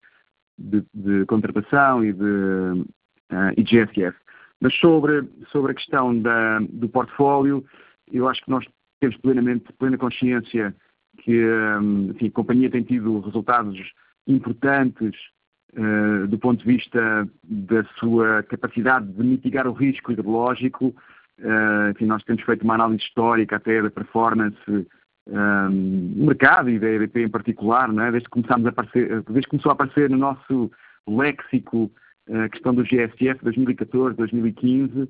de, 0.58 0.84
de 0.94 1.26
contratação 1.26 2.02
e 2.02 2.12
de, 2.12 2.22
uh, 2.22 3.52
e 3.56 3.62
de 3.62 3.84
GSF. 3.84 4.16
Mas 4.60 4.74
sobre, 4.76 5.28
sobre 5.52 5.72
a 5.72 5.74
questão 5.74 6.18
da, 6.18 6.60
do 6.60 6.88
portfólio, 6.88 7.64
eu 8.10 8.26
acho 8.28 8.42
que 8.42 8.50
nós 8.50 8.64
temos 9.00 9.16
plenamente, 9.18 9.72
plena 9.74 9.98
consciência 9.98 10.74
que 11.18 11.44
enfim, 12.10 12.28
a 12.28 12.30
companhia 12.30 12.70
tem 12.70 12.82
tido 12.82 13.20
resultados 13.20 13.78
importantes 14.26 15.14
do 16.28 16.38
ponto 16.38 16.60
de 16.60 16.72
vista 16.72 17.28
da 17.44 17.84
sua 17.98 18.42
capacidade 18.42 19.06
de 19.06 19.22
mitigar 19.22 19.66
o 19.66 19.72
risco 19.72 20.10
hidrológico 20.10 20.94
Uh, 21.38 21.90
enfim, 21.90 22.06
nós 22.06 22.22
temos 22.24 22.42
feito 22.42 22.62
uma 22.64 22.74
análise 22.74 23.04
histórica 23.04 23.56
até 23.56 23.80
da 23.80 23.90
performance 23.90 24.58
um, 24.68 24.84
eh, 25.28 25.68
do 26.16 26.26
mercado 26.26 26.68
e 26.68 26.78
da 26.80 26.88
EDP 26.88 27.22
em 27.22 27.28
particular, 27.28 27.88
é? 27.90 28.10
desde, 28.10 28.28
que 28.28 28.40
a 28.50 28.68
aparecer, 28.68 29.22
desde 29.22 29.42
que 29.42 29.50
começou 29.50 29.70
a 29.70 29.74
aparecer 29.74 30.10
no 30.10 30.16
nosso 30.16 30.70
léxico 31.06 31.90
a 32.28 32.48
questão 32.48 32.74
do 32.74 32.82
GSF 32.82 33.42
2014, 33.42 34.16
2015. 34.16 35.02
Uh, 35.02 35.08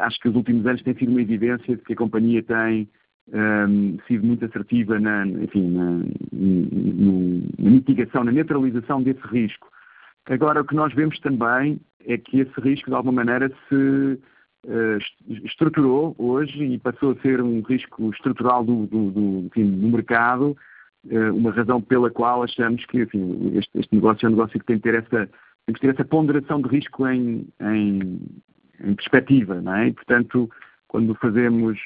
acho 0.00 0.20
que 0.20 0.28
os 0.28 0.36
últimos 0.36 0.66
anos 0.66 0.82
têm 0.82 0.94
sido 0.94 1.10
uma 1.10 1.22
evidência 1.22 1.76
de 1.76 1.82
que 1.82 1.94
a 1.94 1.96
companhia 1.96 2.42
tem 2.42 2.88
um, 3.32 3.96
sido 4.06 4.26
muito 4.26 4.44
assertiva 4.44 5.00
na, 5.00 5.26
enfim, 5.26 5.70
na, 5.70 5.98
na, 7.58 7.70
mitigação, 7.70 8.22
na 8.22 8.32
neutralização 8.32 9.02
desse 9.02 9.26
risco. 9.28 9.68
Agora, 10.26 10.62
o 10.62 10.64
que 10.64 10.74
nós 10.74 10.92
vemos 10.94 11.18
também 11.20 11.80
é 12.06 12.16
que 12.16 12.40
esse 12.40 12.60
risco, 12.60 12.88
de 12.88 12.96
alguma 12.96 13.24
maneira, 13.24 13.50
se 13.68 13.74
uh, 13.74 14.98
estruturou 15.44 16.14
hoje 16.18 16.64
e 16.64 16.78
passou 16.78 17.12
a 17.12 17.16
ser 17.16 17.42
um 17.42 17.60
risco 17.60 18.10
estrutural 18.10 18.64
do, 18.64 18.86
do, 18.86 19.10
do, 19.10 19.38
enfim, 19.46 19.70
do 19.70 19.88
mercado, 19.88 20.56
uh, 21.06 21.34
uma 21.34 21.50
razão 21.50 21.80
pela 21.80 22.10
qual 22.10 22.42
achamos 22.42 22.84
que 22.86 23.02
enfim, 23.02 23.52
este, 23.54 23.78
este, 23.78 23.94
negócio 23.94 24.24
é 24.24 24.28
um 24.28 24.32
negócio 24.32 24.58
que 24.58 24.66
tem 24.66 24.76
que 24.76 24.82
ter 24.82 24.94
essa, 24.94 25.28
que 25.66 25.80
ter 25.80 25.90
essa 25.90 26.04
ponderação 26.04 26.60
de 26.62 26.68
risco 26.68 27.06
em, 27.06 27.46
em, 27.60 28.20
em 28.82 28.94
perspectiva, 28.94 29.60
não 29.60 29.74
é? 29.74 29.88
E, 29.88 29.92
portanto, 29.92 30.50
quando 30.88 31.14
fazemos 31.16 31.78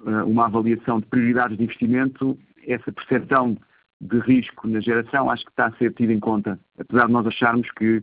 uh, 0.00 0.24
uma 0.24 0.46
avaliação 0.46 1.00
de 1.00 1.06
prioridades 1.06 1.58
de 1.58 1.64
investimento, 1.64 2.38
essa 2.66 2.90
percepção 2.90 3.56
de 4.02 4.18
risco 4.18 4.66
na 4.66 4.80
geração 4.80 5.30
acho 5.30 5.44
que 5.44 5.50
está 5.50 5.66
a 5.66 5.72
ser 5.72 5.94
tida 5.94 6.12
em 6.12 6.18
conta, 6.18 6.58
apesar 6.76 7.06
de 7.06 7.12
nós 7.12 7.26
acharmos 7.26 7.70
que 7.72 8.02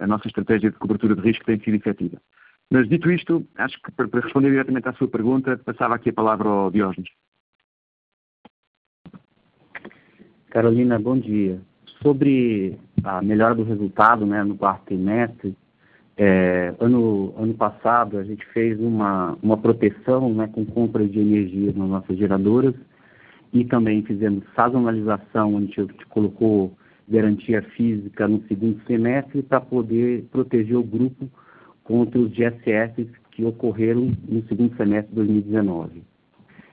a 0.00 0.06
nossa 0.06 0.26
estratégia 0.26 0.70
de 0.70 0.78
cobertura 0.78 1.14
de 1.14 1.20
risco 1.20 1.44
tem 1.44 1.60
sido 1.60 1.76
efetiva. 1.76 2.18
Mas 2.70 2.88
dito 2.88 3.10
isto, 3.10 3.46
acho 3.56 3.80
que 3.82 3.92
para 3.92 4.08
responder 4.20 4.50
diretamente 4.50 4.88
à 4.88 4.92
sua 4.94 5.06
pergunta, 5.06 5.56
passava 5.58 5.94
aqui 5.94 6.08
a 6.08 6.14
palavra 6.14 6.48
ao 6.48 6.70
Diógenes. 6.70 7.10
Carolina, 10.50 10.98
bom 10.98 11.18
dia. 11.18 11.60
Sobre 12.02 12.78
a 13.04 13.20
melhora 13.20 13.54
do 13.54 13.64
resultado 13.64 14.24
né, 14.24 14.42
no 14.42 14.56
quarto 14.56 14.86
trimestre, 14.86 15.54
é, 16.16 16.74
ano, 16.80 17.34
ano 17.36 17.54
passado 17.54 18.18
a 18.18 18.24
gente 18.24 18.44
fez 18.46 18.80
uma, 18.80 19.36
uma 19.42 19.58
proteção 19.58 20.32
né, 20.32 20.48
com 20.48 20.64
compra 20.64 21.06
de 21.06 21.18
energia 21.18 21.72
nas 21.76 21.88
nossas 21.88 22.16
geradoras 22.16 22.74
e 23.54 23.64
também 23.64 24.02
fizemos 24.02 24.42
sazonalização, 24.56 25.56
a 25.56 25.60
gente 25.60 25.86
colocou 26.08 26.76
garantia 27.08 27.62
física 27.62 28.26
no 28.26 28.42
segundo 28.48 28.80
semestre 28.84 29.42
para 29.42 29.60
poder 29.60 30.24
proteger 30.32 30.76
o 30.76 30.82
grupo 30.82 31.30
contra 31.84 32.18
os 32.18 32.32
GSFs 32.32 33.08
que 33.30 33.44
ocorreram 33.44 34.10
no 34.28 34.42
segundo 34.48 34.76
semestre 34.76 35.10
de 35.10 35.14
2019. 35.14 36.02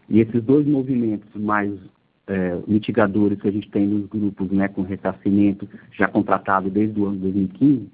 E 0.09 0.21
esses 0.21 0.43
dois 0.43 0.65
movimentos 0.65 1.29
mais 1.39 1.71
é, 2.25 2.59
mitigadores 2.67 3.39
que 3.39 3.47
a 3.47 3.51
gente 3.51 3.69
tem 3.69 3.86
nos 3.86 4.07
grupos, 4.07 4.49
né, 4.49 4.67
com 4.67 4.82
ressarcimento 4.82 5.69
já 5.91 6.07
contratado 6.07 6.69
desde 6.69 6.99
o 6.99 7.05
ano 7.05 7.17
de 7.17 7.21
2015, 7.23 7.89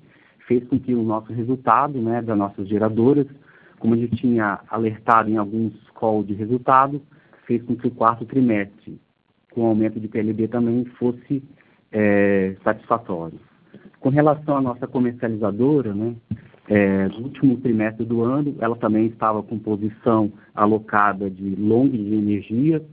fez 0.47 0.63
com 0.65 0.79
que 0.79 0.93
o 0.93 1.03
nosso 1.03 1.33
resultado, 1.33 1.99
né, 1.99 2.21
das 2.21 2.37
nossas 2.37 2.67
geradoras, 2.69 3.27
como 3.79 3.95
a 3.95 3.97
gente 3.97 4.15
tinha 4.15 4.59
alertado 4.69 5.29
em 5.29 5.37
alguns 5.37 5.73
calls 5.93 6.25
de 6.25 6.33
resultado, 6.33 7.01
fez 7.47 7.63
com 7.63 7.75
que 7.75 7.87
o 7.87 7.91
quarto 7.91 8.25
trimestre, 8.25 8.99
com 9.51 9.61
o 9.61 9.67
aumento 9.67 9.99
de 9.99 10.07
PLD 10.07 10.49
também, 10.49 10.85
fosse 10.99 11.41
é, 11.91 12.55
satisfatório. 12.63 13.39
Com 13.99 14.09
relação 14.09 14.57
à 14.57 14.61
nossa 14.61 14.85
comercializadora, 14.85 15.93
né, 15.93 16.13
é, 16.69 17.07
no 17.07 17.23
último 17.23 17.57
trimestre 17.57 18.05
do 18.05 18.21
ano, 18.21 18.55
ela 18.59 18.75
também 18.75 19.07
estava 19.07 19.41
com 19.41 19.57
posição 19.57 20.31
alocada 20.53 21.29
de 21.29 21.55
long 21.55 21.87
de 21.87 22.13
energia, 22.13 22.83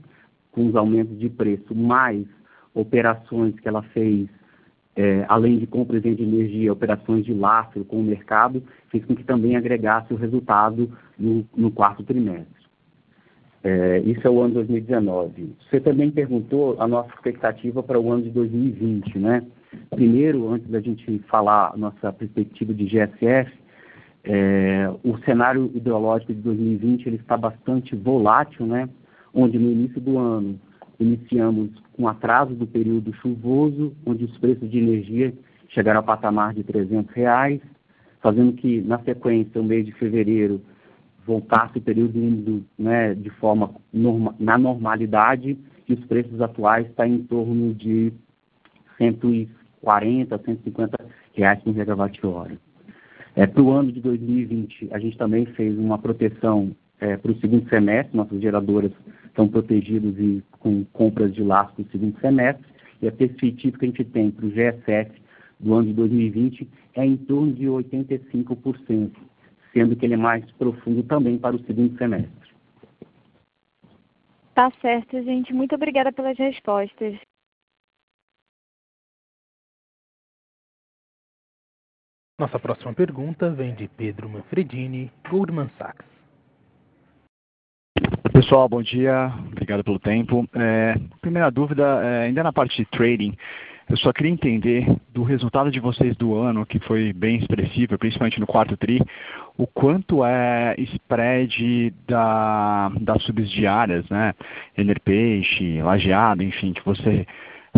com 0.51 0.67
os 0.67 0.75
aumentos 0.75 1.19
de 1.19 1.29
preço, 1.29 1.75
mais 1.75 2.25
operações 2.73 3.59
que 3.59 3.67
ela 3.67 3.83
fez, 3.83 4.29
é, 4.95 5.25
além 5.27 5.59
de 5.59 5.67
compras 5.67 6.01
de 6.01 6.09
energia, 6.09 6.71
operações 6.71 7.25
de 7.25 7.33
lastro 7.33 7.83
com 7.83 7.99
o 7.99 8.03
mercado, 8.03 8.63
fez 8.89 9.03
com 9.03 9.13
que 9.13 9.25
também 9.25 9.57
agregasse 9.57 10.13
o 10.13 10.17
resultado 10.17 10.89
no, 11.19 11.45
no 11.55 11.69
quarto 11.69 12.01
trimestre. 12.03 12.64
É, 13.67 13.97
isso 14.05 14.21
é 14.27 14.29
o 14.29 14.41
ano 14.41 14.53
2019. 14.53 15.55
Você 15.59 15.79
também 15.79 16.11
perguntou 16.11 16.75
a 16.79 16.87
nossa 16.87 17.09
expectativa 17.15 17.81
para 17.81 17.99
o 17.99 18.11
ano 18.11 18.21
de 18.21 18.29
2020, 18.29 19.17
né? 19.17 19.43
Primeiro, 19.89 20.47
antes 20.49 20.69
da 20.69 20.79
gente 20.79 21.17
falar 21.27 21.71
a 21.73 21.77
nossa 21.77 22.13
perspectiva 22.13 22.71
de 22.75 22.85
GSF, 22.85 23.51
é, 24.23 24.87
o 25.03 25.17
cenário 25.25 25.71
hidrológico 25.73 26.31
de 26.31 26.41
2020 26.41 27.07
ele 27.07 27.15
está 27.15 27.35
bastante 27.35 27.95
volátil, 27.95 28.67
né? 28.67 28.87
onde 29.33 29.57
no 29.57 29.71
início 29.71 29.99
do 29.99 30.17
ano 30.19 30.59
iniciamos 30.99 31.71
com 31.93 32.07
atraso 32.07 32.53
do 32.53 32.67
período 32.67 33.13
chuvoso, 33.15 33.93
onde 34.05 34.25
os 34.25 34.37
preços 34.37 34.69
de 34.69 34.77
energia 34.77 35.33
chegaram 35.69 36.01
ao 36.01 36.05
patamar 36.05 36.53
de 36.53 36.63
300 36.63 37.13
reais, 37.15 37.59
fazendo 38.21 38.53
que, 38.53 38.79
na 38.81 38.99
sequência, 38.99 39.59
o 39.59 39.63
mês 39.63 39.87
de 39.87 39.91
fevereiro 39.93 40.61
voltasse 41.25 41.77
o 41.77 41.81
período 41.81 42.19
úmido 42.19 42.65
né, 42.77 43.13
de 43.15 43.29
forma 43.31 43.71
norma, 43.91 44.35
na 44.39 44.57
normalidade 44.57 45.57
e 45.87 45.93
os 45.93 46.05
preços 46.05 46.39
atuais 46.39 46.87
estão 46.87 47.05
em 47.05 47.23
torno 47.23 47.73
de 47.73 48.13
140, 48.97 50.37
150 50.37 51.05
reais 51.33 51.59
por 51.61 51.75
megawatt-hora. 51.75 52.57
É, 53.35 53.45
para 53.45 53.61
o 53.61 53.71
ano 53.71 53.91
de 53.91 53.99
2020, 53.99 54.89
a 54.91 54.99
gente 54.99 55.17
também 55.17 55.45
fez 55.45 55.77
uma 55.77 55.97
proteção 55.97 56.75
é, 56.99 57.17
para 57.17 57.31
o 57.31 57.39
segundo 57.39 57.67
semestre, 57.69 58.15
nossas 58.15 58.41
geradoras 58.41 58.91
estão 59.25 59.47
protegidas 59.47 60.15
e 60.17 60.41
com 60.59 60.85
compras 60.93 61.33
de 61.33 61.43
laço 61.43 61.73
no 61.77 61.85
segundo 61.91 62.17
semestre, 62.21 62.65
e 63.01 63.07
a 63.07 63.11
perspectiva 63.11 63.77
que 63.77 63.85
a 63.85 63.87
gente 63.89 64.03
tem 64.05 64.31
para 64.31 64.45
o 64.45 64.49
GSF 64.49 65.11
do 65.59 65.73
ano 65.73 65.87
de 65.87 65.93
2020 65.93 66.67
é 66.95 67.05
em 67.05 67.17
torno 67.17 67.51
de 67.51 67.65
85%, 67.65 69.11
sendo 69.75 69.93
que 69.97 70.05
ele 70.05 70.13
é 70.13 70.17
mais 70.17 70.49
profundo 70.53 71.03
também 71.03 71.37
para 71.37 71.53
o 71.53 71.65
segundo 71.65 71.97
semestre. 71.97 72.55
Tá 74.53 74.71
certo, 74.79 75.21
gente. 75.21 75.53
Muito 75.53 75.75
obrigada 75.75 76.13
pelas 76.13 76.37
respostas. 76.37 77.19
Nossa 82.39 82.57
próxima 82.57 82.93
pergunta 82.93 83.49
vem 83.51 83.75
de 83.75 83.89
Pedro 83.89 84.29
Manfredini, 84.29 85.11
Goldman 85.29 85.69
Sachs. 85.77 86.05
Pessoal, 88.31 88.67
bom 88.67 88.81
dia. 88.81 89.27
Obrigado 89.51 89.83
pelo 89.83 89.99
tempo. 89.99 90.47
É, 90.53 90.95
primeira 91.21 91.49
dúvida, 91.49 91.83
é, 92.03 92.23
ainda 92.23 92.43
na 92.43 92.51
parte 92.51 92.77
de 92.77 92.85
trading, 92.85 93.37
eu 93.87 93.97
só 93.97 94.11
queria 94.11 94.31
entender 94.31 94.85
do 95.13 95.23
resultado 95.23 95.69
de 95.69 95.79
vocês 95.79 96.15
do 96.17 96.35
ano, 96.35 96.65
que 96.65 96.79
foi 96.79 97.13
bem 97.13 97.37
expressivo, 97.37 97.97
principalmente 97.97 98.39
no 98.39 98.47
quarto 98.47 98.75
TRI, 98.75 98.99
o 99.57 99.67
quanto 99.67 100.25
é 100.25 100.75
spread 100.79 101.93
da, 102.07 102.91
das 102.99 103.21
subsidiárias, 103.23 104.07
né? 104.09 104.33
Enerpeixe, 104.75 105.81
Lajeado, 105.81 106.43
enfim, 106.43 106.73
que 106.73 106.83
você 106.83 107.27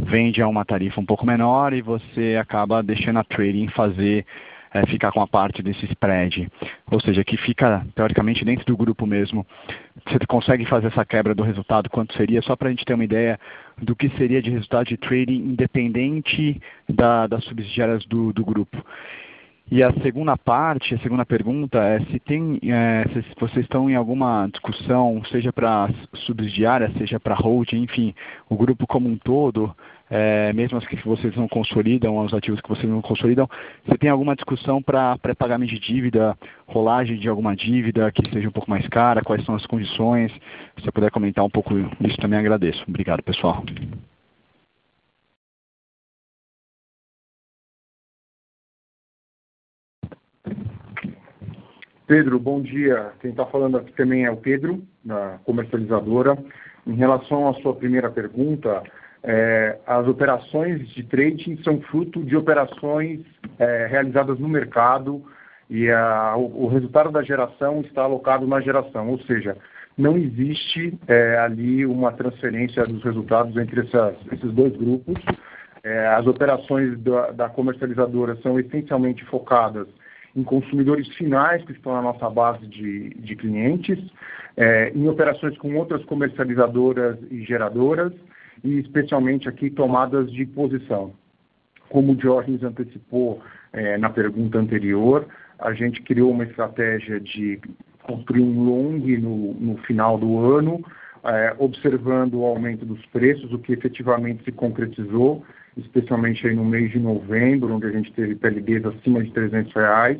vende 0.03 0.41
a 0.41 0.47
uma 0.47 0.63
tarifa 0.63 1.01
um 1.01 1.05
pouco 1.05 1.25
menor 1.25 1.73
e 1.73 1.81
você 1.81 2.37
acaba 2.39 2.81
deixando 2.81 3.19
a 3.19 3.23
trading 3.23 3.67
fazer 3.69 4.25
é, 4.73 4.85
ficar 4.85 5.11
com 5.11 5.21
a 5.21 5.27
parte 5.27 5.61
desse 5.63 5.85
spread, 5.85 6.49
ou 6.89 6.99
seja, 7.01 7.23
que 7.23 7.37
fica 7.37 7.85
teoricamente 7.95 8.45
dentro 8.45 8.65
do 8.65 8.77
grupo 8.77 9.05
mesmo. 9.05 9.45
Você 10.05 10.19
consegue 10.27 10.65
fazer 10.65 10.87
essa 10.87 11.05
quebra 11.05 11.33
do 11.33 11.43
resultado, 11.43 11.89
quanto 11.89 12.15
seria, 12.15 12.41
só 12.41 12.55
para 12.55 12.67
a 12.69 12.71
gente 12.71 12.85
ter 12.85 12.93
uma 12.93 13.03
ideia 13.03 13.39
do 13.81 13.95
que 13.95 14.09
seria 14.17 14.41
de 14.41 14.49
resultado 14.49 14.87
de 14.87 14.97
trading 14.97 15.37
independente 15.37 16.59
da, 16.89 17.27
das 17.27 17.43
subsidiárias 17.43 18.05
do, 18.05 18.33
do 18.33 18.43
grupo. 18.43 18.83
E 19.69 19.83
a 19.83 19.91
segunda 20.01 20.37
parte, 20.37 20.95
a 20.95 20.99
segunda 20.99 21.25
pergunta 21.25 21.77
é 21.79 21.99
se 22.05 22.19
tem, 22.19 22.57
é, 22.63 23.03
se 23.11 23.35
vocês 23.37 23.65
estão 23.65 23.89
em 23.89 23.95
alguma 23.95 24.47
discussão, 24.47 25.21
seja 25.25 25.51
para 25.51 25.89
subsidiária, 26.25 26.89
seja 26.97 27.19
para 27.19 27.35
holding, 27.35 27.83
enfim, 27.83 28.15
o 28.49 28.55
grupo 28.55 28.87
como 28.87 29.09
um 29.09 29.17
todo, 29.17 29.75
é, 30.09 30.53
mesmo 30.53 30.77
as 30.77 30.87
que 30.87 30.95
vocês 31.07 31.35
não 31.35 31.47
consolidam, 31.47 32.17
os 32.17 32.33
ativos 32.33 32.61
que 32.61 32.69
vocês 32.69 32.89
não 32.89 33.01
consolidam, 33.01 33.49
você 33.85 33.97
tem 33.97 34.09
alguma 34.09 34.35
discussão 34.35 34.81
para 34.81 35.17
pré-pagamento 35.17 35.73
de 35.73 35.79
dívida, 35.79 36.37
rolagem 36.65 37.17
de 37.17 37.27
alguma 37.27 37.55
dívida 37.55 38.11
que 38.11 38.29
seja 38.31 38.47
um 38.47 38.51
pouco 38.51 38.69
mais 38.69 38.87
cara, 38.87 39.21
quais 39.21 39.43
são 39.45 39.55
as 39.55 39.65
condições? 39.65 40.31
Se 40.31 40.83
você 40.83 40.91
puder 40.91 41.11
comentar 41.11 41.43
um 41.43 41.49
pouco 41.49 41.73
isso 42.01 42.17
também 42.17 42.39
agradeço. 42.39 42.83
Obrigado, 42.87 43.21
pessoal. 43.21 43.63
Pedro, 52.07 52.39
bom 52.39 52.61
dia. 52.61 53.11
Quem 53.19 53.31
está 53.31 53.45
falando 53.45 53.77
aqui 53.77 53.91
também 53.91 54.23
é 54.23 54.31
o 54.31 54.37
Pedro, 54.37 54.81
da 55.03 55.39
comercializadora. 55.43 56.37
Em 56.85 56.93
relação 56.93 57.49
à 57.49 57.53
sua 57.55 57.75
primeira 57.75 58.09
pergunta, 58.09 58.81
as 59.85 60.07
operações 60.07 60.87
de 60.89 61.03
trading 61.03 61.57
são 61.63 61.81
fruto 61.81 62.23
de 62.23 62.35
operações 62.35 63.21
é, 63.59 63.87
realizadas 63.87 64.39
no 64.39 64.47
mercado 64.47 65.23
e 65.69 65.89
o, 66.37 66.67
resultado 66.67 67.11
da 67.11 67.21
geração 67.21 67.81
está 67.81 68.03
alocado 68.03 68.47
na 68.47 68.61
geração, 68.61 69.09
ou 69.09 69.19
seja, 69.23 69.57
não 69.97 70.17
existe 70.17 70.97
é, 71.07 71.37
ali 71.39 71.85
uma 71.85 72.13
transferência 72.13 72.85
dos 72.85 73.03
resultados 73.03 73.57
entre 73.57 73.81
essas, 73.81 74.15
esses 74.31 74.51
dois 74.53 74.75
grupos. 74.77 75.15
É, 75.83 76.07
as 76.07 76.25
operações 76.25 76.97
da, 76.99 77.31
da 77.31 77.49
comercializadora 77.49 78.37
são 78.37 78.59
essencialmente 78.59 79.25
focadas 79.25 79.87
em 80.35 80.43
consumidores 80.43 81.07
finais 81.15 81.63
que 81.65 81.71
estão 81.71 81.93
na 81.93 82.01
nossa 82.01 82.29
base 82.29 82.65
de, 82.67 83.09
de 83.09 83.35
clientes, 83.35 83.99
é, 84.55 84.91
em 84.95 85.07
operações 85.09 85.57
com 85.57 85.75
outras 85.75 86.03
comercializadoras 86.05 87.17
e 87.31 87.43
geradoras, 87.43 88.13
e 88.63 88.79
especialmente 88.79 89.47
aqui 89.47 89.69
tomadas 89.69 90.31
de 90.31 90.45
posição. 90.45 91.13
Como 91.89 92.13
o 92.13 92.21
Jorge 92.21 92.59
antecipou 92.63 93.41
é, 93.71 93.97
na 93.97 94.09
pergunta 94.09 94.57
anterior, 94.57 95.27
a 95.59 95.73
gente 95.73 96.01
criou 96.01 96.31
uma 96.31 96.43
estratégia 96.43 97.19
de 97.19 97.59
construir 98.03 98.41
um 98.41 98.63
long 98.63 98.99
no, 98.99 99.53
no 99.53 99.77
final 99.79 100.17
do 100.17 100.39
ano, 100.39 100.83
é, 101.23 101.55
observando 101.57 102.35
o 102.35 102.45
aumento 102.45 102.85
dos 102.85 103.05
preços, 103.07 103.51
o 103.51 103.59
que 103.59 103.73
efetivamente 103.73 104.43
se 104.43 104.51
concretizou, 104.51 105.43
especialmente 105.75 106.47
no 106.53 106.63
mês 106.63 106.91
de 106.91 106.99
novembro, 106.99 107.75
onde 107.75 107.85
a 107.85 107.91
gente 107.91 108.11
teve 108.13 108.35
PLDs 108.35 108.85
acima 108.85 109.23
de 109.23 109.31
300 109.31 109.73
reais, 109.73 110.19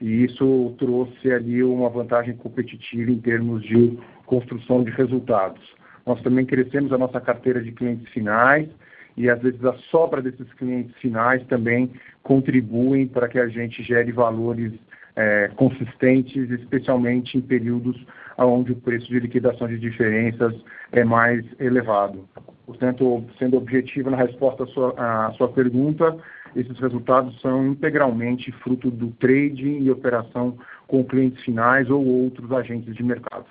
e 0.00 0.24
isso 0.24 0.74
trouxe 0.78 1.32
ali 1.32 1.62
uma 1.62 1.88
vantagem 1.88 2.34
competitiva 2.36 3.10
em 3.10 3.20
termos 3.20 3.62
de 3.62 3.96
construção 4.26 4.82
de 4.82 4.90
resultados. 4.90 5.62
Nós 6.06 6.20
também 6.22 6.44
crescemos 6.44 6.92
a 6.92 6.98
nossa 6.98 7.20
carteira 7.20 7.62
de 7.62 7.72
clientes 7.72 8.08
finais 8.12 8.68
e 9.16 9.28
às 9.28 9.40
vezes 9.40 9.64
a 9.64 9.74
sobra 9.90 10.22
desses 10.22 10.52
clientes 10.54 10.94
finais 10.96 11.44
também 11.46 11.90
contribuem 12.22 13.06
para 13.06 13.28
que 13.28 13.38
a 13.38 13.48
gente 13.48 13.82
gere 13.82 14.10
valores 14.10 14.72
é, 15.14 15.50
consistentes, 15.56 16.50
especialmente 16.50 17.36
em 17.36 17.40
períodos 17.40 18.02
onde 18.38 18.72
o 18.72 18.76
preço 18.76 19.08
de 19.08 19.20
liquidação 19.20 19.68
de 19.68 19.78
diferenças 19.78 20.54
é 20.90 21.04
mais 21.04 21.44
elevado. 21.60 22.26
Portanto, 22.66 23.24
sendo 23.38 23.56
objetivo 23.56 24.10
na 24.10 24.16
resposta 24.16 24.64
à 24.64 24.66
sua, 24.68 24.94
à 24.96 25.32
sua 25.32 25.48
pergunta, 25.48 26.16
esses 26.56 26.78
resultados 26.78 27.38
são 27.40 27.66
integralmente 27.66 28.52
fruto 28.52 28.90
do 28.90 29.10
trading 29.12 29.82
e 29.82 29.90
operação 29.90 30.56
com 30.86 31.04
clientes 31.04 31.42
finais 31.44 31.88
ou 31.90 32.04
outros 32.04 32.50
agentes 32.52 32.94
de 32.94 33.02
mercado. 33.02 33.46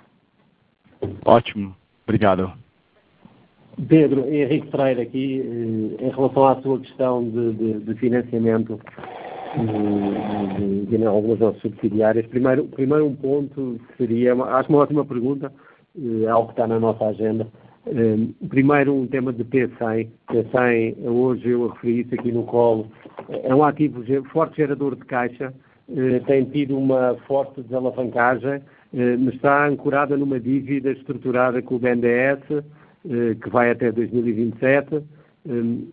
Ótimo. 1.25 1.75
Obrigado. 2.11 2.51
Pedro, 3.87 4.27
Henrique 4.27 4.69
Freire 4.69 4.99
aqui, 4.99 5.39
eh, 5.39 6.07
em 6.07 6.09
relação 6.09 6.45
à 6.45 6.61
sua 6.61 6.77
questão 6.81 7.23
de, 7.23 7.53
de, 7.53 7.79
de 7.79 7.95
financiamento 7.95 8.77
eh, 9.55 10.59
de, 10.59 10.85
de, 10.87 11.05
algumas 11.05 11.39
nossas 11.39 11.61
subsidiárias. 11.61 12.27
Primeiro, 12.27 12.65
primeiro 12.65 13.05
um 13.05 13.15
ponto 13.15 13.79
seria, 13.95 14.33
acho 14.33 14.69
uma 14.69 14.79
ótima 14.79 15.05
pergunta, 15.05 15.53
é 15.97 16.27
algo 16.27 16.47
que 16.47 16.53
está 16.53 16.67
na 16.67 16.81
nossa 16.81 17.05
agenda. 17.05 17.47
Primeiro 18.49 18.93
um 18.93 19.07
tema 19.07 19.31
de 19.31 19.45
P100. 19.45 20.09
P100, 20.29 21.05
hoje 21.05 21.47
eu 21.47 21.69
referi 21.69 22.01
isso 22.01 22.13
aqui 22.13 22.31
no 22.33 22.43
colo, 22.43 22.91
é 23.29 23.55
um 23.55 23.63
ativo 23.63 24.03
forte 24.33 24.57
gerador 24.57 24.97
de 24.97 25.05
caixa, 25.05 25.53
tem 26.27 26.43
tido 26.43 26.77
uma 26.77 27.15
forte 27.25 27.61
desalavancagem, 27.61 28.61
eh, 28.93 29.15
está 29.33 29.67
ancorada 29.67 30.17
numa 30.17 30.39
dívida 30.39 30.91
estruturada 30.91 31.61
com 31.61 31.75
o 31.75 31.79
BNDES, 31.79 32.39
eh, 32.51 33.35
que 33.41 33.49
vai 33.49 33.71
até 33.71 33.91
2027, 33.91 34.95
eh, 34.95 35.01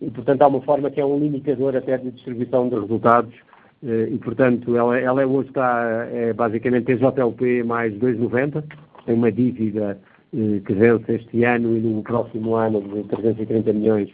e, 0.01 0.11
portanto, 0.11 0.41
há 0.41 0.47
uma 0.47 0.61
forma 0.61 0.91
que 0.91 0.99
é 0.99 1.05
um 1.05 1.17
limitador 1.17 1.75
até 1.75 1.97
de 1.97 2.11
distribuição 2.11 2.67
de 2.69 2.75
resultados, 2.75 3.33
e, 3.81 4.17
portanto, 4.17 4.75
ela, 4.75 4.99
ela 4.99 5.25
hoje 5.25 5.47
está, 5.47 6.05
é 6.11 6.33
basicamente 6.33 6.87
TJLP 6.87 7.63
mais 7.63 7.93
2,90, 7.93 8.61
tem 9.05 9.15
uma 9.15 9.31
dívida 9.31 9.97
que 10.33 10.73
vence 10.73 11.13
este 11.13 11.45
ano 11.45 11.77
e 11.77 11.79
no 11.79 12.03
próximo 12.03 12.55
ano 12.55 12.81
de 12.81 13.03
330 13.05 13.71
milhões, 13.71 14.09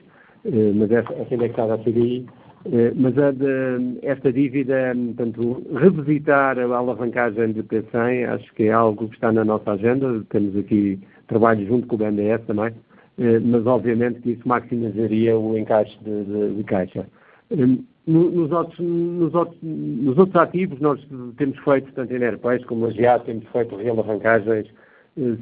mas 0.75 0.91
é, 0.91 0.97
é 0.99 1.33
indexada 1.33 1.73
a 1.73 1.77
CDI, 1.79 2.27
mas 2.95 3.17
a 3.17 3.31
de, 3.31 3.99
esta 4.01 4.33
dívida, 4.33 4.93
portanto, 4.95 5.63
revisitar 5.75 6.57
a 6.57 6.63
alavancagem 6.63 7.53
de 7.53 7.61
P100, 7.63 8.27
acho 8.29 8.53
que 8.55 8.63
é 8.63 8.71
algo 8.71 9.07
que 9.07 9.15
está 9.15 9.31
na 9.31 9.45
nossa 9.45 9.71
agenda. 9.71 10.23
Temos 10.29 10.57
aqui 10.57 10.99
trabalho 11.27 11.65
junto 11.67 11.87
com 11.87 11.95
o 11.95 11.99
BNDES 11.99 12.41
também, 12.47 12.73
eh, 13.19 13.39
mas 13.39 13.65
obviamente 13.67 14.21
que 14.21 14.31
isso 14.31 14.47
maximizaria 14.47 15.37
o 15.37 15.57
encaixe 15.57 15.97
de, 16.03 16.23
de, 16.23 16.55
de 16.55 16.63
caixa. 16.63 17.05
Eh, 17.51 17.77
nos 18.07 18.51
outros, 18.51 18.79
nos, 18.79 19.33
outros, 19.33 19.57
nos 19.61 20.17
outros, 20.17 20.35
ativos, 20.35 20.79
nós 20.79 20.99
temos 21.37 21.57
feito, 21.59 21.91
tanto 21.93 22.13
em 22.13 22.23
Airpace 22.23 22.63
como 22.65 22.87
na 22.87 22.93
GA, 22.93 23.19
temos 23.19 23.45
feito 23.51 23.75
realavancagens 23.75 24.67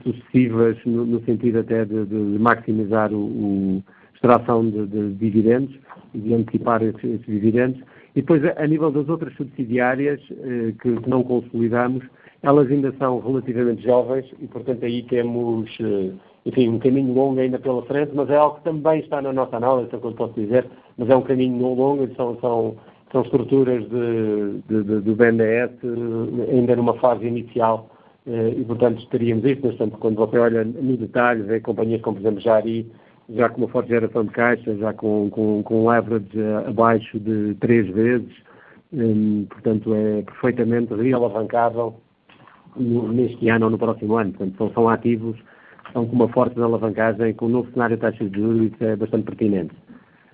sucessivas, 0.03 0.77
no, 0.85 1.05
no, 1.05 1.23
sentido 1.25 1.59
até 1.59 1.83
de, 1.83 2.05
de 2.05 2.15
maximizar 2.39 3.11
o, 3.11 3.17
o 3.17 3.83
extração 4.23 4.69
de, 4.69 4.87
de 4.87 5.13
dividendos 5.15 5.75
e 6.13 6.19
de 6.19 6.33
antecipar 6.33 6.81
esses, 6.81 7.03
esses 7.03 7.25
dividendos. 7.25 7.81
E 8.15 8.21
depois, 8.21 8.41
a, 8.45 8.65
nível 8.67 8.91
das 8.91 9.09
outras 9.09 9.35
subsidiárias 9.35 10.21
eh, 10.31 10.73
que, 10.81 10.95
que, 10.95 11.09
não 11.09 11.23
consolidamos, 11.23 12.05
elas 12.41 12.69
ainda 12.71 12.93
são 12.99 13.19
relativamente 13.19 13.83
jovens 13.83 14.25
e, 14.39 14.47
portanto, 14.47 14.85
aí 14.85 15.03
temos, 15.03 15.69
eh, 15.81 16.11
enfim, 16.45 16.69
um 16.69 16.79
caminho 16.79 17.13
longo 17.13 17.39
ainda 17.39 17.59
pela 17.59 17.81
frente, 17.83 18.11
mas 18.13 18.29
é 18.29 18.37
algo 18.37 18.57
que 18.57 18.63
também 18.63 18.99
está 18.99 19.21
na 19.21 19.33
nossa 19.33 19.57
análise, 19.57 19.89
é 19.91 19.97
o 19.97 19.99
que 19.99 20.07
eu 20.07 20.11
posso 20.13 20.39
dizer, 20.39 20.65
mas 20.97 21.09
é 21.09 21.15
um 21.15 21.23
caminho 21.23 21.57
longo, 21.57 22.07
são, 22.15 22.37
são, 22.39 22.75
são 23.11 23.21
estruturas 23.23 23.83
de, 23.89 24.61
de, 24.69 24.83
de, 24.83 25.01
do 25.01 25.15
BNDES 25.15 25.71
eh, 25.83 26.51
ainda 26.51 26.75
numa 26.75 26.93
fase 26.99 27.25
inicial 27.25 27.89
eh, 28.27 28.53
e, 28.57 28.63
portanto, 28.63 29.05
teríamos 29.09 29.43
isso, 29.43 29.61
mas, 29.63 29.75
portanto, 29.75 29.97
quando 29.99 30.15
você 30.17 30.37
olha 30.37 30.63
no 30.63 30.97
detalhe, 30.97 31.41
vê 31.41 31.59
companhias 31.59 32.01
como, 32.01 32.17
por 32.17 32.21
exemplo, 32.21 32.41
Jari, 32.41 32.85
já 33.29 33.49
com 33.49 33.61
uma 33.61 33.69
forte 33.69 33.89
geração 33.89 34.25
de 34.25 34.31
caixa, 34.31 34.75
já 34.75 34.93
com, 34.93 35.29
com, 35.29 35.63
com 35.63 35.83
um 35.83 35.89
leverage 35.89 36.29
abaixo 36.67 37.19
de 37.19 37.55
três 37.55 37.87
vezes, 37.89 38.31
hum, 38.91 39.45
portanto 39.49 39.93
é 39.93 40.21
perfeitamente 40.23 40.93
realavancável 40.93 41.95
neste 42.75 43.49
ano 43.49 43.65
ou 43.65 43.71
no 43.71 43.77
próximo 43.77 44.15
ano. 44.15 44.31
Portanto, 44.33 44.57
são, 44.57 44.73
são 44.73 44.89
ativos 44.89 45.37
estão 45.93 46.07
com 46.07 46.15
uma 46.15 46.27
forte 46.29 46.59
alavancagem, 46.59 47.33
com 47.35 47.45
o 47.45 47.49
novo 47.49 47.71
cenário 47.71 47.95
de 47.95 48.01
taxas 48.01 48.31
de 48.31 48.39
juros, 48.39 48.73
isso 48.73 48.83
é 48.83 48.95
bastante 48.95 49.25
pertinente. 49.25 49.75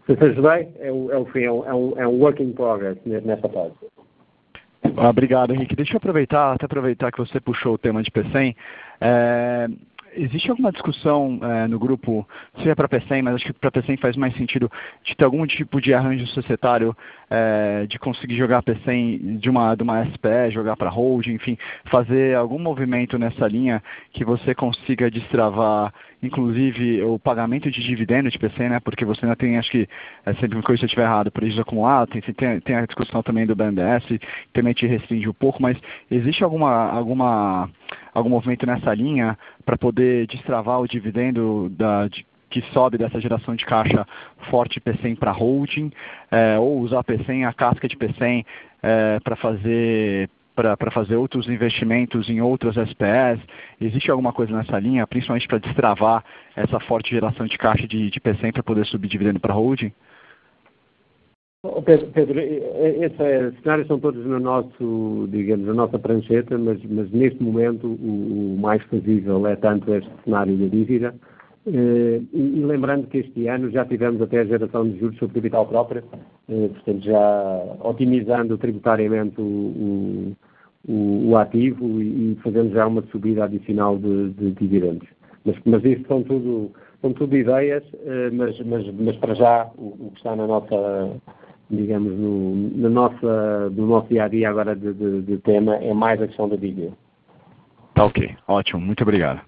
Se 0.05 0.15
te 0.15 0.23
ajudei, 0.23 0.69
é 0.79 0.91
um, 0.91 1.11
é 1.11 1.19
um, 1.19 1.65
é 1.65 1.73
um, 1.73 1.99
é 1.99 2.07
um 2.07 2.19
work 2.21 2.41
in 2.41 2.53
progress 2.53 2.97
nesta 3.05 3.49
fase. 3.49 3.73
Ah, 4.97 5.09
obrigado, 5.09 5.53
Henrique. 5.53 5.75
Deixa 5.75 5.93
eu 5.93 5.97
aproveitar, 5.97 6.53
até 6.53 6.65
aproveitar 6.65 7.11
que 7.11 7.19
você 7.19 7.39
puxou 7.39 7.73
o 7.73 7.77
tema 7.77 8.01
de 8.01 8.09
P100. 8.09 8.55
É, 9.01 9.67
existe 10.23 10.49
alguma 10.49 10.71
discussão 10.71 11.39
é, 11.41 11.67
no 11.67 11.79
grupo, 11.79 12.27
seja 12.57 12.75
para 12.75 12.85
a 12.85 12.89
mas 13.21 13.35
acho 13.35 13.45
que 13.45 13.53
para 13.53 13.69
a 13.69 13.71
faz 13.97 14.15
mais 14.17 14.35
sentido, 14.35 14.71
de 15.03 15.15
ter 15.15 15.25
algum 15.25 15.45
tipo 15.45 15.79
de 15.81 15.93
arranjo 15.93 16.27
societário, 16.27 16.95
é, 17.29 17.85
de 17.87 17.97
conseguir 17.97 18.35
jogar 18.35 18.59
a 18.59 18.63
de 19.17 19.49
uma, 19.49 19.75
de 19.75 19.83
uma 19.83 20.05
SPE, 20.05 20.51
jogar 20.51 20.75
para 20.75 20.89
holding, 20.89 21.33
enfim, 21.33 21.57
fazer 21.85 22.35
algum 22.35 22.59
movimento 22.59 23.17
nessa 23.17 23.47
linha 23.47 23.81
que 24.11 24.25
você 24.25 24.53
consiga 24.53 25.09
destravar 25.09 25.93
inclusive 26.21 27.01
o 27.03 27.17
pagamento 27.17 27.71
de 27.71 27.81
dividendo 27.81 28.29
de 28.29 28.37
PC, 28.37 28.69
né? 28.69 28.79
Porque 28.79 29.05
você 29.05 29.25
ainda 29.25 29.35
tem, 29.35 29.57
acho 29.57 29.71
que, 29.71 29.87
é 30.25 30.33
sempre 30.35 30.55
uma 30.57 30.63
coisa 30.63 30.79
se 30.79 30.85
eu 30.85 30.87
estiver 30.87 31.03
errado, 31.03 31.31
prejuízo 31.31 31.61
acumulado, 31.61 32.09
tem, 32.09 32.21
tem, 32.21 32.59
tem 32.59 32.75
a 32.75 32.85
discussão 32.85 33.23
também 33.23 33.45
do 33.45 33.55
BNDES, 33.55 34.19
também 34.53 34.73
te 34.73 34.85
restringe 34.85 35.27
um 35.27 35.33
pouco, 35.33 35.61
mas 35.61 35.77
existe 36.11 36.43
alguma, 36.43 36.89
alguma, 36.91 37.69
algum 38.13 38.29
movimento 38.29 38.65
nessa 38.65 38.93
linha 38.93 39.37
para 39.65 39.77
poder 39.77 40.27
destravar 40.27 40.79
o 40.79 40.87
dividendo 40.87 41.69
da, 41.69 42.07
de, 42.07 42.25
que 42.49 42.61
sobe 42.73 42.97
dessa 42.97 43.21
geração 43.21 43.55
de 43.55 43.65
caixa 43.65 44.05
forte 44.49 44.79
PCM 44.79 45.15
para 45.15 45.31
holding, 45.31 45.91
é, 46.31 46.57
ou 46.59 46.79
usar 46.79 47.03
PCM, 47.03 47.45
a 47.45 47.53
casca 47.53 47.87
de 47.87 47.95
PCM 47.95 48.45
é, 48.81 49.19
para 49.23 49.35
fazer 49.35 50.29
para 50.77 50.91
fazer 50.91 51.15
outros 51.15 51.47
investimentos 51.47 52.29
em 52.29 52.41
outras 52.41 52.75
SPS? 52.75 53.41
Existe 53.79 54.11
alguma 54.11 54.33
coisa 54.33 54.55
nessa 54.55 54.77
linha, 54.79 55.07
principalmente 55.07 55.47
para 55.47 55.59
destravar 55.59 56.23
essa 56.55 56.79
forte 56.81 57.11
geração 57.11 57.45
de 57.45 57.57
caixa 57.57 57.87
de, 57.87 58.09
de 58.09 58.19
PCM 58.19 58.51
para 58.51 58.63
poder 58.63 58.85
subir 58.85 59.07
dividendo 59.07 59.39
para 59.39 59.53
holding? 59.53 59.93
Pedro, 62.13 62.39
esses 62.39 63.61
cenários 63.61 63.87
são 63.87 63.99
todos 63.99 64.25
no 64.25 64.39
nosso, 64.39 65.27
digamos, 65.29 65.67
na 65.67 65.73
nossa 65.73 65.99
prancheta, 65.99 66.57
mas, 66.57 66.81
mas 66.85 67.11
neste 67.11 67.43
momento 67.43 67.85
o, 67.85 68.55
o, 68.55 68.57
mais 68.57 68.81
fazível 68.83 69.45
é 69.45 69.57
tanto 69.57 69.93
este 69.93 70.09
cenário 70.23 70.55
da 70.55 70.67
dívida, 70.67 71.13
eh, 71.67 72.21
e, 72.31 72.59
e, 72.59 72.63
lembrando 72.63 73.07
que 73.07 73.17
este 73.17 73.47
ano 73.47 73.69
já 73.71 73.85
tivemos 73.85 74.21
até 74.21 74.39
a 74.39 74.45
geração 74.45 74.89
de 74.89 74.99
juros 74.99 75.17
sobre 75.17 75.35
capital 75.35 75.65
próprio, 75.67 76.01
eh, 76.47 76.69
portanto 76.69 77.03
já 77.03 77.77
otimizando 77.81 78.57
tributariamente 78.57 79.41
o, 79.41 80.31
o 80.87 81.35
ativo 81.37 82.01
e, 82.01 82.33
e, 82.33 82.35
fazendo 82.43 82.73
já 82.73 82.87
uma 82.87 83.01
subida 83.11 83.43
adicional 83.43 83.97
de, 83.97 84.29
de 84.31 84.51
dividendos. 84.51 85.07
Mas, 85.45 85.55
mas 85.65 85.83
isto 85.83 86.07
são 86.07 86.23
tudo, 86.23 86.71
são 87.01 87.13
tudo 87.13 87.35
ideias, 87.35 87.83
eh, 87.93 88.29
mas, 88.31 88.59
mas, 88.61 88.93
mas 88.93 89.15
para 89.17 89.33
já 89.33 89.69
o, 89.77 90.07
o, 90.07 90.11
que 90.11 90.17
está 90.17 90.35
na 90.35 90.47
nossa, 90.47 91.21
digamos, 91.69 92.17
no, 92.17 92.77
na 92.77 92.89
nossa, 92.89 93.69
no 93.71 93.87
nosso 93.87 94.07
dia 94.09 94.23
a 94.23 94.27
dia 94.27 94.49
agora 94.49 94.75
de, 94.75 94.93
de, 94.93 95.21
de 95.21 95.37
tema 95.39 95.75
é 95.77 95.93
mais 95.93 96.21
a 96.21 96.27
questão 96.27 96.47
da 96.47 96.55
dívida. 96.55 96.91
Tá 97.93 98.05
ok, 98.05 98.35
ótimo, 98.47 98.81
muito 98.81 99.01
obrigado. 99.03 99.41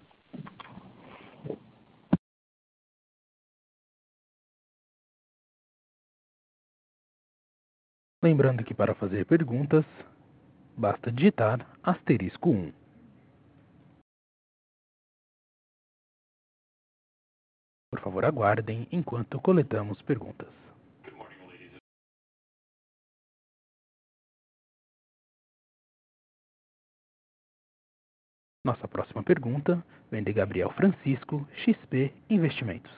Lembrando 8.24 8.64
que 8.64 8.74
para 8.74 8.94
fazer 8.94 9.26
perguntas, 9.26 9.84
basta 10.82 11.12
digitar 11.12 11.68
asterisco 11.84 12.50
1. 12.50 12.74
Por 17.92 18.02
favor, 18.02 18.26
aguardem 18.26 18.88
enquanto 18.92 19.40
coletamos 19.40 20.02
perguntas. 20.02 20.50
Nossa 28.66 28.88
próxima 28.88 29.24
pergunta 29.24 29.84
vem 30.10 30.24
de 30.24 30.34
Gabriel 30.34 30.72
Francisco, 30.72 31.48
XP 31.64 32.14
Investimentos. 32.30 32.92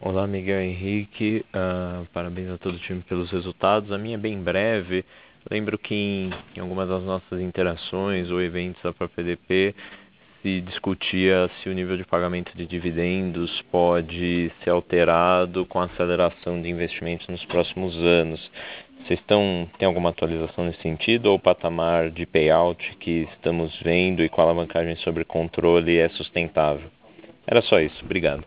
Olá, 0.00 0.26
Miguel 0.26 0.60
Henrique. 0.62 1.44
Uh, 1.54 2.04
parabéns 2.12 2.50
a 2.50 2.58
todo 2.58 2.74
o 2.74 2.78
time 2.78 3.02
pelos 3.02 3.30
resultados. 3.30 3.92
A 3.92 3.98
minha 3.98 4.16
é 4.16 4.18
bem 4.18 4.42
breve. 4.42 5.04
Lembro 5.50 5.78
que 5.78 5.94
em, 5.94 6.30
em 6.56 6.60
algumas 6.60 6.88
das 6.88 7.02
nossas 7.02 7.40
interações 7.40 8.30
ou 8.30 8.40
eventos 8.40 8.82
da 8.82 8.92
própria 8.92 9.22
EDP 9.22 9.74
se 10.42 10.60
discutia 10.60 11.48
se 11.62 11.68
o 11.68 11.72
nível 11.72 11.96
de 11.96 12.04
pagamento 12.04 12.56
de 12.56 12.66
dividendos 12.66 13.62
pode 13.70 14.50
ser 14.62 14.70
alterado 14.70 15.64
com 15.66 15.80
a 15.80 15.84
aceleração 15.84 16.60
de 16.60 16.68
investimentos 16.68 17.26
nos 17.28 17.44
próximos 17.44 17.96
anos. 17.96 18.50
Vocês 18.98 19.18
estão, 19.20 19.68
tem 19.78 19.86
alguma 19.86 20.10
atualização 20.10 20.64
nesse 20.64 20.82
sentido 20.82 21.26
ou 21.26 21.36
o 21.36 21.40
patamar 21.40 22.10
de 22.10 22.26
payout 22.26 22.96
que 22.98 23.28
estamos 23.34 23.76
vendo 23.82 24.22
e 24.22 24.28
com 24.28 24.40
a 24.40 24.44
alavancagem 24.44 24.96
sobre 24.96 25.24
controle 25.24 25.96
é 25.98 26.08
sustentável? 26.10 26.88
Era 27.46 27.62
só 27.62 27.80
isso. 27.80 28.04
Obrigado. 28.04 28.44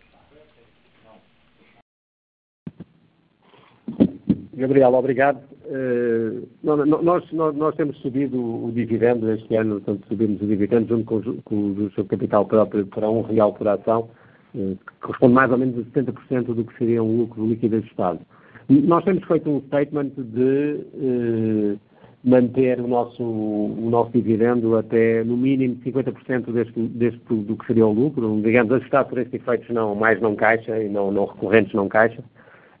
Gabriel, 4.56 4.94
obrigado. 4.94 5.38
Uh, 5.66 6.48
nós, 6.62 7.30
nós, 7.30 7.54
nós, 7.54 7.74
temos 7.74 7.94
subido 7.98 8.38
o 8.38 8.72
dividendo 8.72 9.30
este 9.30 9.54
ano, 9.54 9.80
portanto, 9.80 10.08
subimos 10.08 10.40
o 10.40 10.46
dividendo 10.46 10.88
junto 10.88 11.04
com, 11.04 11.42
com 11.42 11.84
o 11.84 11.90
seu 11.90 12.06
capital 12.06 12.46
próprio 12.46 12.86
para 12.86 13.10
um 13.10 13.20
real 13.20 13.52
por 13.52 13.68
ação, 13.68 14.08
uh, 14.54 14.76
que 14.76 14.92
corresponde 15.02 15.34
mais 15.34 15.52
ou 15.52 15.58
menos 15.58 15.78
a 15.78 16.00
70% 16.00 16.54
do 16.54 16.64
que 16.64 16.78
seria 16.78 17.02
um 17.02 17.18
lucro 17.18 17.46
líquido 17.46 17.76
ajustado. 17.76 18.20
Nós 18.68 19.04
temos 19.04 19.22
feito 19.24 19.50
um 19.50 19.60
statement 19.60 20.12
de 20.16 20.80
uh, 20.94 21.78
manter 22.24 22.80
o 22.80 22.88
nosso, 22.88 23.22
o 23.22 23.90
nosso 23.90 24.10
dividendo 24.12 24.74
até 24.74 25.22
no 25.22 25.36
mínimo 25.36 25.76
50% 25.84 26.50
deste, 26.50 26.80
deste, 26.80 27.20
do 27.28 27.56
que 27.56 27.66
seria 27.66 27.86
o 27.86 27.92
lucro, 27.92 28.40
digamos, 28.42 28.72
ajustado 28.72 29.10
por 29.10 29.18
estes 29.18 29.34
efeitos 29.34 29.68
não, 29.68 29.94
mais 29.94 30.18
não 30.18 30.34
caixa 30.34 30.82
e 30.82 30.88
não, 30.88 31.12
não 31.12 31.26
recorrentes 31.26 31.74
não 31.74 31.88
caixa. 31.88 32.24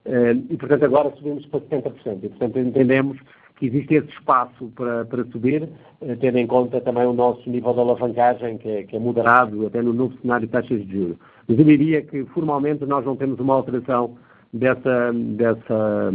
Eh, 0.06 0.36
e, 0.50 0.56
portanto, 0.56 0.84
agora 0.84 1.12
subimos 1.16 1.44
para 1.46 1.60
70%. 1.60 2.18
E, 2.22 2.28
portanto, 2.28 2.58
entendemos 2.58 3.18
que 3.56 3.66
existe 3.66 3.94
esse 3.94 4.08
espaço 4.10 4.70
para, 4.76 5.04
para 5.04 5.24
subir, 5.26 5.68
eh, 6.02 6.16
tendo 6.16 6.38
em 6.38 6.46
conta 6.46 6.80
também 6.80 7.06
o 7.06 7.12
nosso 7.12 7.48
nível 7.50 7.72
de 7.72 7.80
alavancagem, 7.80 8.58
que 8.58 8.68
é, 8.68 8.82
que 8.84 8.96
é 8.96 8.98
moderado, 8.98 9.66
até 9.66 9.82
no 9.82 9.92
novo 9.92 10.16
cenário 10.20 10.46
de 10.46 10.52
taxas 10.52 10.86
de 10.86 10.92
juros. 10.92 11.16
Mas 11.48 11.58
eu 11.58 11.64
diria 11.64 12.02
que, 12.02 12.24
formalmente, 12.26 12.84
nós 12.86 13.04
não 13.04 13.16
temos 13.16 13.40
uma 13.40 13.54
alteração 13.54 14.16
dessa, 14.52 15.12
dessa, 15.12 16.12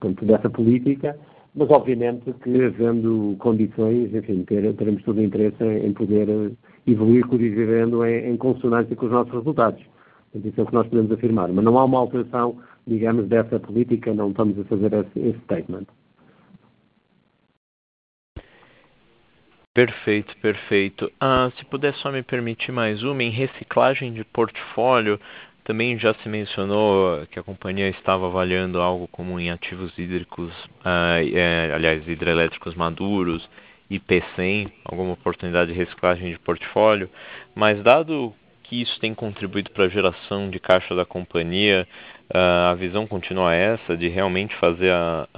portanto, 0.00 0.24
dessa 0.24 0.50
política, 0.50 1.18
mas, 1.54 1.68
obviamente, 1.70 2.32
que, 2.42 2.62
havendo 2.62 3.36
condições, 3.38 4.14
enfim, 4.14 4.44
ter, 4.44 4.72
teremos 4.74 5.02
todo 5.02 5.18
o 5.18 5.22
interesse 5.22 5.62
em, 5.62 5.86
em 5.86 5.92
poder 5.92 6.28
eh, 6.28 6.50
evoluir 6.86 7.26
com 7.26 7.36
o 7.36 7.38
dividendo 7.38 8.04
em, 8.04 8.30
em 8.30 8.36
consonância 8.36 8.94
com 8.94 9.06
os 9.06 9.12
nossos 9.12 9.32
resultados. 9.32 9.82
Portanto, 10.32 10.50
isso 10.50 10.60
é 10.60 10.64
o 10.64 10.66
que 10.66 10.74
nós 10.74 10.86
podemos 10.88 11.12
afirmar. 11.12 11.48
Mas 11.52 11.64
não 11.64 11.78
há 11.78 11.84
uma 11.84 11.98
alteração 11.98 12.58
digamos, 12.86 13.28
dessa 13.28 13.58
política, 13.60 14.12
não 14.12 14.30
estamos 14.30 14.58
a 14.58 14.64
fazer 14.64 14.92
esse, 14.92 15.18
esse 15.18 15.38
statement. 15.40 15.86
Perfeito, 19.74 20.36
perfeito. 20.38 21.10
Ah, 21.18 21.50
se 21.56 21.64
puder 21.64 21.94
só 21.94 22.12
me 22.12 22.22
permitir 22.22 22.72
mais 22.72 23.02
uma, 23.02 23.22
em 23.22 23.30
reciclagem 23.30 24.12
de 24.12 24.22
portfólio, 24.24 25.18
também 25.64 25.98
já 25.98 26.12
se 26.14 26.28
mencionou 26.28 27.24
que 27.28 27.38
a 27.38 27.42
companhia 27.42 27.88
estava 27.88 28.26
avaliando 28.26 28.80
algo 28.80 29.08
como 29.08 29.40
em 29.40 29.50
ativos 29.50 29.96
hídricos, 29.98 30.52
ah, 30.84 31.24
é, 31.24 31.72
aliás, 31.72 32.06
hidrelétricos 32.06 32.74
maduros, 32.74 33.48
IP100, 33.90 34.70
alguma 34.84 35.12
oportunidade 35.12 35.72
de 35.72 35.78
reciclagem 35.78 36.32
de 36.32 36.38
portfólio, 36.40 37.08
mas 37.54 37.82
dado 37.82 38.34
que 38.72 38.80
isso 38.80 38.98
tem 38.98 39.14
contribuído 39.14 39.70
para 39.70 39.84
a 39.84 39.88
geração 39.88 40.48
de 40.48 40.58
caixa 40.58 40.94
da 40.94 41.04
companhia, 41.04 41.86
Uh, 42.34 42.70
a 42.70 42.74
visão 42.74 43.06
continua 43.06 43.54
essa 43.54 43.94
de 43.94 44.08
realmente 44.08 44.56
fazer 44.56 44.90
a, 44.90 45.28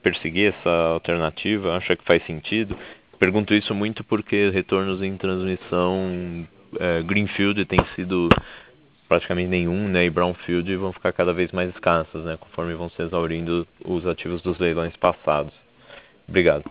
perseguir 0.00 0.54
essa 0.54 0.70
alternativa? 0.70 1.76
Acha 1.76 1.96
que 1.96 2.04
faz 2.04 2.24
sentido? 2.26 2.76
Pergunto 3.18 3.52
isso 3.52 3.74
muito 3.74 4.04
porque 4.04 4.50
retornos 4.50 5.02
em 5.02 5.16
transmissão 5.16 6.46
uh, 6.74 7.04
Greenfield 7.04 7.64
tem 7.64 7.80
sido 7.96 8.28
praticamente 9.08 9.48
nenhum, 9.48 9.88
né, 9.88 10.04
e 10.04 10.10
Brownfield 10.10 10.76
vão 10.76 10.92
ficar 10.92 11.12
cada 11.12 11.32
vez 11.32 11.50
mais 11.50 11.70
escassas, 11.70 12.24
né, 12.24 12.36
conforme 12.36 12.72
vão 12.74 12.88
se 12.90 13.02
exaurindo 13.02 13.66
os 13.84 14.06
ativos 14.06 14.40
dos 14.42 14.56
leilões 14.60 14.96
passados. 14.96 15.52
Obrigado. 16.28 16.70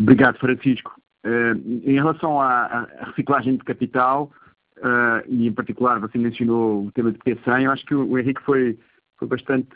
Obrigado, 0.00 0.38
Francisco. 0.38 0.94
Uh, 1.26 1.58
em 1.84 1.94
relação 1.94 2.40
à, 2.40 2.86
reciclagem 3.06 3.56
de 3.56 3.64
capital, 3.64 4.30
uh, 4.78 5.26
e 5.26 5.48
em 5.48 5.52
particular 5.52 5.98
você 5.98 6.16
mencionou 6.16 6.86
o 6.86 6.92
tema 6.92 7.10
de 7.10 7.18
P100, 7.18 7.64
eu 7.64 7.72
acho 7.72 7.84
que 7.84 7.96
o, 7.96 8.16
Henrique 8.16 8.40
foi, 8.44 8.78
foi, 9.18 9.26
bastante, 9.26 9.74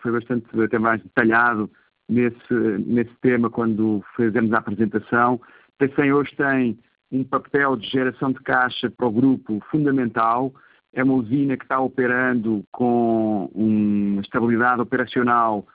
foi 0.00 0.12
bastante 0.12 0.46
até 0.62 0.78
mais 0.78 1.02
detalhado 1.02 1.68
nesse, 2.08 2.54
nesse 2.86 3.12
tema 3.20 3.50
quando 3.50 4.04
fizemos 4.14 4.52
a 4.52 4.58
apresentação. 4.58 5.40
P100 5.80 6.14
hoje 6.14 6.36
tem 6.36 6.78
um 7.10 7.24
papel 7.24 7.74
de 7.74 7.88
geração 7.88 8.30
de 8.30 8.38
caixa 8.40 8.88
para 8.88 9.08
o 9.08 9.12
grupo 9.12 9.60
fundamental, 9.72 10.54
é 10.92 11.02
uma 11.02 11.14
usina 11.14 11.56
que 11.56 11.64
está 11.64 11.80
operando 11.80 12.62
com 12.70 13.50
uma 13.52 14.20
estabilidade 14.20 14.80
operacional 14.80 15.66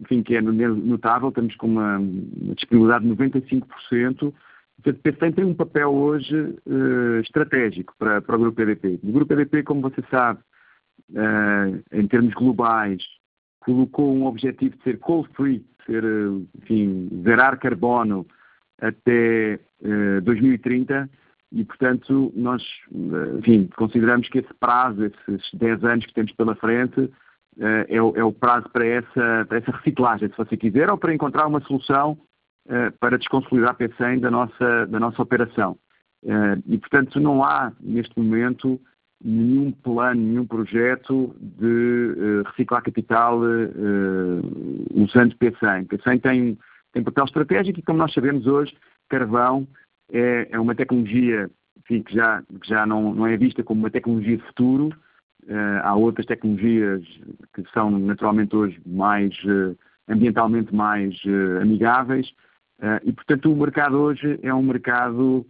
enfim, 0.00 0.22
que 0.22 0.36
é 0.36 0.40
notável, 0.40 1.28
estamos 1.28 1.56
com 1.56 1.66
uma, 1.66 1.98
disponibilidade 2.54 3.04
de 3.04 3.14
95%, 3.14 4.32
Portanto, 4.82 5.02
PESTEM 5.02 5.32
tem 5.32 5.44
um 5.44 5.54
papel 5.54 5.90
hoje 5.90 6.34
uh, 6.66 7.20
estratégico 7.20 7.94
para, 7.98 8.20
para 8.20 8.36
o 8.36 8.38
Grupo 8.38 8.60
EDP. 8.60 9.00
O 9.02 9.12
Grupo 9.12 9.32
EDP, 9.32 9.62
como 9.62 9.80
você 9.80 10.02
sabe, 10.10 10.40
uh, 11.10 11.82
em 11.92 12.06
termos 12.06 12.34
globais, 12.34 13.02
colocou 13.60 14.14
um 14.14 14.26
objetivo 14.26 14.76
de 14.76 14.82
ser 14.82 14.98
coal-free, 14.98 15.64
ser, 15.86 16.04
enfim, 16.60 17.08
zerar 17.22 17.58
carbono 17.58 18.26
até 18.80 19.58
2030 20.22 21.08
e, 21.52 21.64
portanto, 21.64 22.32
nós, 22.34 22.62
enfim, 23.38 23.68
consideramos 23.76 24.28
que 24.28 24.38
esse 24.38 24.52
prazo, 24.54 25.04
esses 25.04 25.54
10 25.54 25.84
anos 25.84 26.06
que 26.06 26.12
temos 26.12 26.32
pela 26.32 26.54
frente, 26.56 27.10
é 27.88 28.02
o, 28.02 28.16
é 28.16 28.24
o 28.24 28.32
prazo 28.32 28.68
para 28.70 28.86
essa, 28.86 29.44
para 29.48 29.58
essa 29.58 29.70
reciclagem, 29.70 30.28
se 30.28 30.36
você 30.36 30.56
quiser, 30.56 30.90
ou 30.90 30.98
para 30.98 31.14
encontrar 31.14 31.46
uma 31.46 31.60
solução 31.60 32.18
para 32.98 33.18
desconsolidar 33.18 33.72
a 33.72 33.74
P100 33.74 34.20
da 34.20 34.30
nossa, 34.30 34.86
da 34.86 34.98
nossa 34.98 35.20
operação. 35.20 35.76
E, 36.66 36.78
portanto, 36.78 37.20
não 37.20 37.44
há, 37.44 37.70
neste 37.78 38.18
momento, 38.18 38.80
nenhum 39.22 39.70
plano, 39.70 40.20
nenhum 40.20 40.46
projeto 40.46 41.36
de 41.38 42.42
reciclar 42.46 42.82
capital 42.82 43.38
usando 44.94 45.36
P100. 45.36 45.86
P100 45.88 46.22
tem, 46.22 46.58
tem 46.92 47.04
papel 47.04 47.24
estratégico 47.24 47.78
e, 47.78 47.82
como 47.82 47.98
nós 47.98 48.14
sabemos 48.14 48.46
hoje, 48.46 48.74
carvão 49.10 49.68
é, 50.10 50.48
é 50.50 50.58
uma 50.58 50.74
tecnologia 50.74 51.50
enfim, 51.78 52.02
que 52.02 52.14
já, 52.14 52.42
que 52.42 52.68
já 52.68 52.86
não, 52.86 53.14
não 53.14 53.26
é 53.26 53.36
vista 53.36 53.62
como 53.62 53.80
uma 53.80 53.90
tecnologia 53.90 54.36
de 54.36 54.42
futuro. 54.44 54.90
Uh, 55.46 55.80
há 55.82 55.94
outras 55.94 56.24
tecnologias 56.24 57.02
que 57.52 57.62
são 57.74 57.90
naturalmente 57.90 58.56
hoje 58.56 58.80
mais 58.86 59.34
uh, 59.44 59.76
ambientalmente 60.08 60.74
mais 60.74 61.14
uh, 61.26 61.60
amigáveis 61.60 62.32
e 63.04 63.12
portanto 63.12 63.52
o 63.52 63.56
mercado 63.56 63.96
hoje 63.96 64.38
é 64.42 64.52
um 64.52 64.62
mercado 64.62 65.46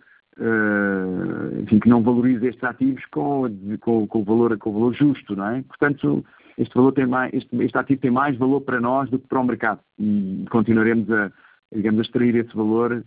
enfim, 1.63 1.79
que 1.81 1.89
não 1.89 2.03
valoriza 2.03 2.47
estes 2.47 2.63
ativos 2.63 3.05
com, 3.07 3.45
com, 3.81 4.07
com, 4.07 4.21
o 4.21 4.25
valor, 4.25 4.59
com 4.59 4.71
o 4.71 4.73
valor 4.75 4.95
justo, 4.95 5.35
não 5.35 5.49
é? 5.49 5.63
Portanto, 5.63 6.25
este, 6.59 6.75
valor 6.75 6.93
tem 6.93 7.07
mais, 7.07 7.33
este, 7.33 7.57
este 7.63 7.79
ativo 7.79 8.01
tem 8.01 8.11
mais 8.11 8.37
valor 8.37 8.61
para 8.61 8.81
nós 8.81 9.09
do 9.11 9.19
que 9.19 9.27
para 9.27 9.41
o 9.41 9.45
mercado 9.45 9.81
e 9.99 10.45
continuaremos 10.51 11.11
a, 11.11 11.33
digamos, 11.75 12.03
extrair 12.03 12.37
esse 12.37 12.55
valor 12.55 13.05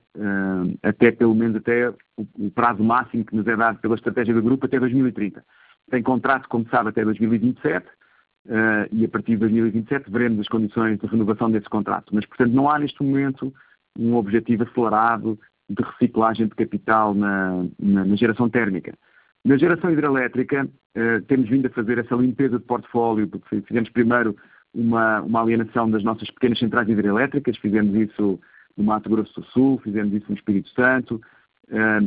até 0.83 1.11
pelo 1.11 1.35
menos 1.35 1.57
até 1.57 1.89
o, 1.89 1.95
o, 2.39 2.51
prazo 2.51 2.83
máximo 2.83 3.23
que 3.23 3.35
nos 3.35 3.47
é 3.47 3.55
dado 3.55 3.79
pela 3.79 3.95
estratégia 3.95 4.33
do 4.33 4.41
grupo 4.41 4.65
até 4.65 4.79
2030. 4.79 5.43
Tem 5.89 6.03
contrato, 6.03 6.47
como 6.49 6.67
sabe, 6.69 6.89
até 6.89 7.03
2027 7.03 7.85
uh, 7.85 7.89
eh, 8.49 8.89
e 8.91 9.05
a 9.05 9.09
partir 9.09 9.33
de 9.33 9.37
2027 9.37 10.11
veremos 10.11 10.41
as 10.41 10.47
condições 10.47 10.99
de 10.99 11.07
renovação 11.07 11.49
desse 11.49 11.69
contrato. 11.69 12.13
Mas, 12.13 12.25
portanto, 12.25 12.51
não 12.51 12.69
há 12.69 12.77
neste 12.77 13.01
momento 13.01 13.53
um 13.97 14.15
objetivo 14.15 14.63
acelerado 14.63 15.39
de 15.69 15.83
reciclagem 15.83 16.47
de 16.47 16.55
capital 16.55 17.13
na, 17.13 17.65
na, 17.79 18.05
na 18.05 18.15
geração 18.15 18.49
térmica. 18.49 18.93
Na 19.45 19.57
geração 19.57 19.91
hidrelétrica, 19.91 20.65
uh, 20.65 21.21
temos 21.27 21.49
vindo 21.49 21.67
a 21.67 21.71
fazer 21.71 21.97
essa 21.99 22.15
limpeza 22.15 22.59
de 22.59 22.65
portfólio, 22.65 23.27
porque 23.27 23.61
fizemos 23.61 23.89
primeiro 23.89 24.35
uma, 24.73 25.21
uma 25.21 25.41
alienação 25.41 25.89
das 25.89 26.03
nossas 26.03 26.29
pequenas 26.31 26.59
centrais 26.59 26.89
hidrelétricas, 26.89 27.57
fizemos 27.57 27.95
isso 27.95 28.39
no 28.75 28.83
Mato 28.83 29.09
Grosso 29.09 29.39
do 29.39 29.47
Sul, 29.47 29.79
fizemos 29.83 30.13
isso 30.13 30.25
no 30.29 30.35
Espírito 30.35 30.69
Santo, 30.69 31.19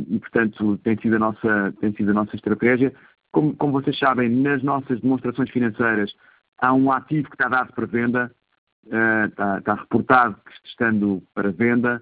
e, 0.09 0.19
portanto, 0.19 0.77
tem 0.83 0.97
sido 0.97 1.17
a 1.17 1.19
nossa, 1.19 1.73
tem 1.79 1.93
sido 1.93 2.09
a 2.09 2.13
nossa 2.13 2.35
estratégia. 2.35 2.93
Como, 3.31 3.55
como 3.55 3.73
vocês 3.73 3.97
sabem, 3.97 4.29
nas 4.29 4.61
nossas 4.61 4.99
demonstrações 4.99 5.49
financeiras 5.49 6.13
há 6.57 6.73
um 6.73 6.91
ativo 6.91 7.29
que 7.29 7.35
está 7.35 7.47
dado 7.49 7.73
para 7.73 7.85
venda, 7.85 8.31
está, 8.85 9.57
está 9.57 9.73
reportado 9.73 10.35
que 10.45 10.67
estando 10.67 11.23
para 11.33 11.51
venda, 11.51 12.01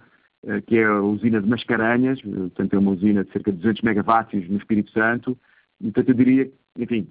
que 0.67 0.77
é 0.77 0.85
a 0.85 1.01
usina 1.01 1.41
de 1.41 1.47
Mascarenhas, 1.47 2.21
portanto 2.21 2.73
é 2.73 2.79
uma 2.79 2.91
usina 2.91 3.23
de 3.23 3.31
cerca 3.31 3.51
de 3.51 3.57
200 3.57 3.81
megawatts 3.81 4.49
no 4.49 4.57
Espírito 4.57 4.91
Santo, 4.91 5.37
e, 5.79 5.85
portanto 5.85 6.09
eu 6.09 6.15
diria, 6.15 6.51
enfim, 6.77 7.07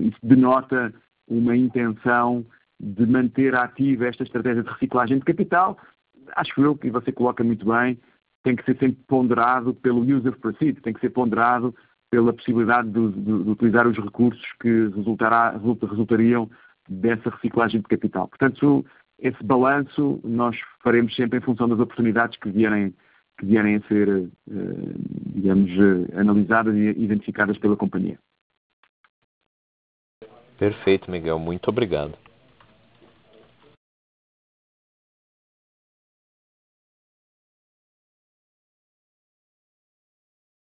isso 0.00 0.18
denota 0.22 0.92
uma 1.28 1.56
intenção 1.56 2.44
de 2.78 3.06
manter 3.06 3.54
ativa 3.54 4.06
esta 4.06 4.22
estratégia 4.22 4.62
de 4.62 4.70
reciclagem 4.70 5.18
de 5.18 5.24
capital, 5.24 5.78
acho 6.36 6.60
eu 6.60 6.76
que 6.76 6.90
você 6.90 7.10
coloca 7.10 7.42
muito 7.42 7.66
bem, 7.66 7.98
tem 8.42 8.54
que 8.54 8.64
ser 8.64 8.76
sempre 8.78 9.02
ponderado 9.08 9.74
pelo 9.74 10.02
use 10.02 10.28
of 10.28 10.38
proceeds, 10.38 10.82
tem 10.82 10.92
que 10.92 11.00
ser 11.00 11.10
ponderado 11.10 11.74
pela 12.10 12.32
possibilidade 12.32 12.90
de, 12.90 13.12
de, 13.12 13.44
de 13.44 13.50
utilizar 13.50 13.86
os 13.86 13.96
recursos 13.96 14.44
que 14.60 14.88
resultará, 14.94 15.50
resultariam 15.50 16.48
dessa 16.88 17.30
reciclagem 17.30 17.80
de 17.80 17.88
capital. 17.88 18.28
Portanto, 18.28 18.84
esse 19.18 19.42
balanço 19.42 20.20
nós 20.22 20.56
faremos 20.82 21.14
sempre 21.16 21.38
em 21.38 21.42
função 21.42 21.68
das 21.68 21.80
oportunidades 21.80 22.38
que 22.38 22.50
vierem, 22.50 22.94
que 23.38 23.46
vierem 23.46 23.76
a 23.76 23.80
ser, 23.88 24.08
eh, 24.08 24.94
digamos, 25.34 25.70
analisadas 26.14 26.74
e 26.74 27.02
identificadas 27.02 27.58
pela 27.58 27.76
companhia. 27.76 28.18
Perfeito, 30.58 31.10
Miguel. 31.10 31.38
Muito 31.38 31.68
obrigado. 31.68 32.16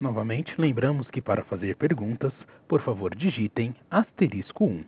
Novamente, 0.08 0.54
lembramos 0.58 1.06
que 1.10 1.22
para 1.22 1.44
fazer 1.44 1.76
perguntas, 1.76 2.32
por 2.66 2.82
favor 2.82 3.14
digitem 3.14 3.76
asterisco 3.92 4.64
1. 4.64 4.86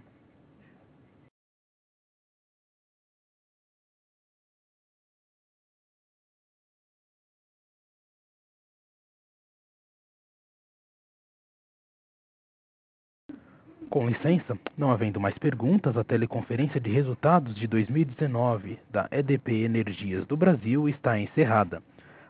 Com 13.90 14.08
licença, 14.08 14.58
não 14.78 14.90
havendo 14.90 15.20
mais 15.20 15.38
perguntas, 15.38 15.98
a 15.98 16.04
teleconferência 16.06 16.80
de 16.80 16.90
resultados 16.92 17.54
de 17.56 17.68
2019 17.68 18.80
da 18.90 19.10
EDP 19.12 19.66
Energias 19.66 20.26
do 20.28 20.38
Brasil 20.38 20.88
está 20.88 21.20
encerrada. 21.20 21.84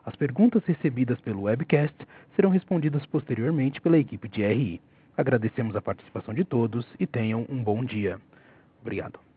As 0.04 0.16
perguntas 0.16 0.64
recebidas 0.64 1.20
pelo 1.20 1.42
webcast 1.42 1.94
serão 2.34 2.50
respondidas 2.50 3.04
posteriormente 3.06 3.80
pela 3.80 3.98
equipe 3.98 4.28
de 4.28 4.42
RI. 4.42 4.80
Agradecemos 5.16 5.76
a 5.76 5.82
participação 5.82 6.32
de 6.32 6.44
todos 6.44 6.86
e 6.98 7.06
tenham 7.06 7.44
um 7.48 7.62
bom 7.62 7.84
dia. 7.84 8.18
Obrigado. 8.80 9.29